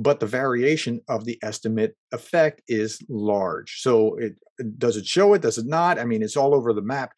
but 0.00 0.20
the 0.20 0.26
variation 0.26 1.00
of 1.08 1.24
the 1.24 1.38
estimate 1.42 1.96
effect 2.12 2.62
is 2.68 3.02
large. 3.08 3.80
So 3.80 4.16
it 4.16 4.36
does 4.78 4.96
it 4.96 5.06
show 5.06 5.34
it? 5.34 5.42
Does 5.42 5.58
it 5.58 5.66
not? 5.66 5.98
I 5.98 6.04
mean, 6.04 6.22
it's 6.22 6.36
all 6.36 6.54
over 6.54 6.72
the 6.72 6.82
map. 6.82 7.12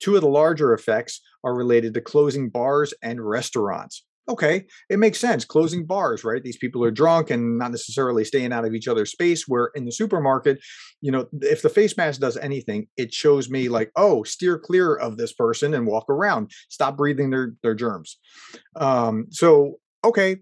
Two 0.00 0.16
of 0.16 0.20
the 0.20 0.28
larger 0.28 0.74
effects 0.74 1.20
are 1.42 1.54
related 1.54 1.94
to 1.94 2.00
closing 2.02 2.50
bars 2.50 2.92
and 3.02 3.26
restaurants. 3.26 4.04
Okay, 4.28 4.66
it 4.90 4.98
makes 4.98 5.20
sense. 5.20 5.44
Closing 5.44 5.86
bars, 5.86 6.24
right? 6.24 6.42
These 6.42 6.56
people 6.58 6.84
are 6.84 6.90
drunk 6.90 7.30
and 7.30 7.58
not 7.58 7.70
necessarily 7.70 8.24
staying 8.24 8.52
out 8.52 8.64
of 8.64 8.74
each 8.74 8.88
other's 8.88 9.12
space. 9.12 9.44
Where 9.46 9.70
in 9.74 9.86
the 9.86 9.92
supermarket, 9.92 10.58
you 11.00 11.12
know, 11.12 11.28
if 11.40 11.62
the 11.62 11.70
face 11.70 11.96
mask 11.96 12.20
does 12.20 12.36
anything, 12.36 12.88
it 12.98 13.14
shows 13.14 13.48
me 13.48 13.68
like, 13.68 13.92
oh, 13.96 14.24
steer 14.24 14.58
clear 14.58 14.94
of 14.94 15.16
this 15.16 15.32
person 15.32 15.72
and 15.72 15.86
walk 15.86 16.10
around. 16.10 16.50
Stop 16.68 16.98
breathing 16.98 17.30
their 17.30 17.54
their 17.62 17.74
germs. 17.74 18.18
Um, 18.74 19.26
so 19.30 19.78
okay 20.06 20.36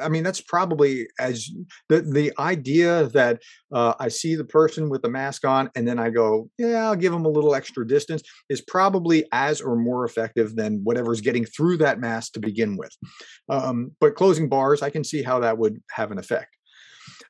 i 0.00 0.08
mean 0.08 0.22
that's 0.22 0.40
probably 0.40 1.06
as 1.18 1.48
the 1.88 2.00
the 2.00 2.32
idea 2.38 3.04
that 3.08 3.40
uh, 3.72 3.94
i 4.00 4.08
see 4.08 4.34
the 4.34 4.44
person 4.44 4.88
with 4.88 5.02
the 5.02 5.08
mask 5.08 5.44
on 5.44 5.70
and 5.76 5.86
then 5.86 5.98
i 5.98 6.10
go 6.10 6.48
yeah 6.58 6.88
i'll 6.88 6.96
give 6.96 7.12
them 7.12 7.24
a 7.24 7.28
little 7.28 7.54
extra 7.54 7.86
distance 7.86 8.22
is 8.48 8.60
probably 8.60 9.24
as 9.32 9.60
or 9.60 9.76
more 9.76 10.04
effective 10.04 10.56
than 10.56 10.80
whatever's 10.82 11.20
getting 11.20 11.44
through 11.44 11.76
that 11.76 12.00
mask 12.00 12.32
to 12.32 12.40
begin 12.40 12.76
with. 12.76 12.96
Um, 13.48 13.92
but 14.00 14.14
closing 14.14 14.48
bars 14.48 14.82
i 14.82 14.90
can 14.90 15.04
see 15.04 15.22
how 15.22 15.40
that 15.40 15.58
would 15.58 15.80
have 15.90 16.10
an 16.10 16.18
effect. 16.18 16.56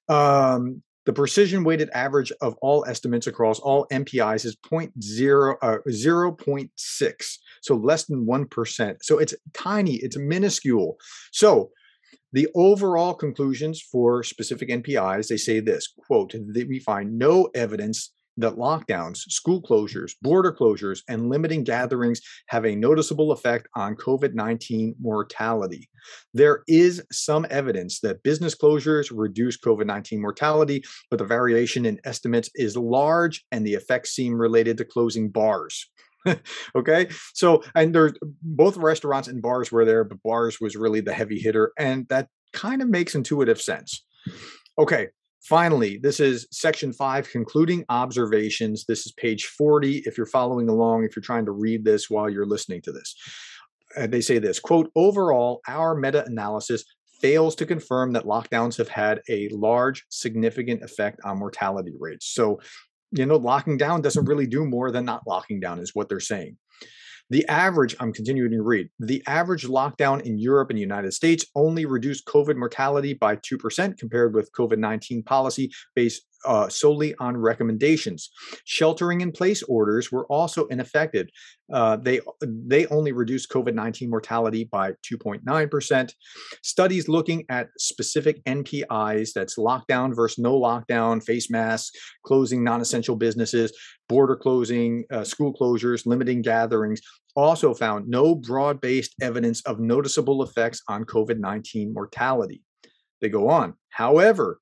Um, 0.08 0.82
The 1.06 1.12
precision 1.12 1.64
weighted 1.64 1.90
average 1.92 2.32
of 2.40 2.56
all 2.62 2.84
estimates 2.86 3.26
across 3.26 3.58
all 3.58 3.86
NPIs 3.92 4.46
is 4.46 4.56
0.0, 4.56 5.56
uh, 5.60 5.78
0.6, 5.88 7.38
so 7.60 7.74
less 7.76 8.04
than 8.04 8.26
1%. 8.26 8.96
So 9.02 9.18
it's 9.18 9.34
tiny, 9.52 9.96
it's 9.96 10.16
minuscule. 10.16 10.96
So 11.30 11.70
the 12.32 12.48
overall 12.54 13.14
conclusions 13.14 13.80
for 13.80 14.22
specific 14.22 14.68
NPIs, 14.70 15.28
they 15.28 15.36
say 15.36 15.60
this 15.60 15.92
quote, 16.06 16.34
we 16.34 16.80
find 16.80 17.18
no 17.18 17.50
evidence 17.54 18.12
that 18.36 18.54
lockdowns, 18.54 19.18
school 19.28 19.62
closures, 19.62 20.12
border 20.22 20.52
closures, 20.52 21.00
and 21.08 21.28
limiting 21.28 21.64
gatherings 21.64 22.20
have 22.48 22.64
a 22.64 22.74
noticeable 22.74 23.32
effect 23.32 23.68
on 23.74 23.96
COVID 23.96 24.34
19 24.34 24.96
mortality. 25.00 25.88
There 26.32 26.62
is 26.66 27.02
some 27.12 27.46
evidence 27.50 28.00
that 28.00 28.22
business 28.22 28.54
closures 28.54 29.10
reduce 29.12 29.58
COVID 29.58 29.86
19 29.86 30.20
mortality, 30.20 30.82
but 31.10 31.18
the 31.18 31.24
variation 31.24 31.86
in 31.86 32.00
estimates 32.04 32.50
is 32.54 32.76
large 32.76 33.44
and 33.52 33.66
the 33.66 33.74
effects 33.74 34.10
seem 34.10 34.34
related 34.34 34.78
to 34.78 34.84
closing 34.84 35.30
bars. 35.30 35.88
okay 36.74 37.06
so 37.34 37.62
and 37.74 37.94
there's 37.94 38.14
both 38.42 38.78
restaurants 38.78 39.28
and 39.28 39.42
bars 39.42 39.70
were 39.70 39.84
there 39.84 40.04
but 40.04 40.22
bars 40.22 40.58
was 40.58 40.74
really 40.74 41.00
the 41.00 41.12
heavy 41.12 41.38
hitter 41.38 41.72
and 41.78 42.08
that 42.08 42.28
kind 42.52 42.80
of 42.80 42.88
makes 42.88 43.14
intuitive 43.14 43.60
sense 43.60 44.04
okay 44.78 45.08
Finally, 45.44 45.98
this 45.98 46.20
is 46.20 46.46
section 46.50 46.90
five, 46.90 47.28
concluding 47.28 47.84
observations. 47.90 48.86
This 48.86 49.04
is 49.04 49.12
page 49.12 49.44
40. 49.44 49.98
If 50.06 50.16
you're 50.16 50.26
following 50.26 50.70
along, 50.70 51.04
if 51.04 51.14
you're 51.14 51.22
trying 51.22 51.44
to 51.44 51.52
read 51.52 51.84
this 51.84 52.08
while 52.08 52.30
you're 52.30 52.46
listening 52.46 52.80
to 52.82 52.92
this, 52.92 53.14
uh, 53.96 54.06
they 54.06 54.22
say 54.22 54.38
this 54.38 54.58
quote, 54.58 54.90
overall, 54.96 55.60
our 55.68 55.94
meta 55.94 56.24
analysis 56.24 56.84
fails 57.20 57.54
to 57.56 57.66
confirm 57.66 58.12
that 58.12 58.24
lockdowns 58.24 58.78
have 58.78 58.88
had 58.88 59.20
a 59.28 59.48
large, 59.50 60.04
significant 60.08 60.82
effect 60.82 61.20
on 61.24 61.38
mortality 61.38 61.92
rates. 61.98 62.26
So, 62.26 62.60
you 63.12 63.26
know, 63.26 63.36
locking 63.36 63.76
down 63.76 64.00
doesn't 64.00 64.24
really 64.24 64.46
do 64.46 64.64
more 64.64 64.90
than 64.90 65.04
not 65.04 65.26
locking 65.26 65.60
down, 65.60 65.78
is 65.78 65.94
what 65.94 66.08
they're 66.08 66.20
saying. 66.20 66.56
The 67.34 67.44
average, 67.48 67.96
I'm 67.98 68.12
continuing 68.12 68.52
to 68.52 68.62
read, 68.62 68.90
the 69.00 69.20
average 69.26 69.66
lockdown 69.66 70.22
in 70.22 70.38
Europe 70.38 70.70
and 70.70 70.76
the 70.76 70.82
United 70.82 71.14
States 71.14 71.44
only 71.56 71.84
reduced 71.84 72.26
COVID 72.26 72.54
mortality 72.54 73.12
by 73.12 73.34
2% 73.34 73.98
compared 73.98 74.36
with 74.36 74.52
COVID 74.52 74.78
19 74.78 75.24
policy 75.24 75.72
based 75.96 76.22
uh, 76.44 76.68
solely 76.68 77.14
on 77.16 77.36
recommendations. 77.36 78.30
Sheltering 78.64 79.20
in 79.20 79.32
place 79.32 79.62
orders 79.62 80.10
were 80.12 80.26
also 80.26 80.66
ineffective. 80.66 81.28
Uh, 81.72 81.96
they 81.96 82.20
they 82.42 82.86
only 82.86 83.12
reduced 83.12 83.50
COVID 83.50 83.74
nineteen 83.74 84.10
mortality 84.10 84.64
by 84.64 84.92
two 85.02 85.16
point 85.16 85.42
nine 85.44 85.68
percent. 85.68 86.14
Studies 86.62 87.08
looking 87.08 87.44
at 87.48 87.68
specific 87.78 88.44
NPIs, 88.44 89.32
that's 89.34 89.58
lockdown 89.58 90.14
versus 90.14 90.38
no 90.38 90.58
lockdown, 90.60 91.22
face 91.22 91.50
masks, 91.50 91.90
closing 92.26 92.62
non-essential 92.62 93.16
businesses, 93.16 93.72
border 94.08 94.36
closing, 94.36 95.04
uh, 95.10 95.24
school 95.24 95.54
closures, 95.54 96.04
limiting 96.04 96.42
gatherings, 96.42 97.00
also 97.34 97.72
found 97.72 98.06
no 98.08 98.34
broad-based 98.34 99.14
evidence 99.22 99.62
of 99.62 99.80
noticeable 99.80 100.42
effects 100.42 100.82
on 100.88 101.04
COVID 101.04 101.38
nineteen 101.38 101.94
mortality. 101.94 102.62
They 103.22 103.30
go 103.30 103.48
on. 103.48 103.74
However, 103.88 104.58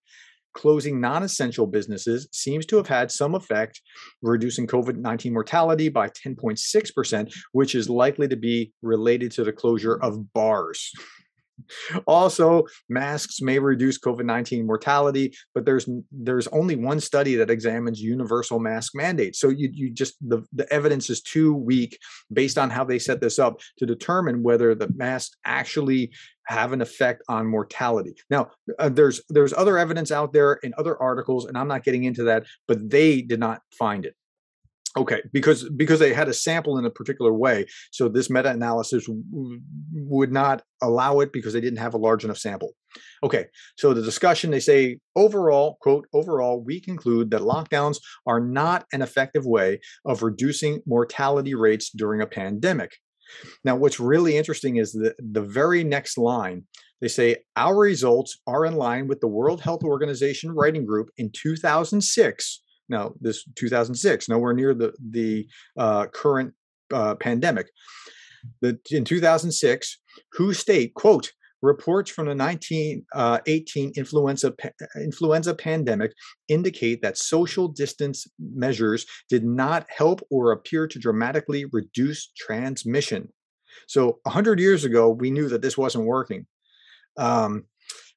closing 0.55 1.01
non 1.01 1.23
essential 1.23 1.67
businesses 1.67 2.29
seems 2.33 2.67
to 2.67 2.77
have 2.77 2.87
had 2.87 3.11
some 3.11 3.35
effect, 3.35 3.81
reducing 4.23 4.67
COVID 4.67 4.97
19 4.97 5.33
mortality 5.33 5.89
by 5.89 6.09
10.6%, 6.09 7.35
which 7.53 7.75
is 7.75 7.89
likely 7.89 8.29
to 8.29 8.37
be 8.37 8.73
related 8.83 9.31
to 9.33 9.45
the 9.45 9.53
closure 9.53 9.97
of 9.97 10.33
bars. 10.33 10.93
Also, 12.07 12.65
masks 12.89 13.41
may 13.41 13.59
reduce 13.59 13.99
COVID-19 13.99 14.65
mortality, 14.65 15.35
but 15.55 15.65
there's 15.65 15.89
there's 16.11 16.49
only 16.49 16.77
one 16.77 17.01
study 17.01 17.37
that 17.37 17.51
examines 17.51 18.01
universal 18.01 18.59
mask 18.59 18.95
mandates. 18.95 19.39
So 19.41 19.49
you 19.49 19.69
you 19.73 19.91
just 19.91 20.15
the, 20.21 20.43
the 20.53 20.71
evidence 20.73 21.11
is 21.11 21.23
too 21.23 21.55
weak 21.55 21.99
based 22.33 22.59
on 22.59 22.71
how 22.71 22.85
they 22.85 22.99
set 22.99 23.21
this 23.21 23.39
up 23.39 23.61
to 23.79 23.87
determine 23.87 24.43
whether 24.43 24.75
the 24.75 24.89
masks 24.95 25.37
actually 25.45 26.13
have 26.47 26.73
an 26.73 26.81
effect 26.81 27.23
on 27.29 27.47
mortality. 27.47 28.15
Now, 28.31 28.51
uh, 28.79 28.89
there's 28.89 29.23
there's 29.29 29.53
other 29.53 29.79
evidence 29.79 30.11
out 30.11 30.33
there 30.33 30.55
in 30.63 30.75
other 30.79 31.01
articles, 31.01 31.47
and 31.47 31.57
I'm 31.57 31.69
not 31.69 31.85
getting 31.85 32.05
into 32.05 32.25
that, 32.25 32.45
but 32.67 32.91
they 32.91 33.23
did 33.23 33.41
not 33.41 33.63
find 33.79 34.05
it. 34.05 34.15
Okay, 34.97 35.23
because 35.33 35.69
because 35.71 36.01
they 36.01 36.13
had 36.13 36.29
a 36.29 36.35
sample 36.35 36.77
in 36.77 36.85
a 36.85 36.91
particular 36.91 37.33
way, 37.33 37.65
so 37.93 38.09
this 38.09 38.29
meta-analysis 38.29 39.07
w- 39.07 39.61
would 39.95 40.31
not 40.31 40.63
allow 40.83 41.21
it 41.21 41.33
because 41.33 41.55
they 41.55 41.63
didn't 41.63 41.79
have 41.79 41.95
a 41.95 41.99
large 41.99 42.25
enough 42.25 42.37
sample. 42.37 42.75
Okay, 43.23 43.47
so 43.79 43.95
the 43.95 44.03
discussion 44.03 44.51
they 44.51 44.61
say 44.61 44.99
overall, 45.17 45.79
quote, 45.81 46.07
overall, 46.13 46.63
we 46.63 46.79
conclude 46.79 47.31
that 47.31 47.41
lockdowns 47.41 47.99
are 48.27 48.41
not 48.41 48.85
an 48.93 49.01
effective 49.01 49.47
way 49.47 49.81
of 50.05 50.23
reducing 50.23 50.83
mortality 50.87 51.55
rates 51.55 51.91
during 51.91 52.21
a 52.21 52.27
pandemic. 52.27 52.93
Now, 53.65 53.77
what's 53.77 53.99
really 53.99 54.37
interesting 54.37 54.77
is 54.77 54.93
that 54.93 55.15
the 55.19 55.43
very 55.43 55.85
next 55.85 56.19
line, 56.19 56.65
they 57.01 57.09
say, 57.09 57.37
Our 57.57 57.79
results 57.79 58.39
are 58.47 58.67
in 58.67 58.75
line 58.75 59.09
with 59.09 59.21
the 59.21 59.29
World 59.29 59.63
Health 59.63 59.85
Organization 59.85 60.53
writing 60.53 60.85
group 60.85 61.09
in 61.17 61.31
2006. 61.33 62.63
Now, 62.89 63.15
this 63.21 63.45
2006, 63.57 64.29
nowhere 64.29 64.53
near 64.53 64.75
the, 64.75 64.93
the 65.11 65.49
uh, 65.79 66.07
current 66.07 66.55
uh, 66.93 67.15
pandemic. 67.15 67.69
The, 68.61 68.79
in 68.91 69.05
2006, 69.05 69.99
WHO 70.35 70.53
state, 70.53 70.95
quote, 70.95 71.33
Reports 71.63 72.11
from 72.11 72.27
the 72.27 72.35
1918 72.35 73.07
uh, 73.15 73.93
influenza, 73.95 74.53
influenza 74.97 75.55
pandemic 75.55 76.13
indicate 76.49 77.03
that 77.03 77.17
social 77.17 77.69
distance 77.69 78.27
measures 78.41 79.07
did 79.29 79.45
not 79.45 79.87
help 79.89 80.27
or 80.29 80.51
appear 80.51 80.89
to 80.89 80.99
dramatically 80.99 81.67
reduce 81.67 82.33
transmission. 82.37 83.33
So 83.87 84.19
100 84.25 84.59
years 84.59 84.85
ago, 84.85 85.11
we 85.11 85.31
knew 85.31 85.49
that 85.51 85.63
this 85.63 85.79
wasn't 85.79 86.05
working. 86.05 86.47
Um, 87.17 87.67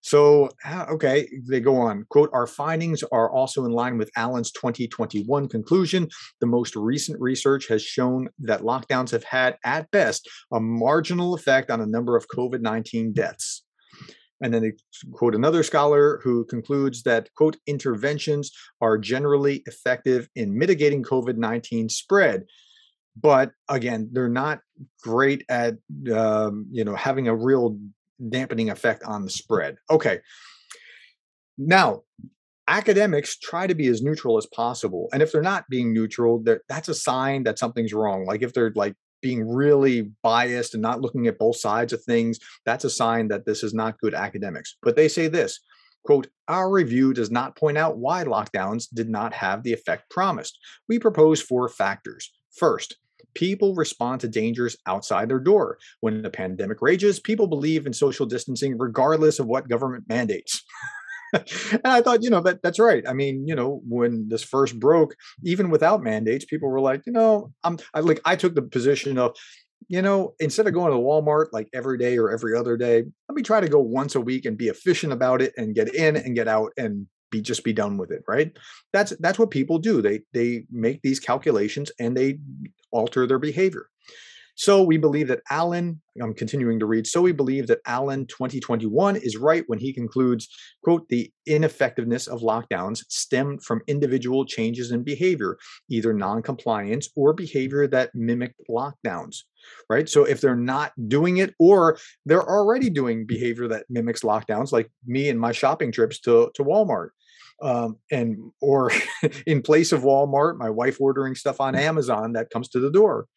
so, 0.06 0.52
okay, 0.70 1.28
they 1.50 1.60
go 1.60 1.78
on. 1.78 2.06
Quote, 2.10 2.30
our 2.32 2.46
findings 2.46 3.02
are 3.12 3.28
also 3.32 3.66
in 3.66 3.72
line 3.72 3.98
with 3.98 4.12
Allen's 4.16 4.52
2021 4.52 5.50
conclusion. 5.50 6.10
The 6.42 6.46
most 6.46 6.76
recent 6.76 7.20
research 7.20 7.68
has 7.70 7.82
shown 7.82 8.30
that 8.38 8.62
lockdowns 8.62 9.10
have 9.10 9.24
had, 9.24 9.58
at 9.66 9.90
best, 9.90 10.30
a 10.54 10.60
marginal 10.60 11.34
effect 11.34 11.72
on 11.72 11.82
a 11.82 11.88
number 11.88 12.16
of 12.16 12.28
COVID 12.28 12.62
19 12.62 13.14
deaths. 13.14 13.64
And 14.44 14.54
then 14.54 14.62
they 14.62 14.74
quote 15.12 15.34
another 15.34 15.64
scholar 15.64 16.22
who 16.24 16.46
concludes 16.46 17.02
that, 17.02 17.34
quote, 17.34 17.58
interventions 17.66 18.52
are 18.82 19.00
generally 19.00 19.64
effective 19.66 20.30
in 20.36 20.56
mitigating 20.56 21.02
COVID 21.02 21.38
19 21.38 21.90
spread. 21.90 22.44
But 23.20 23.54
again, 23.70 24.10
they're 24.12 24.30
not 24.30 24.60
great 25.02 25.46
at, 25.50 25.78
um, 26.14 26.68
you 26.70 26.84
know, 26.84 26.96
having 26.96 27.28
a 27.28 27.36
real 27.36 27.80
dampening 28.30 28.70
effect 28.70 29.04
on 29.04 29.24
the 29.24 29.30
spread. 29.30 29.78
Okay. 29.90 30.20
Now, 31.58 32.04
academics 32.68 33.38
try 33.38 33.68
to 33.68 33.76
be 33.76 33.88
as 33.88 34.02
neutral 34.02 34.38
as 34.38 34.48
possible. 34.48 35.08
And 35.14 35.22
if 35.22 35.32
they're 35.32 35.42
not 35.42 35.70
being 35.70 35.94
neutral, 35.94 36.44
that's 36.68 36.90
a 36.90 36.96
sign 36.96 37.44
that 37.44 37.60
something's 37.60 37.94
wrong. 37.94 38.26
Like 38.26 38.42
if 38.42 38.54
they're 38.54 38.74
like 38.76 38.96
being 39.22 39.48
really 39.48 40.12
biased 40.24 40.74
and 40.74 40.82
not 40.82 41.02
looking 41.02 41.28
at 41.28 41.40
both 41.40 41.58
sides 41.58 41.94
of 41.94 42.04
things, 42.04 42.40
that's 42.66 42.84
a 42.84 42.90
sign 42.90 43.28
that 43.30 43.46
this 43.46 43.64
is 43.64 43.74
not 43.74 44.00
good 44.00 44.14
academics. 44.14 44.78
But 44.82 44.96
they 44.96 45.08
say 45.08 45.28
this 45.28 45.60
quote, 46.06 46.28
our 46.48 46.70
review 46.70 47.14
does 47.14 47.32
not 47.32 47.58
point 47.58 47.78
out 47.78 47.98
why 47.98 48.24
lockdowns 48.24 48.86
did 48.94 49.10
not 49.10 49.34
have 49.34 49.64
the 49.64 49.74
effect 49.74 50.10
promised. 50.12 50.58
We 50.88 51.00
propose 51.00 51.42
four 51.42 51.68
factors. 51.68 52.32
First, 52.56 52.98
people 53.36 53.76
respond 53.76 54.22
to 54.22 54.28
dangers 54.28 54.76
outside 54.88 55.30
their 55.30 55.40
door. 55.40 55.78
When 56.00 56.22
the 56.22 56.30
pandemic 56.30 56.82
rages, 56.82 57.20
people 57.20 57.48
believe 57.48 57.86
in 57.86 57.94
social 57.94 58.26
distancing 58.26 58.78
regardless 58.78 59.40
of 59.40 59.48
what 59.48 59.70
government 59.70 60.06
mandates. 60.08 60.64
and 61.34 61.82
I 61.86 62.02
thought, 62.02 62.24
you 62.24 62.30
know, 62.30 62.42
that 62.42 62.62
that's 62.64 62.80
right. 62.80 63.04
I 63.08 63.14
mean, 63.14 63.48
you 63.48 63.56
know, 63.56 63.82
when 63.88 64.28
this 64.30 64.44
first 64.44 64.80
broke, 64.80 65.16
even 65.44 65.70
without 65.70 66.04
mandates, 66.04 66.46
people 66.46 66.70
were 66.70 66.82
like, 66.82 67.04
you 67.06 67.14
know, 67.14 67.52
I'm 67.64 67.78
I, 67.94 68.00
like 68.00 68.22
I 68.26 68.36
took 68.36 68.56
the 68.56 68.62
position 68.62 69.18
of, 69.18 69.36
you 69.88 70.02
know, 70.02 70.34
instead 70.40 70.68
of 70.68 70.74
going 70.74 70.92
to 70.92 70.98
Walmart 70.98 71.48
like 71.52 71.68
every 71.74 71.98
day 71.98 72.18
or 72.18 72.32
every 72.32 72.58
other 72.58 72.78
day, 72.78 73.04
let 73.30 73.36
me 73.36 73.42
try 73.42 73.60
to 73.60 73.68
go 73.68 73.80
once 73.80 74.16
a 74.16 74.22
week 74.22 74.46
and 74.46 74.58
be 74.58 74.70
efficient 74.70 75.14
about 75.14 75.42
it 75.42 75.54
and 75.58 75.76
get 75.76 75.94
in 75.94 76.16
and 76.16 76.36
get 76.36 76.48
out 76.48 76.72
and 76.78 77.08
be 77.32 77.42
just 77.42 77.64
be 77.64 77.74
done 77.74 77.98
with 77.98 78.12
it 78.12 78.24
right? 78.28 78.56
That's 78.94 79.14
that's 79.20 79.40
what 79.40 79.52
people 79.52 79.80
do. 79.80 80.02
They 80.02 80.22
they 80.34 80.66
make 80.72 81.02
these 81.02 81.20
calculations 81.20 81.92
and 82.00 82.16
they 82.16 82.40
alter 82.92 83.28
their 83.28 83.40
behavior. 83.40 83.88
So 84.58 84.84
we 84.84 84.96
believe 84.98 85.28
that 85.28 85.42
Allen, 85.52 86.02
I'm 86.22 86.34
continuing 86.34 86.80
to 86.80 86.86
read, 86.86 87.06
so 87.06 87.22
we 87.22 87.34
believe 87.34 87.68
that 87.68 87.82
Allen 87.86 88.26
2021 88.28 89.18
is 89.18 89.36
right 89.36 89.66
when 89.68 89.80
he 89.80 89.92
concludes, 89.92 90.48
quote, 90.82 91.08
the 91.10 91.30
ineffectiveness 91.46 92.28
of 92.28 92.40
lockdowns 92.40 93.04
stemmed 93.10 93.64
from 93.64 93.82
individual 93.88 94.46
changes 94.46 94.92
in 94.92 95.04
behavior, 95.04 95.58
either 95.90 96.14
non-compliance 96.14 97.10
or 97.18 97.34
behavior 97.34 97.86
that 97.88 98.16
mimicked 98.16 98.62
lockdowns. 98.70 99.40
Right. 99.90 100.10
So 100.10 100.24
if 100.24 100.42
they're 100.42 100.56
not 100.56 100.94
doing 101.08 101.38
it 101.38 101.54
or 101.60 101.98
they're 102.26 102.48
already 102.48 102.90
doing 102.90 103.26
behavior 103.26 103.68
that 103.68 103.86
mimics 103.90 104.22
lockdowns, 104.22 104.72
like 104.72 104.90
me 105.06 105.30
and 105.30 105.40
my 105.40 105.52
shopping 105.52 105.92
trips 105.92 106.20
to, 106.22 106.52
to 106.56 106.64
Walmart, 106.64 107.10
um, 107.62 107.98
and 108.12 108.52
or 108.62 108.92
in 109.48 109.62
place 109.62 109.92
of 109.92 110.02
Walmart, 110.02 110.58
my 110.58 110.70
wife 110.70 111.00
ordering 111.00 111.36
stuff 111.36 111.62
on 111.62 111.76
Amazon 111.76 112.34
that 112.34 112.50
comes 112.50 112.70
to 112.70 112.80
the 112.80 112.92
door 112.92 113.28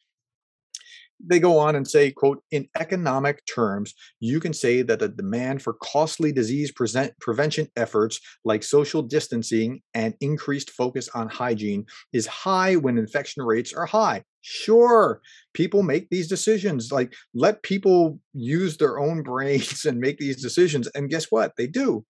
they 1.24 1.40
go 1.40 1.58
on 1.58 1.74
and 1.74 1.88
say 1.88 2.10
quote 2.10 2.42
in 2.50 2.68
economic 2.78 3.44
terms 3.46 3.94
you 4.20 4.40
can 4.40 4.52
say 4.52 4.82
that 4.82 4.98
the 4.98 5.08
demand 5.08 5.62
for 5.62 5.74
costly 5.74 6.32
disease 6.32 6.72
prevention 7.20 7.68
efforts 7.76 8.20
like 8.44 8.62
social 8.62 9.02
distancing 9.02 9.80
and 9.94 10.14
increased 10.20 10.70
focus 10.70 11.08
on 11.14 11.28
hygiene 11.28 11.84
is 12.12 12.26
high 12.26 12.76
when 12.76 12.98
infection 12.98 13.42
rates 13.42 13.72
are 13.72 13.86
high. 13.86 14.22
Sure 14.40 15.20
people 15.54 15.82
make 15.82 16.08
these 16.10 16.28
decisions 16.28 16.92
like 16.92 17.12
let 17.34 17.62
people 17.62 18.18
use 18.32 18.76
their 18.76 18.98
own 18.98 19.22
brains 19.30 19.84
and 19.84 19.98
make 19.98 20.18
these 20.18 20.42
decisions 20.42 20.86
and 20.88 21.10
guess 21.10 21.26
what? 21.30 21.52
They 21.56 21.66
do 21.66 22.04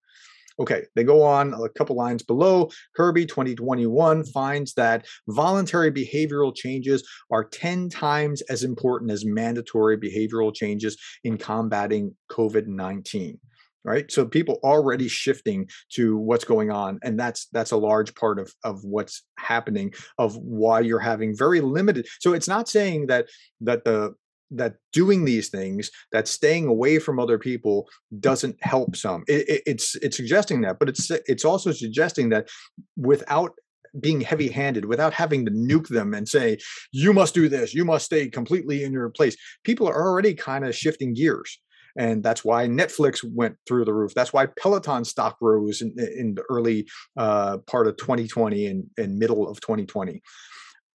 Okay, 0.59 0.85
they 0.95 1.03
go 1.03 1.23
on 1.23 1.53
a 1.53 1.69
couple 1.69 1.95
lines 1.95 2.23
below. 2.23 2.69
Herby 2.95 3.25
2021 3.25 4.25
finds 4.25 4.73
that 4.73 5.05
voluntary 5.29 5.91
behavioral 5.91 6.55
changes 6.55 7.07
are 7.31 7.45
10 7.45 7.89
times 7.89 8.41
as 8.43 8.63
important 8.63 9.11
as 9.11 9.25
mandatory 9.25 9.97
behavioral 9.97 10.53
changes 10.53 10.97
in 11.23 11.37
combating 11.37 12.15
COVID 12.31 12.67
19 12.67 13.39
right 13.85 14.11
so 14.11 14.25
people 14.25 14.59
already 14.63 15.07
shifting 15.07 15.67
to 15.89 16.17
what's 16.17 16.43
going 16.43 16.69
on 16.69 16.99
and 17.01 17.17
that's 17.17 17.47
that's 17.53 17.71
a 17.71 17.77
large 17.77 18.13
part 18.13 18.37
of 18.37 18.53
of 18.63 18.83
what's 18.83 19.23
happening 19.37 19.93
of 20.17 20.35
why 20.35 20.81
you're 20.81 20.99
having 20.99 21.35
very 21.35 21.61
limited 21.61 22.05
so 22.19 22.33
it's 22.33 22.47
not 22.47 22.67
saying 22.67 23.07
that 23.07 23.27
that 23.61 23.85
the 23.85 24.13
that 24.51 24.75
doing 24.93 25.25
these 25.25 25.49
things 25.49 25.91
that 26.11 26.27
staying 26.27 26.67
away 26.67 26.99
from 26.99 27.19
other 27.19 27.37
people 27.37 27.87
doesn't 28.19 28.55
help 28.61 28.95
some 28.95 29.23
it, 29.27 29.47
it, 29.47 29.63
it's 29.65 29.95
it's 29.95 30.17
suggesting 30.17 30.61
that 30.61 30.79
but 30.79 30.89
it's 30.89 31.11
it's 31.27 31.45
also 31.45 31.71
suggesting 31.71 32.29
that 32.29 32.49
without 32.97 33.53
being 33.99 34.21
heavy 34.21 34.49
handed 34.49 34.85
without 34.85 35.13
having 35.13 35.45
to 35.45 35.51
nuke 35.51 35.87
them 35.87 36.13
and 36.13 36.27
say 36.27 36.57
you 36.91 37.13
must 37.13 37.33
do 37.33 37.49
this 37.49 37.73
you 37.73 37.85
must 37.85 38.05
stay 38.05 38.29
completely 38.29 38.83
in 38.83 38.91
your 38.91 39.09
place 39.09 39.35
people 39.63 39.87
are 39.87 40.01
already 40.01 40.33
kind 40.33 40.65
of 40.65 40.75
shifting 40.75 41.13
gears 41.13 41.59
and 41.97 42.23
that's 42.23 42.45
why 42.45 42.67
Netflix 42.67 43.23
went 43.23 43.57
through 43.67 43.83
the 43.83 43.93
roof. 43.93 44.13
That's 44.13 44.31
why 44.31 44.45
Peloton 44.45 45.03
stock 45.03 45.37
rose 45.41 45.81
in, 45.81 45.93
in 45.97 46.35
the 46.35 46.43
early 46.49 46.87
uh, 47.17 47.57
part 47.67 47.87
of 47.87 47.97
2020 47.97 48.67
and, 48.67 48.85
and 48.97 49.17
middle 49.17 49.49
of 49.49 49.59
2020. 49.59 50.21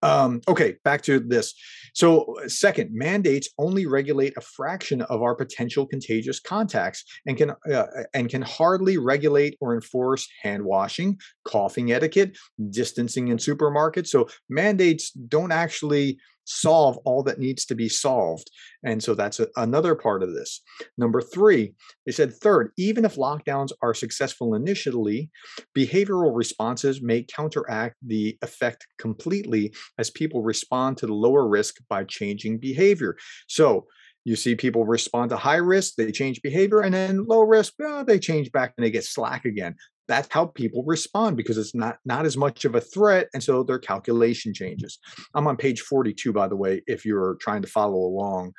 Um, 0.03 0.43
okay, 0.47 0.77
back 0.85 1.03
to 1.03 1.19
this. 1.19 1.55
So, 1.95 2.37
uh, 2.37 2.49
second, 2.49 2.91
mandates 2.93 3.49
only 3.59 3.87
regulate 3.87 4.35
a 4.37 4.41
fraction 4.41 5.03
of 5.03 5.23
our 5.23 5.35
potential 5.35 5.87
contagious 5.87 6.41
contacts 6.41 7.05
and 7.27 7.37
can 7.37 7.53
uh, 7.73 7.87
and 8.13 8.29
can 8.29 8.43
hardly 8.43 8.99
regulate 8.99 9.57
or 9.61 9.75
enforce 9.75 10.29
hand 10.43 10.65
washing, 10.65 11.19
coughing 11.45 11.93
etiquette, 11.93 12.37
distancing 12.71 13.29
in 13.29 13.39
supermarkets. 13.39 14.09
So, 14.09 14.29
mandates 14.49 15.11
don't 15.13 15.53
actually 15.53 16.19
solve 16.45 16.99
all 17.05 17.23
that 17.23 17.39
needs 17.39 17.65
to 17.67 17.75
be 17.75 17.89
solved. 17.89 18.51
And 18.85 19.03
so 19.03 19.15
that's 19.15 19.41
a, 19.41 19.49
another 19.57 19.95
part 19.95 20.23
of 20.23 20.35
this. 20.35 20.61
Number 20.99 21.21
three, 21.21 21.75
they 22.07 22.13
said 22.13 22.35
third, 22.35 22.71
even 22.77 23.05
if 23.05 23.17
lockdowns 23.17 23.71
are 23.83 23.95
successful 23.95 24.55
initially, 24.55 25.31
behavioral 25.77 26.37
responses 26.37 27.03
may 27.03 27.23
counteract 27.23 27.97
the 28.07 28.37
effect 28.43 28.87
completely 28.99 29.75
as 29.99 30.11
people 30.11 30.43
respond 30.43 30.99
to 30.99 31.07
the 31.07 31.15
lower 31.15 31.49
risk 31.49 31.77
by 31.89 32.05
changing 32.05 32.59
behavior. 32.59 33.17
So 33.49 33.87
you 34.25 34.37
see 34.37 34.55
people 34.55 34.87
respond 34.87 35.31
to 35.31 35.37
high 35.37 35.57
risk, 35.57 35.95
they 35.97 36.11
change 36.11 36.41
behavior, 36.43 36.81
and 36.81 36.95
then 36.95 37.27
low 37.27 37.43
risk, 37.43 37.75
they 38.07 38.19
change 38.19 38.51
back 38.53 38.73
and 38.77 38.85
they 38.85 38.91
get 38.91 39.05
slack 39.05 39.45
again. 39.45 39.77
That's 40.07 40.29
how 40.31 40.47
people 40.47 40.85
respond 40.85 41.37
because 41.37 41.57
it's 41.57 41.75
not 41.75 41.97
not 42.05 42.27
as 42.27 42.37
much 42.37 42.67
of 42.67 42.75
a 42.75 42.81
threat 42.81 43.29
and 43.33 43.43
so 43.43 43.63
their 43.63 43.79
calculation 43.79 44.53
changes. 44.53 44.99
I'm 45.35 45.47
on 45.47 45.57
page 45.57 45.81
42 45.81 46.31
by 46.33 46.47
the 46.47 46.57
way 46.57 46.83
if 46.87 47.07
you're 47.07 47.37
trying 47.41 47.63
to 47.63 47.69
follow 47.69 47.97
along. 47.97 48.53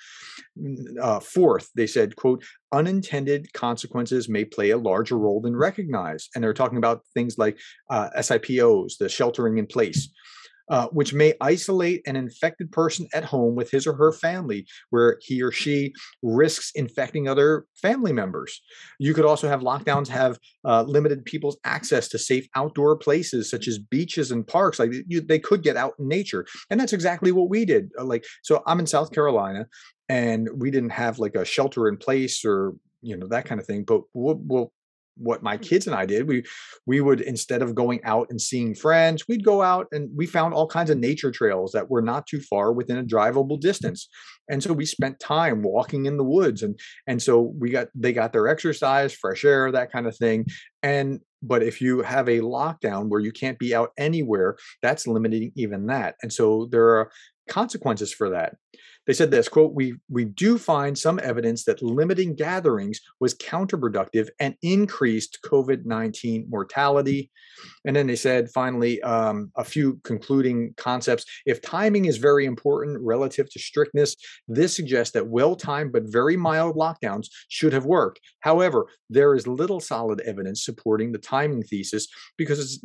Uh, 1.00 1.20
fourth 1.20 1.70
they 1.76 1.86
said 1.86 2.16
quote 2.16 2.44
unintended 2.72 3.54
consequences 3.54 4.28
may 4.28 4.44
play 4.44 4.72
a 4.72 4.78
larger 4.78 5.20
role 5.20 5.40
than 5.40 5.56
recognized 5.56 6.32
and 6.34 6.44
they're 6.44 6.54
talking 6.54 6.80
about 6.80 7.02
things 7.14 7.38
like 7.38 7.60
uh, 7.92 8.10
sipos 8.18 8.98
the 8.98 9.08
sheltering 9.08 9.60
in 9.60 9.68
place 9.68 10.10
uh, 10.70 10.88
which 10.88 11.14
may 11.14 11.34
isolate 11.42 12.02
an 12.08 12.16
infected 12.16 12.72
person 12.72 13.08
at 13.14 13.24
home 13.24 13.56
with 13.56 13.72
his 13.72 13.86
or 13.86 13.94
her 13.94 14.12
family, 14.12 14.66
where 14.90 15.18
he 15.22 15.42
or 15.42 15.52
she 15.52 15.94
risks 16.22 16.72
infecting 16.76 17.28
other 17.28 17.66
family 17.76 18.14
members. 18.14 18.62
You 19.00 19.14
could 19.14 19.26
also 19.26 19.48
have 19.48 19.62
lockdowns 19.62 20.08
have 20.08 20.40
uh, 20.64 20.84
limited 20.84 21.26
people's 21.26 21.58
access 21.64 22.08
to 22.10 22.20
safe 22.20 22.48
outdoor 22.56 22.98
places 22.98 23.50
such 23.50 23.68
as 23.68 23.80
beaches 23.80 24.32
and 24.32 24.46
parks. 24.46 24.80
Like 24.80 24.92
you, 25.08 25.22
they 25.22 25.40
could 25.40 25.64
get 25.64 25.78
out 25.78 25.94
in 26.00 26.08
nature, 26.08 26.46
and 26.70 26.80
that's 26.80 26.94
exactly 26.94 27.32
what 27.32 27.50
we 27.50 27.66
did. 27.66 27.92
Uh, 28.00 28.06
like 28.06 28.26
so, 28.44 28.64
I'm 28.66 28.80
in 28.80 28.88
South 28.88 29.12
Carolina, 29.12 29.68
and 30.10 30.50
we 30.56 30.72
didn't 30.72 30.92
have 30.92 31.20
like 31.20 31.36
a 31.36 31.46
shelter 31.46 31.88
in 31.88 31.98
place 31.98 32.44
or 32.46 32.74
you 33.02 33.16
know 33.16 33.28
that 33.28 33.46
kind 33.46 33.60
of 33.62 33.68
thing 33.68 33.84
but 33.84 34.02
we'll, 34.14 34.40
we'll, 34.44 34.72
what 35.18 35.44
my 35.44 35.58
hmm. 35.58 35.64
kids 35.64 35.88
and 35.88 35.96
I 35.96 36.06
did. 36.06 36.28
We 36.28 36.44
we 36.86 37.02
would 37.02 37.22
instead 37.22 37.62
of 37.62 37.76
going 37.76 38.02
out 38.04 38.28
and 38.30 38.40
seeing 38.40 38.76
friends, 38.76 39.28
we'd 39.28 39.46
go 39.46 39.62
out 39.62 39.88
and 39.92 40.10
we 40.16 40.26
found 40.26 40.54
all 40.54 40.68
kinds 40.68 40.90
of 40.90 40.98
nature 40.98 41.32
trails 41.32 41.72
that 41.72 41.90
were 41.90 42.02
not 42.02 42.28
too 42.28 42.42
far 42.42 42.72
within 42.74 42.98
a 42.98 43.04
drivable 43.04 43.60
distance. 43.60 44.08
And 44.50 44.62
so 44.62 44.74
we 44.74 44.86
spent 44.86 45.20
time 45.20 45.64
walking 45.64 46.06
in 46.06 46.18
the 46.18 46.24
woods 46.24 46.62
and 46.62 46.80
and 47.08 47.22
so 47.22 47.54
we 47.58 47.70
got 47.70 47.88
they 47.96 48.14
got 48.14 48.34
their 48.34 48.48
exercise, 48.48 49.14
fresh 49.14 49.44
air, 49.46 49.72
that 49.72 49.92
kind 49.92 50.08
of 50.08 50.16
thing. 50.18 50.46
And 50.84 51.20
but 51.42 51.64
if 51.64 51.82
you 51.82 52.02
have 52.02 52.28
a 52.28 52.40
lockdown 52.40 53.10
where 53.10 53.20
you 53.20 53.32
can't 53.32 53.60
be 53.60 53.76
out 53.76 53.92
anywhere, 53.98 54.58
that's 54.82 55.08
limiting 55.08 55.52
even 55.56 55.88
that. 55.88 56.16
And 56.22 56.34
so 56.34 56.68
there 56.72 56.90
are 56.90 57.12
consequences 57.50 58.12
for 58.12 58.30
that. 58.32 58.56
They 59.08 59.14
said 59.14 59.32
this 59.32 59.48
quote, 59.48 59.74
we, 59.74 59.96
we 60.10 60.26
do 60.26 60.58
find 60.58 60.98
some 60.98 61.20
evidence 61.22 61.64
that 61.66 61.82
limiting 61.82 62.36
gatherings 62.36 63.00
was 63.20 63.36
counterproductive 63.36 64.30
and 64.40 64.56
increased 64.62 65.40
COVID 65.46 65.86
19 65.86 66.48
mortality. 66.50 67.32
And 67.86 67.96
then 67.96 68.08
they 68.08 68.16
said, 68.16 68.50
finally, 68.52 69.02
um, 69.04 69.52
a 69.56 69.64
few 69.64 70.00
concluding 70.04 70.74
concepts. 70.78 71.26
If 71.46 71.62
timing 71.62 72.06
is 72.06 72.18
very 72.18 72.46
important 72.46 73.00
relative 73.02 73.50
to 73.52 73.60
strictness, 73.60 74.16
this 74.48 74.76
suggests 74.76 75.14
that 75.14 75.28
well 75.28 75.56
timed 75.56 75.94
but 75.94 76.04
very 76.06 76.36
mild 76.36 76.76
lockdowns 76.76 77.28
should 77.48 77.74
have 77.74 77.86
worked. 77.86 78.20
However, 78.42 78.88
there 79.10 79.36
is 79.36 79.48
little 79.48 79.80
solid 79.80 80.22
evidence 80.22 80.66
supporting 80.66 81.12
the 81.12 81.18
timing 81.18 81.64
thesis 81.64 82.08
because 82.38 82.60
it's 82.60 82.80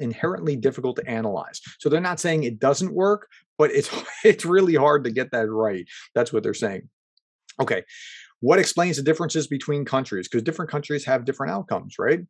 inherently 0.00 0.56
difficult 0.56 0.96
to 0.96 1.08
analyze. 1.08 1.60
So 1.78 1.88
they're 1.88 2.00
not 2.00 2.20
saying 2.20 2.44
it 2.44 2.58
doesn't 2.58 2.94
work, 2.94 3.28
but 3.58 3.70
it's 3.70 3.90
it's 4.24 4.44
really 4.44 4.74
hard 4.74 5.04
to 5.04 5.10
get 5.10 5.30
that 5.32 5.50
right. 5.50 5.86
That's 6.14 6.32
what 6.32 6.42
they're 6.42 6.54
saying. 6.54 6.88
Okay. 7.60 7.82
What 8.40 8.58
explains 8.58 8.96
the 8.96 9.02
differences 9.02 9.46
between 9.46 9.84
countries? 9.84 10.28
Because 10.28 10.42
different 10.42 10.70
countries 10.70 11.04
have 11.04 11.24
different 11.24 11.52
outcomes, 11.52 11.94
right? 11.98 12.20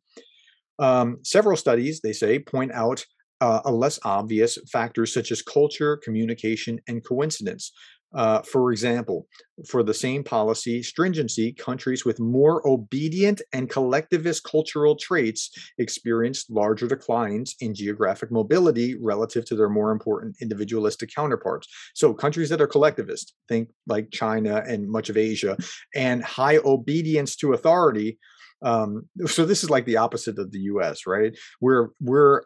Um, 0.77 1.17
several 1.23 1.57
studies, 1.57 2.01
they 2.01 2.13
say, 2.13 2.39
point 2.39 2.71
out 2.71 3.05
uh, 3.41 3.61
a 3.65 3.71
less 3.71 3.99
obvious 4.05 4.57
factors 4.71 5.13
such 5.13 5.31
as 5.31 5.41
culture, 5.41 5.97
communication, 5.97 6.79
and 6.87 7.03
coincidence. 7.05 7.71
Uh, 8.13 8.41
for 8.41 8.71
example, 8.71 9.27
for 9.67 9.83
the 9.83 9.93
same 9.93 10.23
policy 10.23 10.83
stringency, 10.83 11.53
countries 11.53 12.05
with 12.05 12.19
more 12.19 12.65
obedient 12.67 13.41
and 13.53 13.69
collectivist 13.69 14.43
cultural 14.43 14.95
traits 14.95 15.49
experienced 15.77 16.49
larger 16.51 16.87
declines 16.87 17.55
in 17.59 17.73
geographic 17.73 18.31
mobility 18.31 18.95
relative 19.01 19.45
to 19.45 19.55
their 19.55 19.69
more 19.69 19.91
important 19.91 20.35
individualistic 20.41 21.09
counterparts. 21.13 21.67
So, 21.95 22.13
countries 22.13 22.49
that 22.49 22.61
are 22.61 22.67
collectivist, 22.67 23.33
think 23.47 23.69
like 23.87 24.11
China 24.11 24.63
and 24.67 24.89
much 24.89 25.09
of 25.09 25.17
Asia, 25.17 25.57
and 25.95 26.23
high 26.23 26.57
obedience 26.57 27.35
to 27.37 27.53
authority 27.53 28.19
um, 28.63 29.09
so 29.25 29.45
this 29.45 29.63
is 29.63 29.69
like 29.69 29.85
the 29.85 29.97
opposite 29.97 30.39
of 30.39 30.51
the 30.51 30.59
U.S., 30.59 31.05
right? 31.05 31.37
We're 31.59 31.89
we're 31.99 32.43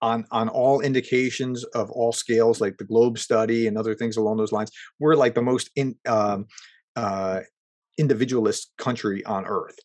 on 0.00 0.24
on 0.30 0.48
all 0.48 0.80
indications 0.80 1.64
of 1.64 1.90
all 1.90 2.12
scales, 2.12 2.60
like 2.60 2.76
the 2.78 2.84
Globe 2.84 3.18
study 3.18 3.66
and 3.66 3.76
other 3.76 3.94
things 3.94 4.16
along 4.16 4.36
those 4.36 4.52
lines, 4.52 4.70
we're 4.98 5.16
like 5.16 5.34
the 5.34 5.42
most 5.42 5.70
in 5.76 5.96
um, 6.06 6.46
uh, 6.96 7.40
individualist 7.98 8.72
country 8.78 9.24
on 9.24 9.44
earth. 9.46 9.76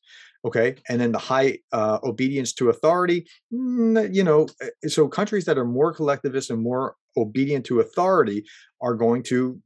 Okay, 0.46 0.76
and 0.88 1.02
then 1.02 1.12
the 1.12 1.20
high 1.20 1.58
uh, 1.74 2.00
obedience 2.04 2.54
to 2.54 2.70
authority, 2.70 3.28
you 3.52 4.24
know, 4.24 4.48
eh, 4.62 4.88
so 4.88 5.08
countries 5.08 5.44
that 5.46 5.58
are 5.58 5.66
more 5.66 5.94
collectivist 5.94 6.50
and 6.50 6.62
more 6.62 6.96
obedient 7.18 7.66
to 7.66 7.82
authority 7.82 8.46
are 8.82 8.94
going 8.94 9.22
to 9.24 9.62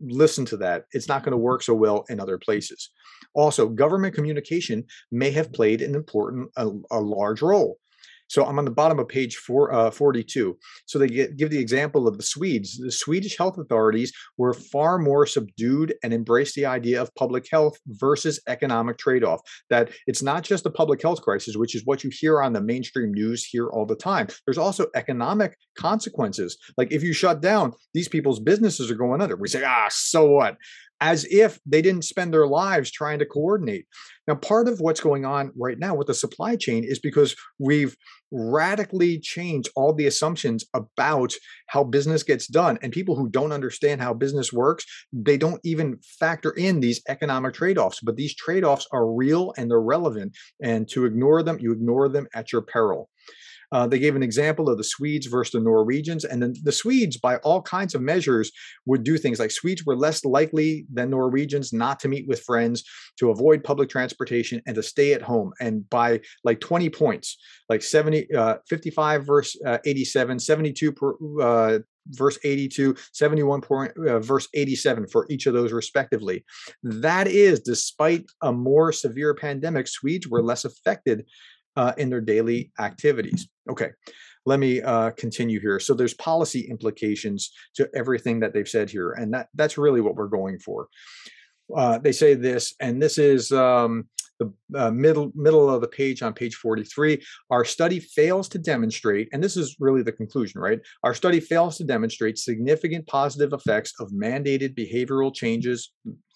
listen 0.00 0.44
to 0.46 0.56
that. 0.58 0.84
It's 0.92 1.08
not 1.08 1.24
going 1.24 1.32
to 1.32 1.36
work 1.36 1.62
so 1.62 1.74
well 1.74 2.04
in 2.08 2.20
other 2.20 2.38
places. 2.38 2.90
Also, 3.34 3.68
government 3.68 4.14
communication 4.14 4.84
may 5.10 5.30
have 5.30 5.52
played 5.52 5.82
an 5.82 5.94
important, 5.94 6.50
a, 6.56 6.70
a 6.90 7.00
large 7.00 7.42
role. 7.42 7.78
So 8.34 8.44
I'm 8.44 8.58
on 8.58 8.64
the 8.64 8.72
bottom 8.72 8.98
of 8.98 9.06
page 9.06 9.36
four, 9.36 9.72
uh, 9.72 9.92
42. 9.92 10.58
So 10.86 10.98
they 10.98 11.06
get, 11.06 11.36
give 11.36 11.50
the 11.50 11.58
example 11.60 12.08
of 12.08 12.16
the 12.16 12.24
Swedes. 12.24 12.76
The 12.76 12.90
Swedish 12.90 13.38
health 13.38 13.58
authorities 13.58 14.12
were 14.38 14.52
far 14.52 14.98
more 14.98 15.24
subdued 15.24 15.94
and 16.02 16.12
embraced 16.12 16.56
the 16.56 16.66
idea 16.66 17.00
of 17.00 17.14
public 17.14 17.46
health 17.48 17.78
versus 17.86 18.40
economic 18.48 18.98
trade 18.98 19.22
off. 19.22 19.40
That 19.70 19.90
it's 20.08 20.20
not 20.20 20.42
just 20.42 20.66
a 20.66 20.70
public 20.70 21.00
health 21.00 21.22
crisis, 21.22 21.56
which 21.56 21.76
is 21.76 21.82
what 21.84 22.02
you 22.02 22.10
hear 22.12 22.42
on 22.42 22.52
the 22.52 22.60
mainstream 22.60 23.12
news 23.12 23.44
here 23.44 23.68
all 23.68 23.86
the 23.86 23.94
time. 23.94 24.26
There's 24.44 24.58
also 24.58 24.86
economic 24.96 25.56
consequences. 25.78 26.58
Like 26.76 26.90
if 26.90 27.04
you 27.04 27.12
shut 27.12 27.40
down, 27.40 27.72
these 27.92 28.08
people's 28.08 28.40
businesses 28.40 28.90
are 28.90 28.96
going 28.96 29.22
under. 29.22 29.36
We 29.36 29.46
say, 29.46 29.62
ah, 29.64 29.86
so 29.90 30.28
what? 30.28 30.56
As 31.00 31.26
if 31.30 31.58
they 31.66 31.82
didn't 31.82 32.04
spend 32.04 32.32
their 32.32 32.46
lives 32.46 32.90
trying 32.90 33.18
to 33.18 33.26
coordinate. 33.26 33.86
Now, 34.26 34.36
part 34.36 34.68
of 34.68 34.80
what's 34.80 35.00
going 35.00 35.24
on 35.24 35.52
right 35.56 35.78
now 35.78 35.94
with 35.94 36.06
the 36.06 36.14
supply 36.14 36.56
chain 36.56 36.82
is 36.84 36.98
because 36.98 37.36
we've 37.58 37.94
radically 38.30 39.18
changed 39.18 39.68
all 39.76 39.92
the 39.92 40.06
assumptions 40.06 40.64
about 40.74 41.32
how 41.68 41.84
business 41.84 42.22
gets 42.22 42.46
done. 42.46 42.78
And 42.82 42.92
people 42.92 43.16
who 43.16 43.28
don't 43.28 43.52
understand 43.52 44.00
how 44.00 44.14
business 44.14 44.52
works, 44.52 44.84
they 45.12 45.36
don't 45.36 45.60
even 45.62 45.98
factor 46.18 46.50
in 46.52 46.80
these 46.80 47.02
economic 47.08 47.54
trade 47.54 47.78
offs. 47.78 48.00
But 48.02 48.16
these 48.16 48.34
trade 48.34 48.64
offs 48.64 48.86
are 48.92 49.12
real 49.12 49.52
and 49.56 49.70
they're 49.70 49.80
relevant. 49.80 50.36
And 50.62 50.88
to 50.90 51.04
ignore 51.04 51.42
them, 51.42 51.58
you 51.60 51.72
ignore 51.72 52.08
them 52.08 52.26
at 52.34 52.52
your 52.52 52.62
peril. 52.62 53.10
Uh, 53.74 53.88
they 53.88 53.98
gave 53.98 54.14
an 54.14 54.22
example 54.22 54.70
of 54.70 54.78
the 54.78 54.84
Swedes 54.84 55.26
versus 55.26 55.50
the 55.50 55.60
Norwegians. 55.60 56.24
And 56.24 56.40
then 56.40 56.54
the 56.62 56.70
Swedes, 56.70 57.16
by 57.16 57.38
all 57.38 57.60
kinds 57.60 57.96
of 57.96 58.02
measures, 58.02 58.52
would 58.86 59.02
do 59.02 59.18
things 59.18 59.40
like 59.40 59.50
Swedes 59.50 59.84
were 59.84 59.96
less 59.96 60.24
likely 60.24 60.86
than 60.92 61.10
Norwegians 61.10 61.72
not 61.72 61.98
to 62.00 62.08
meet 62.08 62.28
with 62.28 62.40
friends, 62.42 62.84
to 63.18 63.30
avoid 63.30 63.64
public 63.64 63.88
transportation, 63.88 64.62
and 64.66 64.76
to 64.76 64.82
stay 64.82 65.12
at 65.12 65.22
home. 65.22 65.52
And 65.60 65.90
by 65.90 66.20
like 66.44 66.60
20 66.60 66.88
points, 66.90 67.36
like 67.68 67.82
70, 67.82 68.32
uh, 68.32 68.58
55 68.68 69.26
verse 69.26 69.56
uh, 69.66 69.78
87, 69.84 70.38
72 70.38 70.92
per, 70.92 71.14
uh, 71.42 71.78
verse 72.08 72.38
82 72.44 72.94
71 73.12 73.60
point, 73.62 73.92
uh, 74.06 74.20
verse 74.20 74.46
87 74.52 75.06
for 75.08 75.26
each 75.30 75.46
of 75.46 75.54
those 75.54 75.72
respectively 75.72 76.44
that 76.82 77.26
is 77.26 77.60
despite 77.60 78.26
a 78.42 78.52
more 78.52 78.92
severe 78.92 79.34
pandemic 79.34 79.88
swedes 79.88 80.28
were 80.28 80.42
less 80.42 80.66
affected 80.66 81.24
uh, 81.76 81.92
in 81.96 82.10
their 82.10 82.20
daily 82.20 82.72
activities. 82.78 83.48
Okay, 83.68 83.90
let 84.46 84.58
me 84.58 84.82
uh, 84.82 85.10
continue 85.10 85.60
here. 85.60 85.80
So 85.80 85.94
there's 85.94 86.14
policy 86.14 86.68
implications 86.68 87.52
to 87.76 87.88
everything 87.94 88.40
that 88.40 88.52
they've 88.52 88.68
said 88.68 88.90
here, 88.90 89.12
and 89.12 89.32
that 89.34 89.48
that's 89.54 89.78
really 89.78 90.00
what 90.00 90.16
we're 90.16 90.28
going 90.28 90.58
for. 90.58 90.88
Uh, 91.74 91.98
they 91.98 92.12
say 92.12 92.34
this, 92.34 92.74
and 92.80 93.00
this 93.00 93.16
is 93.16 93.50
um, 93.52 94.06
the 94.38 94.52
uh, 94.74 94.90
middle 94.90 95.32
middle 95.34 95.70
of 95.70 95.80
the 95.80 95.88
page 95.88 96.22
on 96.22 96.34
page 96.34 96.56
43. 96.56 97.22
Our 97.50 97.64
study 97.64 98.00
fails 98.00 98.48
to 98.50 98.58
demonstrate, 98.58 99.28
and 99.32 99.42
this 99.42 99.56
is 99.56 99.76
really 99.80 100.02
the 100.02 100.12
conclusion, 100.12 100.60
right? 100.60 100.80
Our 101.02 101.14
study 101.14 101.40
fails 101.40 101.78
to 101.78 101.84
demonstrate 101.84 102.38
significant 102.38 103.06
positive 103.06 103.52
effects 103.52 103.94
of 104.00 104.10
mandated 104.10 104.76
behavioral 104.76 105.34
changes 105.34 105.92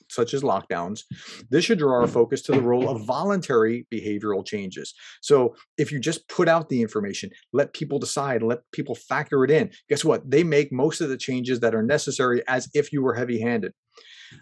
such 0.09 0.35
as 0.35 0.43
lockdowns. 0.43 1.03
This 1.51 1.65
should 1.65 1.79
draw 1.79 2.01
our 2.01 2.07
mm. 2.07 2.11
focus 2.11 2.43
to 2.43 2.53
the 2.53 2.63
role 2.63 2.89
of 2.89 3.05
voluntary 3.05 3.87
behavioral 3.93 4.45
changes. 4.45 4.95
So 5.21 5.55
if 5.77 5.93
you 5.93 6.01
just 6.01 6.29
put 6.29 6.49
out 6.49 6.69
the 6.69 6.83
information, 6.83 7.31
let 7.53 7.73
people 7.73 7.99
decide, 7.99 8.43
let 8.43 8.61
people 8.73 8.95
factor 8.95 9.45
it 9.45 9.51
in, 9.51 9.71
guess 9.89 10.05
what? 10.05 10.29
They 10.31 10.45
make 10.45 10.73
most 10.73 11.01
of 11.01 11.09
the 11.09 11.17
changes 11.17 11.61
that 11.61 11.75
are 11.75 11.83
necessary 11.83 12.43
as 12.49 12.69
if 12.75 12.93
you 12.93 13.03
were 13.03 13.15
heavy 13.15 13.41
handed. 13.41 13.73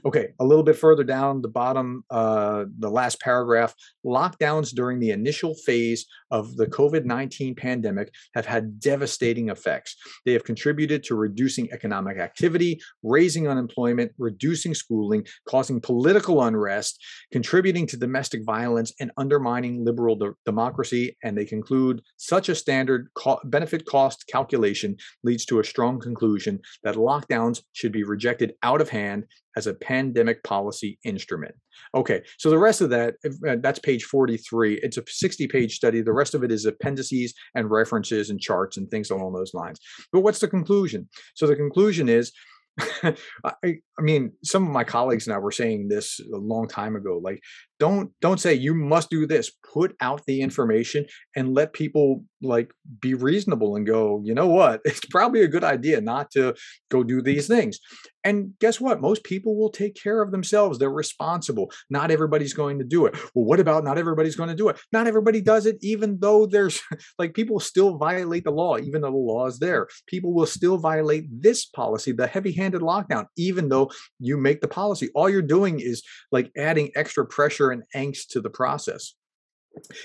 Okay, 0.05 0.29
a 0.41 0.45
little 0.45 0.65
bit 0.65 0.77
further 0.77 1.05
down 1.05 1.43
the 1.43 1.49
bottom, 1.49 2.05
uh, 2.11 2.65
the 2.79 2.91
last 2.91 3.21
paragraph 3.21 3.75
lockdowns 4.05 4.75
during 4.75 5.01
the 5.01 5.11
initial 5.11 5.55
phase 5.55 6.07
of 6.31 6.57
the 6.57 6.67
COVID 6.67 7.05
19 7.05 7.55
pandemic 7.55 8.13
have 8.35 8.47
had 8.47 8.81
devastating 8.81 9.49
effects. 9.49 9.97
They 10.25 10.33
have 10.33 10.45
contributed 10.45 11.03
to 11.05 11.15
reducing 11.15 11.71
economic 11.73 12.19
activity, 12.19 12.81
raising 13.03 13.49
unemployment, 13.49 14.13
reducing 14.19 14.75
schooling, 14.75 15.27
causing 15.49 15.81
political 15.81 16.43
unrest, 16.43 17.03
contributing 17.33 17.87
to 17.89 17.97
domestic 17.97 18.45
violence, 18.45 18.93
and 19.01 19.11
undermining 19.17 19.85
liberal 19.85 20.17
de- 20.17 20.33
democracy. 20.45 21.17
And 21.23 21.37
they 21.37 21.45
conclude 21.45 22.03
such 22.17 22.49
a 22.49 22.55
standard 22.55 23.09
co- 23.15 23.41
benefit 23.45 23.87
cost 23.87 24.27
calculation 24.31 24.97
leads 25.23 25.45
to 25.47 25.61
a 25.61 25.65
strong 25.65 26.01
conclusion 26.01 26.61
that 26.83 26.97
lockdowns 26.97 27.63
should 27.73 27.93
be 27.93 28.05
rejected 28.05 28.55
out 28.63 28.81
of 28.81 28.89
hand 28.89 29.25
as 29.57 29.67
a 29.67 29.75
pandemic 29.75 30.43
policy 30.45 30.99
instrument. 31.05 31.55
Okay, 31.95 32.23
so 32.39 32.51
the 32.51 32.59
rest 32.59 32.81
of 32.81 32.91
that, 32.91 33.15
uh, 33.47 33.57
that's 33.61 33.79
page 33.79 34.05
43. 34.05 34.81
It's 34.83 34.99
a 34.99 35.05
60 35.07 35.49
page 35.49 35.75
study. 35.75 36.03
The 36.03 36.13
rest 36.13 36.35
of 36.35 36.45
it 36.45 36.53
is 36.53 36.67
appendices 36.67 37.35
and 37.55 37.71
references 37.71 38.31
and 38.31 38.41
charts 38.41 38.77
and 38.77 38.91
things 38.91 39.11
along 39.11 39.33
those 39.33 39.55
lines. 39.55 39.81
But 40.13 40.21
what's 40.21 40.41
the 40.41 40.49
conclusion? 40.49 41.09
So 41.35 41.47
the 41.47 41.57
conclusion 41.57 42.09
is 42.09 42.33
I, 43.03 43.15
I 43.65 44.03
mean, 44.03 44.33
some 44.45 44.67
of 44.67 44.73
my 44.73 44.85
colleagues 44.85 45.27
and 45.27 45.35
I 45.35 45.39
were 45.39 45.51
saying 45.53 45.89
this 45.89 46.21
a 46.21 46.37
long 46.37 46.69
time 46.69 46.97
ago. 46.97 47.21
Like, 47.23 47.41
don't 47.79 48.11
don't 48.21 48.41
say 48.41 48.55
you 48.55 48.75
must 48.75 49.11
do 49.11 49.27
this. 49.27 49.51
Put 49.73 49.95
out 50.01 50.23
the 50.27 50.41
information 50.41 51.07
and 51.35 51.55
let 51.55 51.73
people 51.73 52.25
like 52.43 52.71
be 53.01 53.15
reasonable 53.15 53.77
and 53.77 53.87
go. 53.87 54.21
You 54.25 54.35
know 54.35 54.49
what? 54.49 54.81
It's 54.97 55.05
probably 55.05 55.43
a 55.43 55.49
good 55.49 55.65
idea 55.65 56.01
not 56.01 56.31
to 56.31 56.55
go 56.91 57.03
do 57.03 57.21
these 57.21 57.47
things. 57.47 57.79
And 58.25 58.55
guess 58.61 58.81
what? 58.81 59.01
Most 59.01 59.23
people 59.23 59.57
will 59.57 59.71
take 59.71 59.95
care 59.95 60.21
of 60.21 60.33
themselves. 60.33 60.79
They're 60.79 60.91
responsible. 60.91 61.71
Not 61.91 62.11
everybody's 62.11 62.55
going 62.55 62.81
to 62.81 62.85
do 62.85 63.07
it. 63.07 63.15
Well, 63.35 63.45
what 63.45 63.61
about 63.61 63.85
not 63.85 63.99
everybody's 63.99 64.35
going 64.35 64.49
to 64.49 64.57
do 64.57 64.69
it? 64.69 64.81
Not 64.91 65.07
everybody 65.07 65.41
does 65.41 65.65
it, 65.65 65.77
even 65.81 66.19
though 66.19 66.45
there's 66.45 66.83
like 67.21 67.35
people 67.35 67.61
still 67.61 67.99
violate 67.99 68.43
the 68.43 68.51
law, 68.51 68.79
even 68.79 69.03
though 69.03 69.13
the 69.13 69.17
law 69.17 69.47
is 69.47 69.61
there. 69.61 69.87
People 70.09 70.35
will 70.35 70.47
still 70.47 70.77
violate 70.77 71.27
this 71.31 71.67
policy, 71.67 72.11
the 72.11 72.27
heavy 72.27 72.51
handed 72.51 72.81
lockdown, 72.81 73.27
even 73.37 73.69
though 73.69 73.91
you 74.19 74.37
make 74.37 74.61
the 74.61 74.67
policy. 74.67 75.09
All 75.15 75.31
you're 75.31 75.43
doing 75.43 75.79
is 75.79 76.03
like 76.33 76.51
adding 76.57 76.91
extra 76.97 77.25
pressure 77.27 77.66
and 77.71 77.85
angst 77.95 78.29
to 78.31 78.41
the 78.41 78.51
process. 78.51 79.15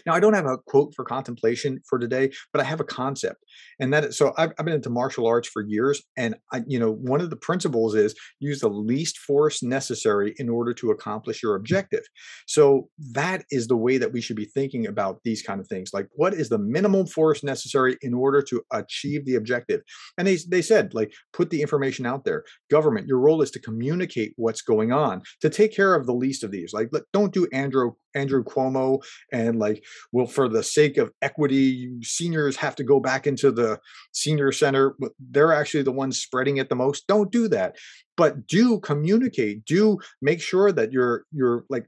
Now, 0.05 0.13
I 0.13 0.19
don't 0.19 0.33
have 0.33 0.45
a 0.45 0.57
quote 0.57 0.93
for 0.95 1.05
contemplation 1.05 1.79
for 1.89 1.97
today, 1.99 2.31
but 2.51 2.61
I 2.61 2.65
have 2.65 2.79
a 2.79 2.85
concept, 2.85 3.43
and 3.79 3.93
that 3.93 4.05
is, 4.05 4.17
so 4.17 4.33
I've, 4.37 4.51
I've 4.57 4.65
been 4.65 4.75
into 4.75 4.89
martial 4.89 5.27
arts 5.27 5.47
for 5.47 5.61
years, 5.61 6.01
and 6.17 6.35
I, 6.53 6.61
you 6.67 6.79
know, 6.79 6.91
one 6.91 7.21
of 7.21 7.29
the 7.29 7.35
principles 7.35 7.95
is 7.95 8.15
use 8.39 8.59
the 8.59 8.69
least 8.69 9.17
force 9.17 9.63
necessary 9.63 10.33
in 10.37 10.49
order 10.49 10.73
to 10.73 10.91
accomplish 10.91 11.41
your 11.41 11.55
objective. 11.55 12.03
So 12.47 12.89
that 13.13 13.43
is 13.51 13.67
the 13.67 13.77
way 13.77 13.97
that 13.97 14.13
we 14.13 14.21
should 14.21 14.35
be 14.35 14.45
thinking 14.45 14.87
about 14.87 15.19
these 15.23 15.41
kind 15.41 15.59
of 15.59 15.67
things. 15.67 15.91
Like, 15.93 16.07
what 16.13 16.33
is 16.33 16.49
the 16.49 16.59
minimum 16.59 17.07
force 17.07 17.43
necessary 17.43 17.97
in 18.01 18.13
order 18.13 18.41
to 18.43 18.61
achieve 18.71 19.25
the 19.25 19.35
objective? 19.35 19.81
And 20.17 20.27
they 20.27 20.37
they 20.49 20.61
said, 20.61 20.93
like, 20.93 21.13
put 21.33 21.49
the 21.49 21.61
information 21.61 22.05
out 22.05 22.25
there. 22.25 22.43
Government, 22.69 23.07
your 23.07 23.19
role 23.19 23.41
is 23.41 23.51
to 23.51 23.59
communicate 23.59 24.33
what's 24.35 24.61
going 24.61 24.91
on, 24.91 25.21
to 25.41 25.49
take 25.49 25.75
care 25.75 25.95
of 25.95 26.05
the 26.05 26.13
least 26.13 26.43
of 26.43 26.51
these. 26.51 26.73
Like, 26.73 26.89
don't 27.13 27.33
do 27.33 27.47
Andrew 27.53 27.93
Andrew 28.15 28.43
Cuomo 28.43 29.03
and 29.31 29.59
like, 29.59 29.83
well, 30.11 30.25
for 30.25 30.47
the 30.47 30.63
sake 30.63 30.97
of 30.97 31.11
equity, 31.21 31.91
seniors 32.01 32.55
have 32.57 32.75
to 32.75 32.83
go 32.83 32.99
back 32.99 33.27
into 33.27 33.51
the 33.51 33.79
senior 34.11 34.51
center. 34.51 34.95
They're 35.19 35.53
actually 35.53 35.83
the 35.83 35.91
ones 35.91 36.21
spreading 36.21 36.57
it 36.57 36.69
the 36.69 36.75
most. 36.75 37.07
Don't 37.07 37.31
do 37.31 37.47
that. 37.49 37.75
But 38.17 38.47
do 38.47 38.79
communicate. 38.79 39.65
Do 39.65 39.99
make 40.21 40.41
sure 40.41 40.71
that 40.71 40.91
you're 40.91 41.25
you're 41.31 41.63
like 41.69 41.87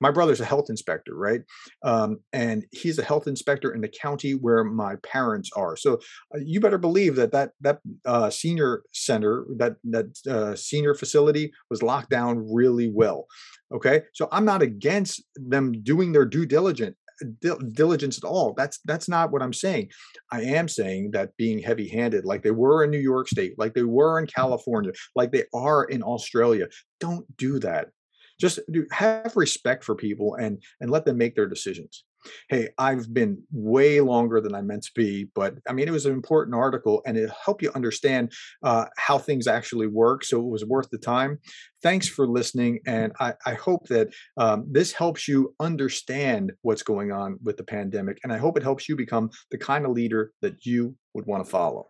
my 0.00 0.10
brother's 0.10 0.40
a 0.40 0.44
health 0.44 0.70
inspector, 0.70 1.14
right? 1.14 1.42
Um, 1.82 2.20
and 2.32 2.64
he's 2.72 2.98
a 2.98 3.04
health 3.04 3.26
inspector 3.26 3.74
in 3.74 3.80
the 3.80 3.88
county 3.88 4.32
where 4.32 4.64
my 4.64 4.96
parents 4.96 5.50
are. 5.56 5.76
So 5.76 5.94
uh, 6.34 6.38
you 6.42 6.60
better 6.60 6.78
believe 6.78 7.16
that 7.16 7.32
that 7.32 7.52
that 7.60 7.80
uh, 8.04 8.30
senior 8.30 8.82
center, 8.92 9.46
that 9.56 9.76
that 9.84 10.06
uh, 10.28 10.54
senior 10.54 10.94
facility, 10.94 11.52
was 11.70 11.82
locked 11.82 12.10
down 12.10 12.52
really 12.52 12.90
well. 12.90 13.26
Okay, 13.72 14.02
so 14.14 14.28
I'm 14.32 14.44
not 14.44 14.62
against 14.62 15.22
them 15.34 15.72
doing 15.82 16.12
their 16.12 16.24
due 16.24 16.46
diligence 16.46 16.96
diligence 17.72 18.18
at 18.18 18.24
all. 18.24 18.54
That's 18.56 18.78
that's 18.84 19.08
not 19.08 19.32
what 19.32 19.42
i'm 19.42 19.52
saying. 19.52 19.90
I 20.30 20.42
am 20.42 20.68
saying 20.68 21.10
that 21.12 21.36
being 21.36 21.58
heavy 21.58 21.88
handed 21.88 22.24
like 22.24 22.42
they 22.42 22.50
were 22.50 22.84
in 22.84 22.90
new 22.90 22.98
york 22.98 23.28
state 23.28 23.58
like 23.58 23.74
they 23.74 23.82
were 23.82 24.18
in 24.18 24.26
california 24.26 24.92
like 25.16 25.32
they 25.32 25.44
are 25.52 25.84
in 25.84 26.02
australia 26.02 26.68
don't 27.00 27.24
do 27.36 27.58
that 27.60 27.88
just 28.38 28.60
have 28.92 29.36
respect 29.36 29.84
for 29.84 29.94
people 29.94 30.34
and 30.34 30.62
and 30.80 30.90
let 30.90 31.04
them 31.04 31.18
make 31.18 31.34
their 31.34 31.46
decisions. 31.46 32.04
Hey 32.48 32.68
i've 32.78 33.14
been 33.14 33.42
way 33.52 34.00
longer 34.00 34.40
than 34.40 34.54
i 34.54 34.60
meant 34.60 34.82
to 34.82 34.90
be 34.94 35.28
but 35.36 35.54
i 35.68 35.72
mean 35.72 35.86
it 35.86 35.92
was 35.92 36.04
an 36.04 36.12
important 36.12 36.56
article 36.56 37.00
and 37.06 37.16
it 37.16 37.30
helped 37.44 37.62
you 37.62 37.70
understand 37.76 38.32
uh, 38.64 38.86
how 38.96 39.18
things 39.18 39.46
actually 39.46 39.86
work 39.86 40.24
so 40.24 40.40
it 40.40 40.46
was 40.46 40.64
worth 40.64 40.90
the 40.90 40.98
time. 40.98 41.38
Thanks 41.80 42.08
for 42.08 42.26
listening 42.26 42.80
and 42.86 43.12
i, 43.20 43.34
I 43.46 43.54
hope 43.54 43.86
that 43.88 44.08
um, 44.36 44.66
this 44.68 44.92
helps 44.92 45.28
you 45.28 45.54
understand 45.60 46.52
what's 46.62 46.82
going 46.82 47.12
on 47.12 47.38
with 47.42 47.56
the 47.56 47.64
pandemic 47.64 48.18
and 48.24 48.32
i 48.32 48.38
hope 48.38 48.56
it 48.56 48.64
helps 48.64 48.88
you 48.88 48.96
become 48.96 49.30
the 49.52 49.58
kind 49.58 49.86
of 49.86 49.92
leader 49.92 50.32
that 50.42 50.66
you 50.66 50.96
would 51.14 51.26
want 51.26 51.44
to 51.44 51.50
follow 51.50 51.86